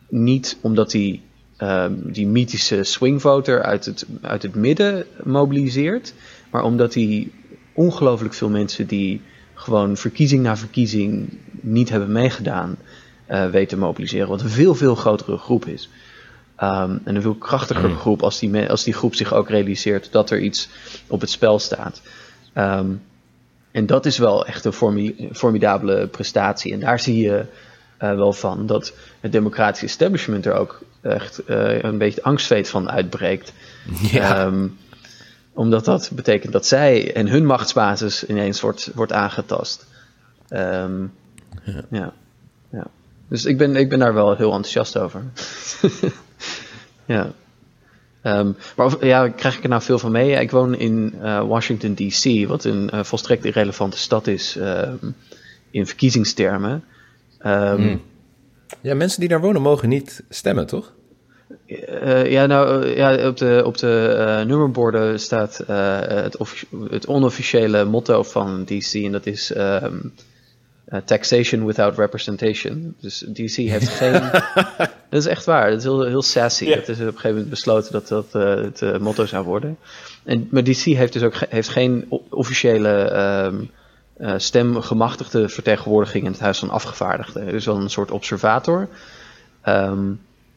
niet 0.10 0.58
omdat 0.62 0.92
hij 0.92 1.22
ehm, 1.58 1.94
die 2.04 2.28
mythische 2.28 2.84
swingvoter 2.84 3.64
uit 3.64 3.86
het, 3.86 4.06
uit 4.22 4.42
het 4.42 4.56
midden 4.56 5.06
mobiliseert, 5.24 6.14
maar 6.52 6.64
omdat 6.64 6.94
hij 6.94 7.32
ongelooflijk 7.74 8.34
veel 8.34 8.50
mensen 8.50 8.88
die 8.88 9.22
gewoon 9.54 9.98
verkiezing 9.98 10.44
na 10.44 10.58
verkiezing 10.58 11.38
niet 11.62 11.90
hebben 11.90 12.12
meegedaan, 12.12 12.78
eh 13.26 13.50
weet 13.50 13.70
te 13.70 13.78
mobiliseren. 13.78 14.28
Wat 14.28 14.42
een 14.42 14.50
veel, 14.50 14.76
veel 14.76 14.96
grotere 14.96 15.38
groep 15.38 15.66
is. 15.66 15.90
Ehm, 16.56 16.98
en 17.04 17.16
een 17.16 17.22
veel 17.22 17.36
krachtiger 17.36 17.90
groep 17.90 18.24
als 18.24 18.40
die, 18.40 18.70
als 18.70 18.84
die 18.84 18.94
groep 18.94 19.16
zich 19.16 19.34
ook 19.34 19.50
realiseert 19.50 20.12
dat 20.12 20.30
er 20.30 20.40
iets 20.40 20.70
op 21.08 21.22
het 21.22 21.30
spel 21.30 21.60
staat. 21.60 22.02
Ehm, 22.54 22.92
en 23.78 23.86
dat 23.86 24.06
is 24.06 24.18
wel 24.18 24.46
echt 24.46 24.66
een 24.66 24.74
formi- 24.74 25.30
formidabele 25.34 26.08
prestatie. 26.08 26.74
En 26.74 26.80
daar 26.80 27.00
zie 27.00 27.18
je 27.18 27.46
eh, 27.98 28.16
wel 28.16 28.34
van 28.34 28.66
dat 28.66 28.94
het 29.20 29.32
democratische 29.32 29.86
establishment 29.86 30.46
er 30.46 30.54
ook 30.54 30.82
echt 31.02 31.44
eh, 31.46 31.84
een 31.84 31.98
beetje 31.98 32.24
angstveet 32.24 32.70
van 32.70 32.90
uitbreekt. 32.90 33.54
Ja. 34.12 34.46
Ehm, 34.46 34.68
omdat 35.54 35.86
dat 35.86 36.12
betekent 36.14 36.54
dat 36.54 36.66
zij 36.66 37.16
en 37.16 37.28
hun 37.28 37.46
machtsbasis 37.46 38.26
ineens 38.26 38.62
wordt, 38.62 38.92
wordt 38.96 39.12
aangetast. 39.12 39.86
Ehm, 40.48 41.02
ja. 41.90 42.14
Ja. 42.72 42.88
Dus 43.28 43.46
ik 43.46 43.58
ben, 43.58 43.76
ik 43.76 43.90
ben 43.90 44.00
daar 44.00 44.14
wel 44.14 44.36
heel 44.36 44.54
enthousiast 44.54 44.98
over. 44.98 45.24
ja. 47.16 47.32
Ehm, 48.22 48.52
maar 48.76 48.86
of, 48.86 49.04
ja, 49.04 49.30
krijg 49.30 49.58
ik 49.58 49.64
er 49.64 49.70
nou 49.70 49.82
veel 49.82 50.00
van 50.00 50.12
mee? 50.12 50.30
Ja, 50.30 50.40
ik 50.40 50.52
woon 50.52 50.76
in 50.76 51.14
eh, 51.22 51.48
Washington 51.48 51.94
D.C., 51.96 52.48
wat 52.48 52.64
een 52.64 52.90
eh, 52.90 53.04
volstrekt 53.04 53.46
irrelevante 53.46 53.98
stad 53.98 54.28
is 54.28 54.56
ehm, 54.56 54.96
in 55.72 55.88
verkiezingstermen. 55.88 56.84
Ehm, 57.40 57.98
ja, 58.82 58.96
mensen 58.96 59.20
die 59.20 59.30
daar 59.30 59.42
wonen 59.42 59.62
mogen 59.62 59.90
niet 59.90 60.24
stemmen, 60.30 60.68
toch? 60.68 60.94
Eh, 61.66 62.32
ja, 62.32 62.46
nou, 62.46 62.88
ja, 62.88 63.28
op 63.28 63.38
de, 63.38 63.62
op 63.66 63.78
de 63.78 64.44
nummerborden 64.48 65.20
staat 65.20 65.58
het, 65.68 66.38
het 66.90 67.08
onofficiële 67.08 67.86
motto 67.86 68.24
van 68.24 68.66
DC 68.66 68.94
en 68.94 69.12
dat 69.12 69.26
is 69.26 69.54
eh, 70.88 71.00
taxation 71.06 71.66
without 71.66 71.98
representation. 71.98 72.96
Dus 73.00 73.20
DC 73.28 73.56
heeft 73.56 73.90
geen... 74.02 74.22
dat 75.10 75.20
is 75.20 75.26
echt 75.26 75.46
waar, 75.46 75.70
dat 75.70 75.78
is 75.78 75.84
heel, 75.84 76.04
heel 76.06 76.22
sassy. 76.22 76.66
Dat 76.76 76.88
is 76.88 76.96
op 76.96 77.06
een 77.06 77.08
gegeven 77.08 77.32
moment 77.32 77.50
besloten 77.50 77.92
dat 77.92 78.08
dat 78.08 78.26
eh, 78.32 78.56
het 78.56 78.82
eh, 78.82 78.98
motto 78.98 79.26
zou 79.26 79.46
worden. 79.46 79.78
En, 80.24 80.48
maar 80.52 80.64
DC 80.64 80.84
heeft 80.84 81.14
dus 81.14 81.24
ook 81.24 81.36
ge- 81.36 81.48
heeft 81.50 81.70
geen 81.70 82.08
officiële 82.30 82.90
ehm, 82.90 83.56
eh, 84.18 84.34
stemgemachtigde 84.38 85.50
vertegenwoordiging 85.50 86.26
in 86.26 86.32
het 86.32 86.40
Huis 86.40 86.60
van 86.60 86.70
Afgevaardigden. 86.70 87.48
Er 87.48 87.54
is 87.54 87.66
wel 87.66 87.76
een 87.76 87.90
soort 87.90 88.12
observator. 88.12 88.88
Ehm, 89.62 90.12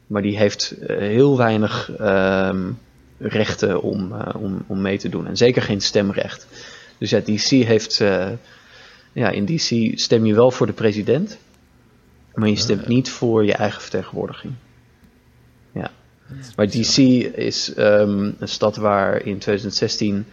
maar 0.06 0.22
die 0.22 0.36
heeft 0.38 0.74
heel 0.86 1.36
weinig 1.36 1.90
ehm, 1.98 2.70
rechten 3.18 3.82
om, 3.82 4.12
om, 4.36 4.64
om 4.66 4.80
mee 4.80 4.98
te 4.98 5.08
doen. 5.08 5.26
En 5.26 5.36
zeker 5.36 5.62
geen 5.62 5.80
stemrecht. 5.80 6.46
Dus 6.98 7.10
ja, 7.10 7.20
DC 7.20 7.48
heeft. 7.48 8.02
Eh, 9.12 9.22
ja, 9.22 9.28
in 9.30 9.44
DC 9.44 9.98
stem 9.98 10.26
je 10.26 10.34
wel 10.34 10.50
voor 10.50 10.66
de 10.66 10.72
president. 10.72 11.38
Maar 12.34 12.48
je 12.48 12.56
stemt 12.56 12.86
niet 12.86 13.10
voor 13.10 13.44
je 13.44 13.54
eigen 13.54 13.82
vertegenwoordiging. 13.82 14.52
Ja. 15.72 15.90
Maar 16.56 16.66
DC 16.66 16.96
is 17.36 17.74
ehm, 17.74 18.30
een 18.38 18.48
stad 18.48 18.76
waar 18.76 19.26
in 19.26 19.38
2016 19.38 20.26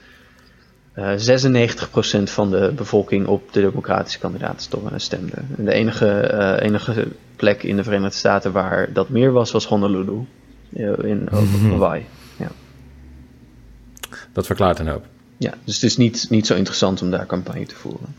eh 0.93 1.13
96% 1.17 2.23
van 2.23 2.49
de 2.51 2.71
bevolking 2.75 3.27
op 3.27 3.53
de 3.53 3.61
democratische 3.61 4.19
kandidaat 4.19 4.69
stemde. 4.95 5.35
En 5.57 5.65
de 5.65 5.73
enige, 5.73 6.19
eh, 6.19 6.67
enige 6.67 7.07
plek 7.35 7.63
in 7.63 7.75
de 7.75 7.83
Verenigde 7.83 8.17
Staten 8.17 8.51
waar 8.51 8.93
dat 8.93 9.09
meer 9.09 9.31
was, 9.31 9.51
was 9.51 9.65
Honolulu. 9.65 10.25
eh, 10.73 10.97
in 11.03 11.27
Hawaii. 11.69 12.05
Ja. 12.37 12.51
Dat 14.33 14.45
verklaart 14.45 14.79
een 14.79 14.87
hoop. 14.87 15.05
ja, 15.37 15.53
dus 15.63 15.75
het 15.75 15.83
is 15.83 15.97
niet, 15.97 16.25
niet 16.29 16.47
zo 16.47 16.55
interessant 16.55 17.01
om 17.01 17.11
daar 17.11 17.25
campagne 17.25 17.65
te 17.65 17.75
voeren. 17.75 18.15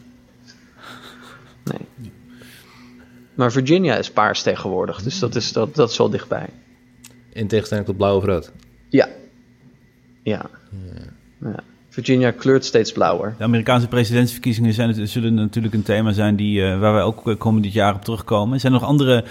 Nee. 1.70 2.10
Maar 3.34 3.52
Virginia 3.52 3.96
is 3.96 4.10
paars 4.10 4.42
tegenwoordig, 4.42 5.02
dus 5.02 5.18
dat 5.18 5.34
is, 5.34 5.52
dat, 5.52 5.74
dat 5.74 5.90
is 5.90 5.98
wel 5.98 6.10
dichtbij. 6.10 6.46
In 7.32 7.46
tegenstelling 7.46 7.86
tot 7.86 7.96
blauw 7.96 8.16
of 8.16 8.24
rood. 8.24 8.52
Ja. 8.88 9.08
Ja. 10.22 10.46
ja. 11.40 11.60
Virginia 11.88 12.30
kleurt 12.30 12.64
steeds 12.64 12.92
blauwer. 12.92 13.34
De 13.38 13.44
Amerikaanse 13.44 13.88
presidentsverkiezingen 13.88 14.72
zijn, 14.72 14.88
het- 14.88 15.10
zullen 15.10 15.34
natuurlijk 15.34 15.74
een 15.74 15.82
thema 15.82 16.12
zijn 16.12 16.36
die, 16.36 16.62
eh, 16.64 16.78
waar 16.80 16.92
wij 16.92 17.02
ook 17.02 17.34
komend 17.38 17.72
jaar 17.72 17.94
op 17.94 18.02
terugkomen. 18.04 18.60
Zijn 18.60 18.72
er 18.72 18.78
nog 18.80 18.88
andere 18.88 19.24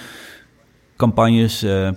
campagnes, 0.96 1.64
eh, 1.64 1.90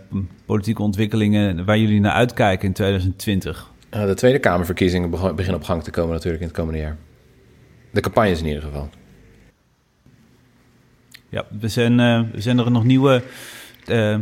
politieke 0.46 0.82
ontwikkelingen 0.82 1.64
waar 1.64 1.78
jullie 1.78 2.00
naar 2.00 2.12
uitkijken 2.12 2.66
in 2.68 2.72
2020? 2.74 3.70
Eh, 3.90 4.04
de 4.06 4.14
Tweede 4.14 4.38
Kamerverkiezingen 4.38 5.10
beg- 5.10 5.34
beginnen 5.34 5.60
op 5.60 5.66
gang 5.66 5.82
te 5.82 5.90
komen 5.90 6.12
natuurlijk 6.12 6.42
in 6.42 6.48
het 6.48 6.56
komende 6.56 6.78
jaar. 6.80 6.96
De 7.90 8.00
campagnes 8.00 8.40
in 8.40 8.46
ieder 8.46 8.62
geval. 8.62 8.88
Ja, 11.30 11.44
we 11.60 11.68
zijn, 11.68 12.00
eh, 12.00 12.20
zijn 12.34 12.58
er 12.58 12.70
nog 12.70 12.84
nieuwe, 12.84 13.22
eh, 13.86 14.12
eh, 14.14 14.20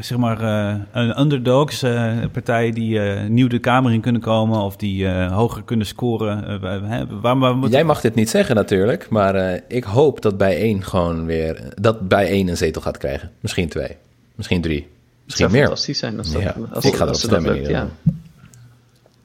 zeg 0.00 0.18
maar, 0.18 0.40
eh, 0.42 0.80
een 0.92 1.20
underdogs, 1.20 1.82
eh, 1.82 2.12
partijen 2.32 2.74
die 2.74 3.00
eh, 3.00 3.28
nieuw 3.28 3.48
de 3.48 3.58
Kamer 3.58 3.92
in 3.92 4.00
kunnen 4.00 4.20
komen 4.20 4.60
of 4.60 4.76
die 4.76 5.06
eh, 5.08 5.32
hoger 5.36 5.62
kunnen 5.62 5.86
scoren? 5.86 6.60
Waar, 6.60 6.82
hè, 6.82 7.06
waar, 7.20 7.38
waar 7.38 7.56
moet- 7.56 7.70
Jij 7.72 7.84
mag 7.84 8.00
dit 8.00 8.14
niet 8.14 8.30
zeggen 8.30 8.54
natuurlijk, 8.54 9.08
maar 9.08 9.34
eh, 9.34 9.60
ik 9.68 9.84
hoop 9.84 10.20
dat 10.22 10.36
bijeen 10.38 10.82
gewoon 10.84 11.24
weer... 11.26 11.72
dat 11.80 12.08
bijeen 12.08 12.48
een 12.48 12.56
zetel 12.56 12.82
gaat 12.82 12.98
krijgen. 12.98 13.30
Misschien 13.40 13.68
twee, 13.68 13.96
misschien 14.34 14.60
drie, 14.62 14.80
Het 14.80 14.88
misschien 15.24 15.48
zou 15.48 15.58
meer. 15.58 15.66
fantastisch 15.66 15.98
zijn 15.98 16.18
als 16.18 16.32
dat, 16.32 16.42
Ja, 16.42 16.56
als, 16.72 16.84
ik 16.84 16.94
ga 16.94 17.04
als 17.04 17.20
dat 17.22 17.30
stemmen 17.30 17.52
lukt, 17.54 17.68
ja. 17.68 17.88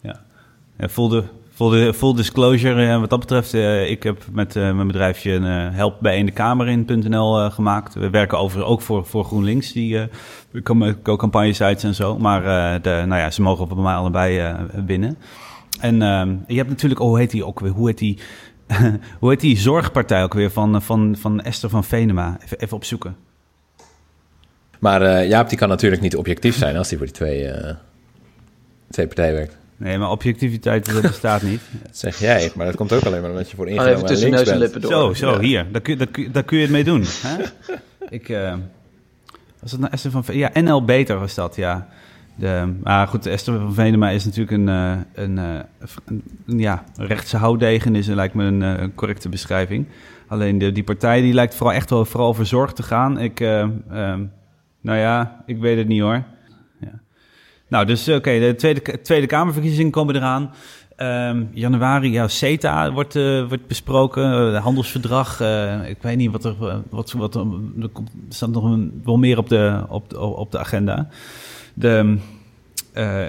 Ja. 0.01 0.19
Ja, 0.77 0.89
full, 0.89 1.09
de, 1.09 1.23
full, 1.59 1.93
full 1.93 2.15
disclosure, 2.15 2.87
eh, 2.87 2.99
wat 2.99 3.09
dat 3.09 3.19
betreft, 3.19 3.53
eh, 3.53 3.89
ik 3.89 4.03
heb 4.03 4.25
met 4.31 4.55
eh, 4.55 4.73
mijn 4.73 4.87
bedrijfje 4.87 5.31
een 5.31 5.73
help 5.73 5.97
bij 5.99 6.23
de 6.23 6.31
kamer 6.31 6.67
in.nl 6.67 7.49
gemaakt. 7.49 7.93
We 7.93 8.09
werken 8.09 8.37
over, 8.37 8.63
ook 8.63 8.81
voor, 8.81 9.05
voor 9.05 9.25
GroenLinks, 9.25 9.71
die 9.71 9.99
eh 9.99 10.61
cam- 10.63 11.01
campagne 11.01 11.53
sites 11.53 11.83
en 11.83 11.95
zo. 11.95 12.17
Maar 12.17 12.41
de, 12.81 13.03
nou 13.07 13.21
ja, 13.21 13.31
ze 13.31 13.41
mogen 13.41 13.67
bij 13.67 13.77
mij 13.77 13.93
allebei 13.93 14.55
winnen. 14.85 15.17
En 15.79 16.01
ehm, 16.01 16.35
je 16.47 16.55
hebt 16.57 16.69
natuurlijk, 16.69 17.01
oh, 17.01 17.07
hoe 17.07 17.17
heet 17.17 17.31
die 17.31 17.45
ook 17.45 17.59
weer? 17.59 17.71
Hoe 17.71 17.87
heet 17.87 17.97
die, 17.97 18.19
hoe 19.19 19.29
heet 19.29 19.41
die 19.41 19.57
zorgpartij 19.57 20.23
ook 20.23 20.33
weer 20.33 20.51
van, 20.51 20.81
van, 20.81 21.15
van 21.19 21.41
Esther 21.41 21.69
van 21.69 21.83
Venema? 21.83 22.37
Even, 22.43 22.59
even 22.59 22.75
opzoeken. 22.75 23.15
Maar 24.79 25.01
eh, 25.01 25.29
Jaap 25.29 25.49
die 25.49 25.57
kan 25.57 25.69
natuurlijk 25.69 26.01
niet 26.01 26.15
objectief 26.15 26.55
zijn 26.55 26.77
als 26.77 26.89
hij 26.89 26.97
voor 26.97 27.07
die 27.07 27.15
twee, 27.15 27.51
twee 28.89 29.07
partijen 29.07 29.33
werkt. 29.33 29.58
Nee, 29.79 29.97
maar 29.97 30.09
objectiviteit 30.09 30.93
dat 30.93 31.01
bestaat 31.01 31.41
niet. 31.41 31.61
Dat 31.83 31.97
zeg 31.97 32.19
jij, 32.19 32.51
maar 32.55 32.65
dat 32.65 32.75
komt 32.75 32.93
ook 32.93 33.03
alleen 33.03 33.21
maar 33.21 33.29
omdat 33.29 33.49
je 33.49 33.55
voor 33.55 33.65
Oh, 33.65 33.71
ingenomen 33.71 33.95
even 33.95 34.07
en 34.07 34.13
tussen 34.13 34.29
links 34.29 34.43
neus 34.43 34.53
en 34.53 34.59
lippen 34.59 34.81
door. 34.81 34.91
Zo, 34.91 35.13
zo, 35.13 35.31
Ja. 35.31 35.39
hier. 35.39 35.65
Daar 35.71 35.81
kun, 35.81 35.97
daar, 35.97 36.07
kun, 36.07 36.31
daar 36.31 36.43
kun 36.43 36.57
je 36.57 36.63
het 36.63 36.71
mee 36.71 36.83
doen. 36.83 37.03
Hè? 37.07 37.43
ik, 38.17 38.29
eh, 38.29 38.53
was 39.59 39.71
het 39.71 39.79
nou 39.79 39.93
Esther 39.93 40.11
van 40.11 40.23
Venema? 40.23 40.49
Ja, 40.53 40.61
NL 40.61 40.85
Beter 40.85 41.19
was 41.19 41.35
dat, 41.35 41.55
ja. 41.55 41.87
De, 42.35 42.73
maar 42.83 43.07
goed, 43.07 43.25
Esther 43.25 43.59
van 43.59 43.73
Venema 43.73 44.09
is 44.09 44.25
natuurlijk 44.25 44.51
een, 44.51 44.69
eh, 44.69 44.97
een, 45.13 45.37
eh, 45.37 45.59
een, 46.05 46.23
een, 46.45 46.59
ja, 46.59 46.83
rechtse 46.95 47.37
houdegen, 47.37 47.95
is 47.95 48.07
lijkt 48.07 48.33
me 48.33 48.43
een 48.43 48.63
eh, 48.63 48.87
correcte 48.95 49.29
beschrijving. 49.29 49.85
Alleen 50.27 50.57
de, 50.57 50.71
die 50.71 50.83
partij 50.83 51.21
die 51.21 51.33
lijkt 51.33 51.55
vooral 51.55 51.75
echt 51.75 51.89
wel 51.89 52.05
vooral 52.05 52.33
voor 52.33 52.45
zorg 52.45 52.73
te 52.73 52.83
gaan. 52.83 53.19
Ik, 53.19 53.39
eh, 53.39 53.61
ehm, 53.91 54.23
nou 54.81 54.97
ja, 54.97 55.43
ik 55.45 55.57
weet 55.57 55.77
het 55.77 55.87
niet 55.87 56.01
hoor. 56.01 56.23
Nou, 57.69 57.85
dus 57.85 58.09
oké, 58.09 58.39
de 58.39 58.55
tweede, 58.55 59.01
tweede 59.01 59.27
Kamerverkiezingen 59.27 59.91
komen 59.91 60.15
eraan. 60.15 60.51
Ehm, 60.95 61.43
januari, 61.51 62.11
ja, 62.11 62.27
CETA 62.27 62.91
wordt, 62.91 63.15
eh, 63.15 63.47
wordt 63.47 63.67
besproken, 63.67 64.23
eh, 64.23 64.53
het 64.53 64.63
handelsverdrag. 64.63 65.41
eh, 65.41 65.89
ik 65.89 65.97
weet 66.01 66.17
niet 66.17 66.31
wat 66.31 66.43
er, 66.43 66.55
eh, 66.59 66.77
wat, 66.89 67.11
wat 67.11 67.35
er, 67.35 67.45
er 67.81 67.89
staat 68.29 68.49
nog 68.49 68.77
wel 69.03 69.17
meer 69.17 69.37
op 69.37 69.49
de, 69.49 69.83
op, 69.89 70.17
op 70.17 70.51
de 70.51 70.59
agenda. 70.59 71.07
De 71.73 72.17
eh, 72.93 73.27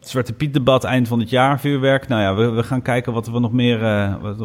Zwarte 0.00 0.32
Piet 0.32 0.52
debat 0.52 0.84
eind 0.84 1.08
van 1.08 1.20
het 1.20 1.30
jaar, 1.30 1.60
vuurwerk. 1.60 2.08
Nou 2.08 2.22
ja, 2.22 2.34
we, 2.34 2.50
we 2.50 2.62
gaan 2.62 2.82
kijken 2.82 3.12
wat 3.12 3.26
we 3.26 3.38
nog 3.38 3.52
meer, 3.52 3.84
eh, 3.84 4.14
wat, 4.20 4.36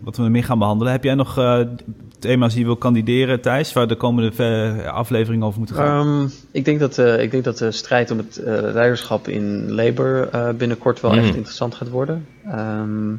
wat 0.00 0.16
we 0.16 0.22
meer 0.22 0.44
gaan 0.44 0.58
behandelen. 0.58 0.92
Heb 0.92 1.04
jij 1.04 1.14
nog 1.14 1.38
eh, 1.38 1.60
thema's 2.18 2.50
die 2.50 2.60
je 2.60 2.66
wil 2.66 2.76
kandideren, 2.76 3.40
Thijs, 3.40 3.72
waar 3.72 3.86
de 3.86 3.96
komende 3.96 4.32
eh, 4.36 4.92
afleveringen 4.92 5.46
over 5.46 5.58
moeten 5.58 5.76
gaan? 5.76 6.06
Ehm, 6.06 6.28
ik, 6.50 6.64
denk 6.64 6.80
dat, 6.80 6.98
ik 6.98 7.30
denk 7.30 7.44
dat 7.44 7.58
de 7.58 7.70
strijd 7.70 8.10
om 8.10 8.18
het 8.18 8.40
leiderschap 8.44 9.28
in 9.28 9.72
Labour 9.72 10.28
binnenkort 10.56 11.00
wel 11.00 11.12
Mm. 11.12 11.18
echt 11.18 11.34
interessant 11.34 11.74
gaat 11.74 11.90
worden. 11.90 12.26
Ehm, 12.44 13.14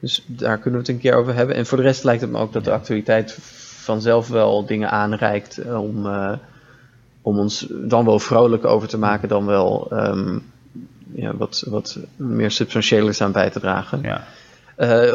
dus 0.00 0.24
daar 0.26 0.58
kunnen 0.58 0.80
we 0.80 0.86
het 0.86 0.96
een 0.96 1.02
keer 1.02 1.14
over 1.14 1.34
hebben. 1.34 1.56
En 1.56 1.66
voor 1.66 1.78
de 1.78 1.84
rest 1.84 2.04
lijkt 2.04 2.20
het 2.20 2.30
me 2.30 2.38
ook 2.38 2.52
dat 2.52 2.64
de 2.64 2.72
actualiteit 2.72 3.38
vanzelf 3.82 4.28
wel 4.28 4.66
dingen 4.66 4.90
aanreikt 4.90 5.60
om, 5.74 6.06
om 7.22 7.38
ons 7.38 7.66
dan 7.70 8.04
wel 8.04 8.18
vrolijk 8.18 8.64
over 8.64 8.88
te 8.88 8.98
maken, 8.98 9.28
dan 9.28 9.46
wel 9.46 9.86
ehm, 9.90 10.38
ja, 11.14 11.36
wat, 11.36 11.64
wat 11.68 11.98
meer 12.16 12.50
substantiëler 12.50 13.16
aan 13.22 13.32
bij 13.32 13.50
te 13.50 13.60
dragen. 13.60 14.00
ja. 14.02 14.24
Eh, 14.76 15.12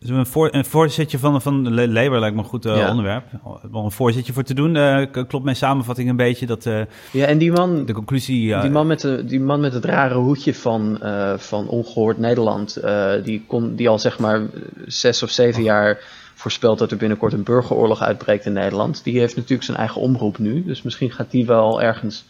Dus 0.00 0.08
een, 0.10 0.26
voor, 0.26 0.48
een 0.52 0.64
voorzitje 0.64 1.18
van, 1.18 1.42
van 1.42 1.74
Labour 1.74 2.18
lijkt 2.20 2.36
me 2.36 2.42
een 2.42 2.48
goed 2.48 2.66
eh, 2.66 2.76
Ja. 2.76 2.90
onderwerp. 2.90 3.24
Om 3.72 3.84
een 3.84 3.90
voorzitje 3.90 4.32
voor 4.32 4.42
te 4.42 4.54
doen. 4.54 4.76
eh, 4.76 5.06
klopt 5.28 5.44
mijn 5.44 5.56
samenvatting 5.56 6.08
een 6.08 6.16
beetje 6.16 6.46
dat 6.46 6.64
ja, 7.12 7.26
en 7.26 7.38
die 7.38 7.52
man, 7.52 7.84
de 7.86 7.92
conclusie... 7.92 8.60
Die 8.60 8.70
man 8.70 8.86
met, 8.86 9.00
de, 9.00 9.24
die 9.24 9.40
man 9.40 9.60
met 9.60 9.72
het 9.72 9.84
rare 9.84 10.14
hoedje 10.14 10.54
van, 10.54 10.98
van 11.36 11.68
Ongehoord 11.68 12.18
Nederland, 12.18 12.80
die, 13.24 13.44
kon, 13.46 13.74
die 13.74 13.88
al 13.88 13.98
zeg 13.98 14.18
maar 14.18 14.40
zes 14.86 15.22
of 15.22 15.30
zeven 15.30 15.62
jaar 15.62 15.98
voorspelt 16.34 16.78
dat 16.78 16.90
er 16.90 16.96
binnenkort 16.96 17.32
een 17.32 17.42
burgeroorlog 17.42 18.02
uitbreekt 18.02 18.46
in 18.46 18.52
Nederland, 18.52 19.04
die 19.04 19.18
heeft 19.18 19.36
natuurlijk 19.36 19.62
zijn 19.62 19.76
eigen 19.78 20.00
omroep 20.00 20.38
nu. 20.38 20.64
Dus 20.64 20.82
misschien 20.82 21.10
gaat 21.12 21.30
die 21.30 21.46
wel 21.46 21.82
ergens 21.82 22.24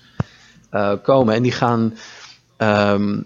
komen. 1.03 1.35
En 1.35 1.43
die 1.43 1.53
gaan, 1.53 1.95
ehm, 2.59 3.21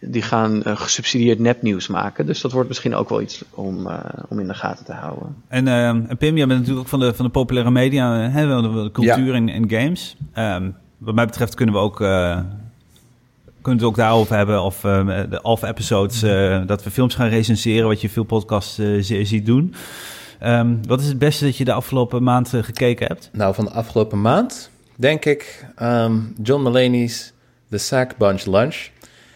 die 0.00 0.22
gaan 0.22 0.62
eh, 0.62 0.76
gesubsidieerd 0.76 1.38
nepnieuws 1.38 1.86
maken. 1.86 2.26
Dus 2.26 2.40
dat 2.40 2.52
wordt 2.52 2.68
misschien 2.68 2.94
ook 2.94 3.08
wel 3.08 3.20
iets 3.20 3.44
om, 3.50 3.86
eh, 3.86 3.98
om 4.28 4.38
in 4.40 4.46
de 4.46 4.54
gaten 4.54 4.84
te 4.84 4.92
houden. 4.92 5.36
En, 5.48 5.68
ehm, 5.68 6.02
en 6.08 6.16
Pim, 6.16 6.36
jij 6.36 6.46
bent 6.46 6.58
natuurlijk 6.60 6.84
ook 6.86 6.90
van 6.90 7.00
de, 7.00 7.14
van 7.14 7.24
de 7.24 7.30
populaire 7.30 7.70
media, 7.70 8.20
hè, 8.30 8.46
wel 8.46 8.62
de, 8.62 8.82
de 8.82 8.90
cultuur 8.92 9.34
en, 9.34 9.48
en 9.48 9.70
games. 9.70 10.16
Ehm, 10.32 10.70
wat 10.98 11.14
mij 11.14 11.26
betreft 11.26 11.54
kunnen 11.54 11.74
we 11.74 11.80
ook, 11.80 12.00
eh, 12.00 12.38
kunnen 13.62 13.62
we 13.62 13.70
het 13.70 13.82
ook 13.82 13.96
daarover 13.96 14.36
hebben. 14.36 14.62
Of 14.62 14.84
eh, 14.84 15.20
de 15.30 15.40
alpha 15.40 15.68
episodes, 15.68 16.22
eh, 16.22 16.60
dat 16.66 16.84
we 16.84 16.90
films 16.90 17.14
gaan 17.14 17.28
recenseren, 17.28 17.88
wat 17.88 18.00
je 18.00 18.08
veel 18.08 18.24
podcasts 18.24 18.78
eh, 18.78 18.86
zi- 19.00 19.24
ziet 19.24 19.46
doen. 19.46 19.74
Ehm, 20.38 20.74
wat 20.86 21.00
is 21.00 21.06
het 21.06 21.18
beste 21.18 21.44
dat 21.44 21.56
je 21.56 21.64
de 21.64 21.72
afgelopen 21.72 22.22
maand 22.22 22.54
eh, 22.54 22.62
gekeken 22.62 23.06
hebt? 23.06 23.30
Nou, 23.32 23.54
van 23.54 23.64
de 23.64 23.70
afgelopen 23.70 24.20
maand 24.20 24.70
denk 24.96 25.24
ik 25.24 25.66
ehm, 25.76 26.16
John 26.42 26.62
Mulaney's 26.62 27.32
The 27.70 27.78
Sack 27.78 28.16
Bunch 28.16 28.44
Lunch. 28.44 28.88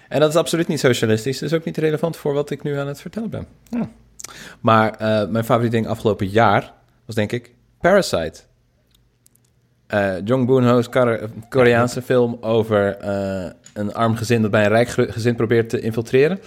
En 0.09 0.21
dat 0.21 0.29
is 0.29 0.37
absoluut 0.37 0.69
niet 0.69 0.81
socialistisch, 0.81 1.39
dus 1.39 1.53
ook 1.53 1.65
niet 1.65 1.77
relevant 1.77 2.17
voor 2.17 2.33
wat 2.35 2.51
ik 2.51 2.63
nu 2.63 2.79
aan 2.79 2.87
het 2.87 3.01
vertellen 3.01 3.31
ben. 3.31 3.47
Maar 4.61 4.91
eh, 4.95 5.29
mijn 5.29 5.45
favoriete 5.45 5.77
ding 5.77 5.87
afgelopen 5.89 6.27
jaar 6.29 6.73
was 7.07 7.15
denk 7.15 7.33
ik 7.33 7.51
Parasite. 7.81 8.41
Eh 9.87 10.15
Jong 10.25 10.47
Boon-ho's 10.47 10.89
Kore- 10.89 11.29
Koreaanse 11.49 12.03
film 12.03 12.37
over 12.41 12.97
eh, 12.97 13.51
een 13.75 13.95
arm 13.95 14.17
gezin 14.17 14.43
dat 14.43 14.51
bij 14.51 14.63
een 14.63 14.69
rijk 14.71 14.89
ge- 14.89 15.13
gezin 15.13 15.35
probeert 15.35 15.69
te 15.69 15.81
infiltreren. 15.81 16.41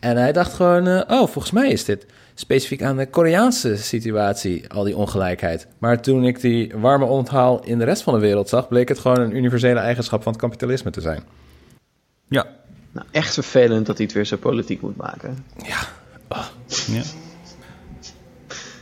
En 0.00 0.16
hij 0.16 0.32
dacht 0.32 0.52
gewoon, 0.52 0.88
oh, 0.88 1.26
volgens 1.26 1.50
mij 1.50 1.68
is 1.70 1.84
dit 1.84 2.06
specifiek 2.40 2.82
aan 2.82 2.96
de 2.96 3.06
Koreaanse 3.06 3.76
situatie, 3.76 4.68
al 4.72 4.84
die 4.84 4.96
ongelijkheid. 4.96 5.66
Maar 5.78 6.02
toen 6.02 6.24
ik 6.24 6.40
die 6.40 6.72
warme 6.74 7.04
onthaal 7.04 7.64
in 7.64 7.78
de 7.78 7.84
rest 7.84 8.02
van 8.02 8.14
de 8.14 8.20
wereld 8.20 8.48
zag, 8.48 8.68
bleek 8.68 8.88
het 8.88 8.98
gewoon 8.98 9.20
een 9.20 9.36
universele 9.36 9.78
eigenschap 9.78 10.22
van 10.22 10.32
het 10.32 10.40
kapitalisme 10.40 10.90
te 10.90 11.00
zijn. 11.00 11.22
Ja. 12.28 12.46
Nou, 12.92 13.06
echt 13.10 13.34
vervelend 13.34 13.86
dat 13.86 13.96
hij 13.96 14.06
het 14.06 14.14
weer 14.14 14.24
zo 14.24 14.36
politiek 14.36 14.80
moet 14.80 14.96
maken. 14.96 15.44
ja. 15.66 15.78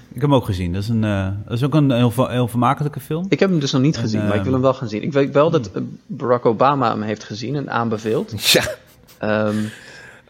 Ik 0.09 0.22
heb 0.22 0.30
hem 0.30 0.34
ook 0.34 0.44
gezien. 0.44 0.72
Dat 0.72 0.82
is, 0.82 0.88
een, 0.88 1.04
eh, 1.04 1.28
dat 1.44 1.52
is 1.52 1.64
ook 1.64 1.74
een 1.74 1.90
heel, 1.90 2.12
heel 2.28 2.48
vermakelijke 2.48 3.00
film. 3.00 3.26
Ik 3.28 3.40
heb 3.40 3.50
hem 3.50 3.59
dus 3.59 3.72
nog 3.72 3.82
niet 3.82 3.96
En, 3.96 4.02
gezien, 4.02 4.20
maar 4.20 4.28
ik 4.28 4.34
ehm, 4.34 4.42
wil 4.42 4.52
hem 4.52 4.62
wel 4.62 4.74
gaan 4.74 4.88
zien. 4.88 5.02
Ik 5.02 5.12
weet 5.12 5.32
wel 5.32 5.50
dat 5.50 5.70
eh, 5.72 5.82
Barack 6.07 6.46
Obama 6.46 6.90
hem 6.90 7.02
heeft 7.02 7.24
gezien 7.24 7.54
en 7.57 7.70
aanbeveeld. 7.70 8.52
Ja, 8.52 8.64
Ehm, 9.18 9.57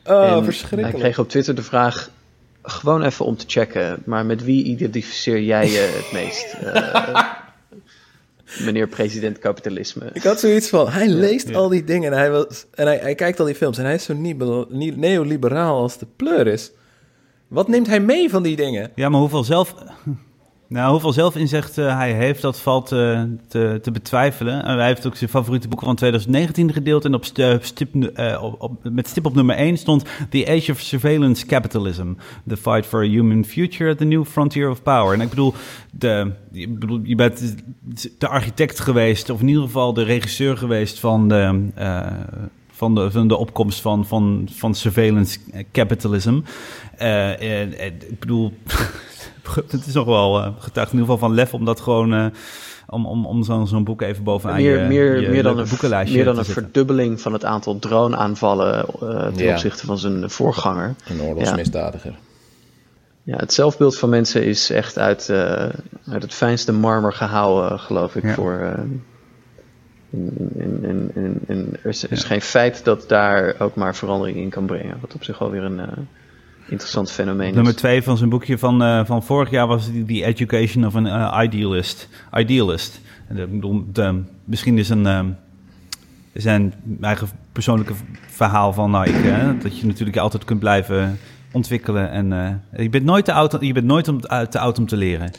oh, 0.04 0.44
verschrikkelijk. 0.44 0.90
Hij 0.90 1.00
kreeg 1.00 1.18
op 1.18 1.28
Twitter 1.28 1.54
de 1.54 1.62
vraag, 1.62 2.10
gewoon 2.66 3.02
even 3.02 3.24
om 3.24 3.36
te 3.36 3.44
checken, 3.48 4.02
maar 4.04 4.26
met 4.26 4.44
wie 4.44 4.64
identificeer 4.64 5.42
jij 5.42 5.70
je 5.70 6.02
het 6.02 6.12
meest? 6.12 6.56
Eh, 8.48 8.64
meneer 8.64 8.88
president 8.88 9.38
kapitalisme. 9.38 10.10
Ik 10.12 10.22
had 10.22 10.40
zoiets 10.40 10.68
van, 10.68 10.88
hij 10.88 11.08
leest 11.08 11.54
al 11.54 11.68
die 11.68 11.84
dingen 11.84 12.12
en, 12.12 12.18
hij, 12.18 12.30
was, 12.30 12.66
en 12.74 12.86
hij, 12.86 12.98
hij 12.98 13.14
kijkt 13.14 13.40
al 13.40 13.46
die 13.46 13.54
films 13.54 13.78
en 13.78 13.84
hij 13.84 13.94
is 13.94 14.04
zo 14.04 14.14
neoliberaal 14.96 15.80
als 15.80 15.98
de 15.98 16.06
pleur 16.16 16.46
is. 16.46 16.72
Wat 17.48 17.68
neemt 17.68 17.86
hij 17.86 18.00
mee 18.00 18.30
van 18.30 18.42
die 18.42 18.56
dingen? 18.56 18.90
Ja, 18.94 19.08
maar 19.08 19.20
hoeveel 19.20 19.44
zelf... 19.44 19.74
Nou, 20.68 20.90
hoeveel 20.90 21.12
zelfinzicht 21.12 21.78
eh, 21.78 21.96
hij 21.96 22.12
heeft, 22.12 22.42
dat 22.42 22.60
valt 22.60 22.92
eh, 22.92 23.22
te, 23.48 23.78
te 23.82 23.90
betwijfelen. 23.90 24.64
En 24.64 24.78
hij 24.78 24.86
heeft 24.86 25.06
ook 25.06 25.16
zijn 25.16 25.30
favoriete 25.30 25.68
boeken 25.68 25.86
van 25.86 25.96
2019 25.96 26.72
gedeeld. 26.72 27.04
En 27.04 27.14
op 27.14 27.24
st- 27.24 27.42
stip, 27.60 27.94
eh, 27.94 28.42
op, 28.58 28.72
met 28.82 29.08
stip 29.08 29.26
op 29.26 29.34
nummer 29.34 29.56
1 29.56 29.76
stond... 29.76 30.04
The 30.30 30.46
Age 30.48 30.72
of 30.72 30.80
Surveillance 30.80 31.46
Capitalism. 31.46 32.12
The 32.48 32.56
Fight 32.56 32.86
for 32.86 33.00
a 33.00 33.08
Human 33.08 33.44
Future 33.44 33.90
at 33.90 33.98
the 33.98 34.04
New 34.04 34.24
Frontier 34.24 34.70
of 34.70 34.82
Power. 34.82 35.14
En 35.14 35.20
ik 35.20 35.28
bedoel, 35.28 35.54
de, 35.90 36.32
bedoel 36.68 37.00
je 37.02 37.14
bent 37.14 37.56
de 38.18 38.28
architect 38.28 38.80
geweest... 38.80 39.30
of 39.30 39.40
in 39.40 39.48
ieder 39.48 39.62
geval 39.62 39.92
de 39.92 40.02
regisseur 40.02 40.56
geweest 40.56 41.00
van 41.00 41.28
de... 41.28 41.68
van 42.70 42.94
de, 42.94 43.10
van 43.10 43.28
de 43.28 43.36
opkomst 43.36 43.80
van, 43.80 44.06
van, 44.06 44.48
van 44.52 44.74
surveillance 44.74 45.38
capitalism. 45.72 46.40
Ik 48.08 48.18
bedoel, 48.18 48.52
het 49.54 49.86
is 49.86 49.94
nog 49.94 50.04
wel 50.06 50.38
uh, 50.40 50.48
getuigd 50.58 50.92
in 50.92 50.98
ieder 50.98 51.12
geval 51.12 51.28
van 51.28 51.36
lef 51.36 51.54
om 51.54 51.64
dat 51.64 51.80
gewoon 51.80 52.14
uh, 52.14 52.26
om, 52.88 53.06
om, 53.06 53.26
om 53.26 53.42
zo'n 53.42 53.66
zo'n 53.66 53.84
boek 53.84 54.02
even 54.02 54.24
bovenaan 54.24 54.56
meer, 54.56 54.82
je, 54.82 54.88
meer, 54.88 55.20
je 55.20 55.28
meer 55.28 55.42
dan 55.42 55.58
een, 55.58 55.68
boekenlijstje 55.68 56.16
meer 56.16 56.24
dan 56.24 56.38
een 56.38 56.44
verdubbeling 56.44 57.20
van 57.20 57.32
het 57.32 57.44
aantal 57.44 57.78
drone-aanvallen 57.78 58.86
uh, 59.02 59.26
ten 59.26 59.44
Ja. 59.44 59.52
opzichte 59.52 59.86
van 59.86 59.98
zijn 59.98 60.30
voorganger. 60.30 60.94
Een 61.08 61.20
oorlogsmisdadiger. 61.22 62.14
Ja, 63.22 63.36
het 63.36 63.52
zelfbeeld 63.52 63.98
van 63.98 64.08
mensen 64.08 64.44
is 64.44 64.70
echt 64.70 64.98
uit, 64.98 65.28
uh, 65.30 65.36
uit 66.08 66.22
het 66.22 66.34
fijnste 66.34 66.72
marmer 66.72 67.12
gehouden, 67.12 67.78
geloof 67.78 68.16
ik. 68.16 68.22
Ja. 68.22 68.34
Voor, 68.34 68.58
uh, 68.62 68.68
en, 70.10 70.50
en, 70.58 70.80
en, 70.82 71.10
en, 71.14 71.40
en 71.46 71.72
er 71.82 71.90
is, 71.90 72.02
er 72.02 72.12
is 72.12 72.24
geen 72.24 72.40
feit 72.40 72.84
dat 72.84 73.08
daar 73.08 73.54
ook 73.58 73.74
maar 73.74 73.94
verandering 73.94 74.36
in 74.36 74.50
kan 74.50 74.66
brengen. 74.66 74.98
Wat 75.00 75.14
op 75.14 75.24
zich 75.24 75.40
alweer 75.40 75.62
een 75.62 75.78
uh, 75.78 75.86
interessant 76.68 77.10
fenomeen 77.10 77.48
is. 77.48 77.54
Nummer 77.54 77.76
twee 77.76 78.02
van 78.02 78.16
zijn 78.16 78.30
boekje 78.30 78.58
van, 78.58 78.82
uh, 78.82 79.04
van 79.04 79.22
vorig 79.22 79.50
jaar 79.50 79.66
was 79.66 79.84
The 79.84 80.04
the 80.04 80.24
Education 80.24 80.86
of 80.86 80.94
an 80.94 81.06
uh, 81.06 81.40
Idealist. 81.42 82.08
Idealist. 82.34 83.00
En, 83.28 83.38
ik 83.38 83.50
bedoel, 83.50 83.84
de, 83.92 84.22
misschien 84.44 84.78
is 84.78 84.88
een, 84.88 85.06
uh, 85.06 85.20
zijn 86.32 86.74
eigen 87.00 87.28
persoonlijke 87.52 87.94
verhaal 88.26 88.72
van 88.72 88.90
nou, 88.90 89.08
ik, 89.08 89.24
uh, 89.24 89.50
dat 89.62 89.78
je 89.78 89.86
natuurlijk 89.86 90.16
altijd 90.16 90.44
kunt 90.44 90.60
blijven 90.60 91.18
ontwikkelen. 91.52 92.10
En 92.10 92.32
uh, 92.32 92.82
je 92.82 92.90
bent 92.90 93.04
nooit 93.04 93.24
te 93.24 93.32
oud, 93.32 93.56
je 93.60 93.72
bent 93.72 93.86
nooit 93.86 94.08
om, 94.08 94.20
te 94.20 94.58
oud 94.58 94.78
om 94.78 94.86
te 94.86 94.96
leren. 94.96 95.30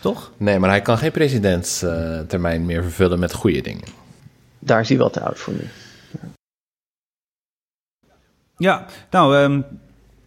Toch? 0.00 0.32
Nee, 0.36 0.58
maar 0.58 0.70
hij 0.70 0.82
kan 0.82 0.98
geen 0.98 1.10
presidentstermijn 1.10 2.66
meer 2.66 2.82
vervullen 2.82 3.18
met 3.18 3.32
goede 3.32 3.60
dingen. 3.60 3.84
Daar 4.58 4.80
is 4.80 4.88
hij 4.88 4.98
wel 4.98 5.10
te 5.10 5.20
oud 5.20 5.38
voor 5.38 5.52
nu. 5.52 5.64
Ja, 8.56 8.86
nou, 9.10 9.36
um, 9.36 9.64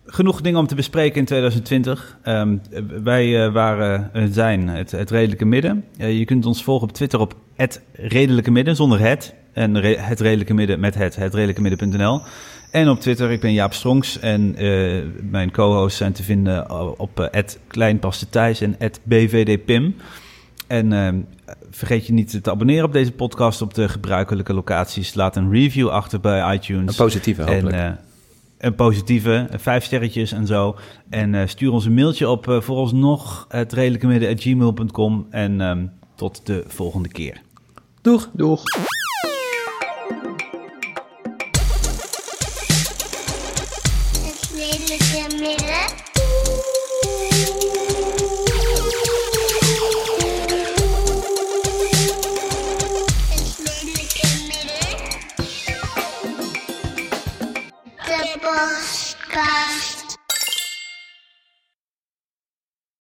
genoeg 0.06 0.41
dingen 0.41 0.60
om 0.60 0.68
te 0.68 0.76
bespreken 0.76 1.20
in 1.20 1.26
2020. 1.26 2.18
Um, 2.26 2.62
wij 3.04 3.45
uh, 3.45 3.54
waren, 3.54 4.12
uh, 4.14 4.24
zijn 4.32 4.68
het, 4.68 4.91
het 4.91 5.10
Redelijke 5.10 5.45
Midden. 5.45 5.86
Uh, 5.97 6.18
je 6.18 6.26
kunt 6.26 6.45
ons 6.45 6.64
volgen 6.64 6.88
op 6.88 6.93
Twitter 6.93 7.20
op 7.20 7.36
het 7.56 7.82
Redelijke 7.93 8.51
Midden, 8.51 8.76
zonder 8.76 8.99
het. 8.99 9.34
En 9.54 9.80
re 9.80 9.97
het 9.99 10.20
Redelijke 10.20 10.54
Midden 10.54 10.80
met 10.80 10.95
het, 10.95 11.16
hetredelijkemidden.nl. 11.16 12.22
En 12.72 12.89
op 12.89 12.99
Twitter, 12.99 13.32
ik 13.32 13.41
ben 13.41 13.54
Jaap 13.54 13.74
Strongs. 13.74 14.20
En 14.20 14.56
mijn 15.30 15.51
co-hosts 15.51 15.97
zijn 15.97 16.14
te 16.14 16.24
vinden 16.24 16.70
op 16.99 17.30
het 17.32 17.60
Kleinpastethijs 17.68 18.62
en 18.62 18.76
het 18.78 18.99
BVDPim. 19.04 19.95
En 20.68 21.28
vergeet 21.72 22.08
je 22.08 22.14
niet 22.14 22.43
te 22.43 22.51
abonneren 22.51 22.86
op 22.86 22.93
deze 22.93 23.12
podcast 23.12 23.62
op 23.62 23.74
de 23.74 23.89
gebruikelijke 23.89 24.54
locaties. 24.54 25.14
Laat 25.14 25.36
een 25.36 25.51
review 25.51 25.89
achter 25.89 26.20
bij 26.20 26.54
iTunes. 26.56 26.89
Een 26.89 27.06
positieve, 27.06 27.41
hopelijk. 27.41 27.76
En, 27.76 27.99
een 28.64 28.76
positieve, 28.76 29.47
vijf 29.51 29.84
sterretjes 29.84 30.32
en 30.32 30.47
zo. 30.47 30.76
En 31.09 31.34
uh, 31.34 31.41
stuur 31.45 31.72
ons 31.72 31.86
een 31.86 31.93
mailtje 31.93 32.30
op 32.30 32.47
uh, 32.47 32.61
vooralsnog 32.61 33.45
het 33.49 33.74
redelijke 33.74 34.07
midden 34.07 34.38
gmail.com. 34.38 35.28
En 35.30 35.61
um, 35.61 35.91
tot 36.16 36.45
de 36.45 36.64
volgende 36.68 37.09
keer. 37.09 37.41
Doeg. 38.01 38.30
Doeg. 38.34 38.64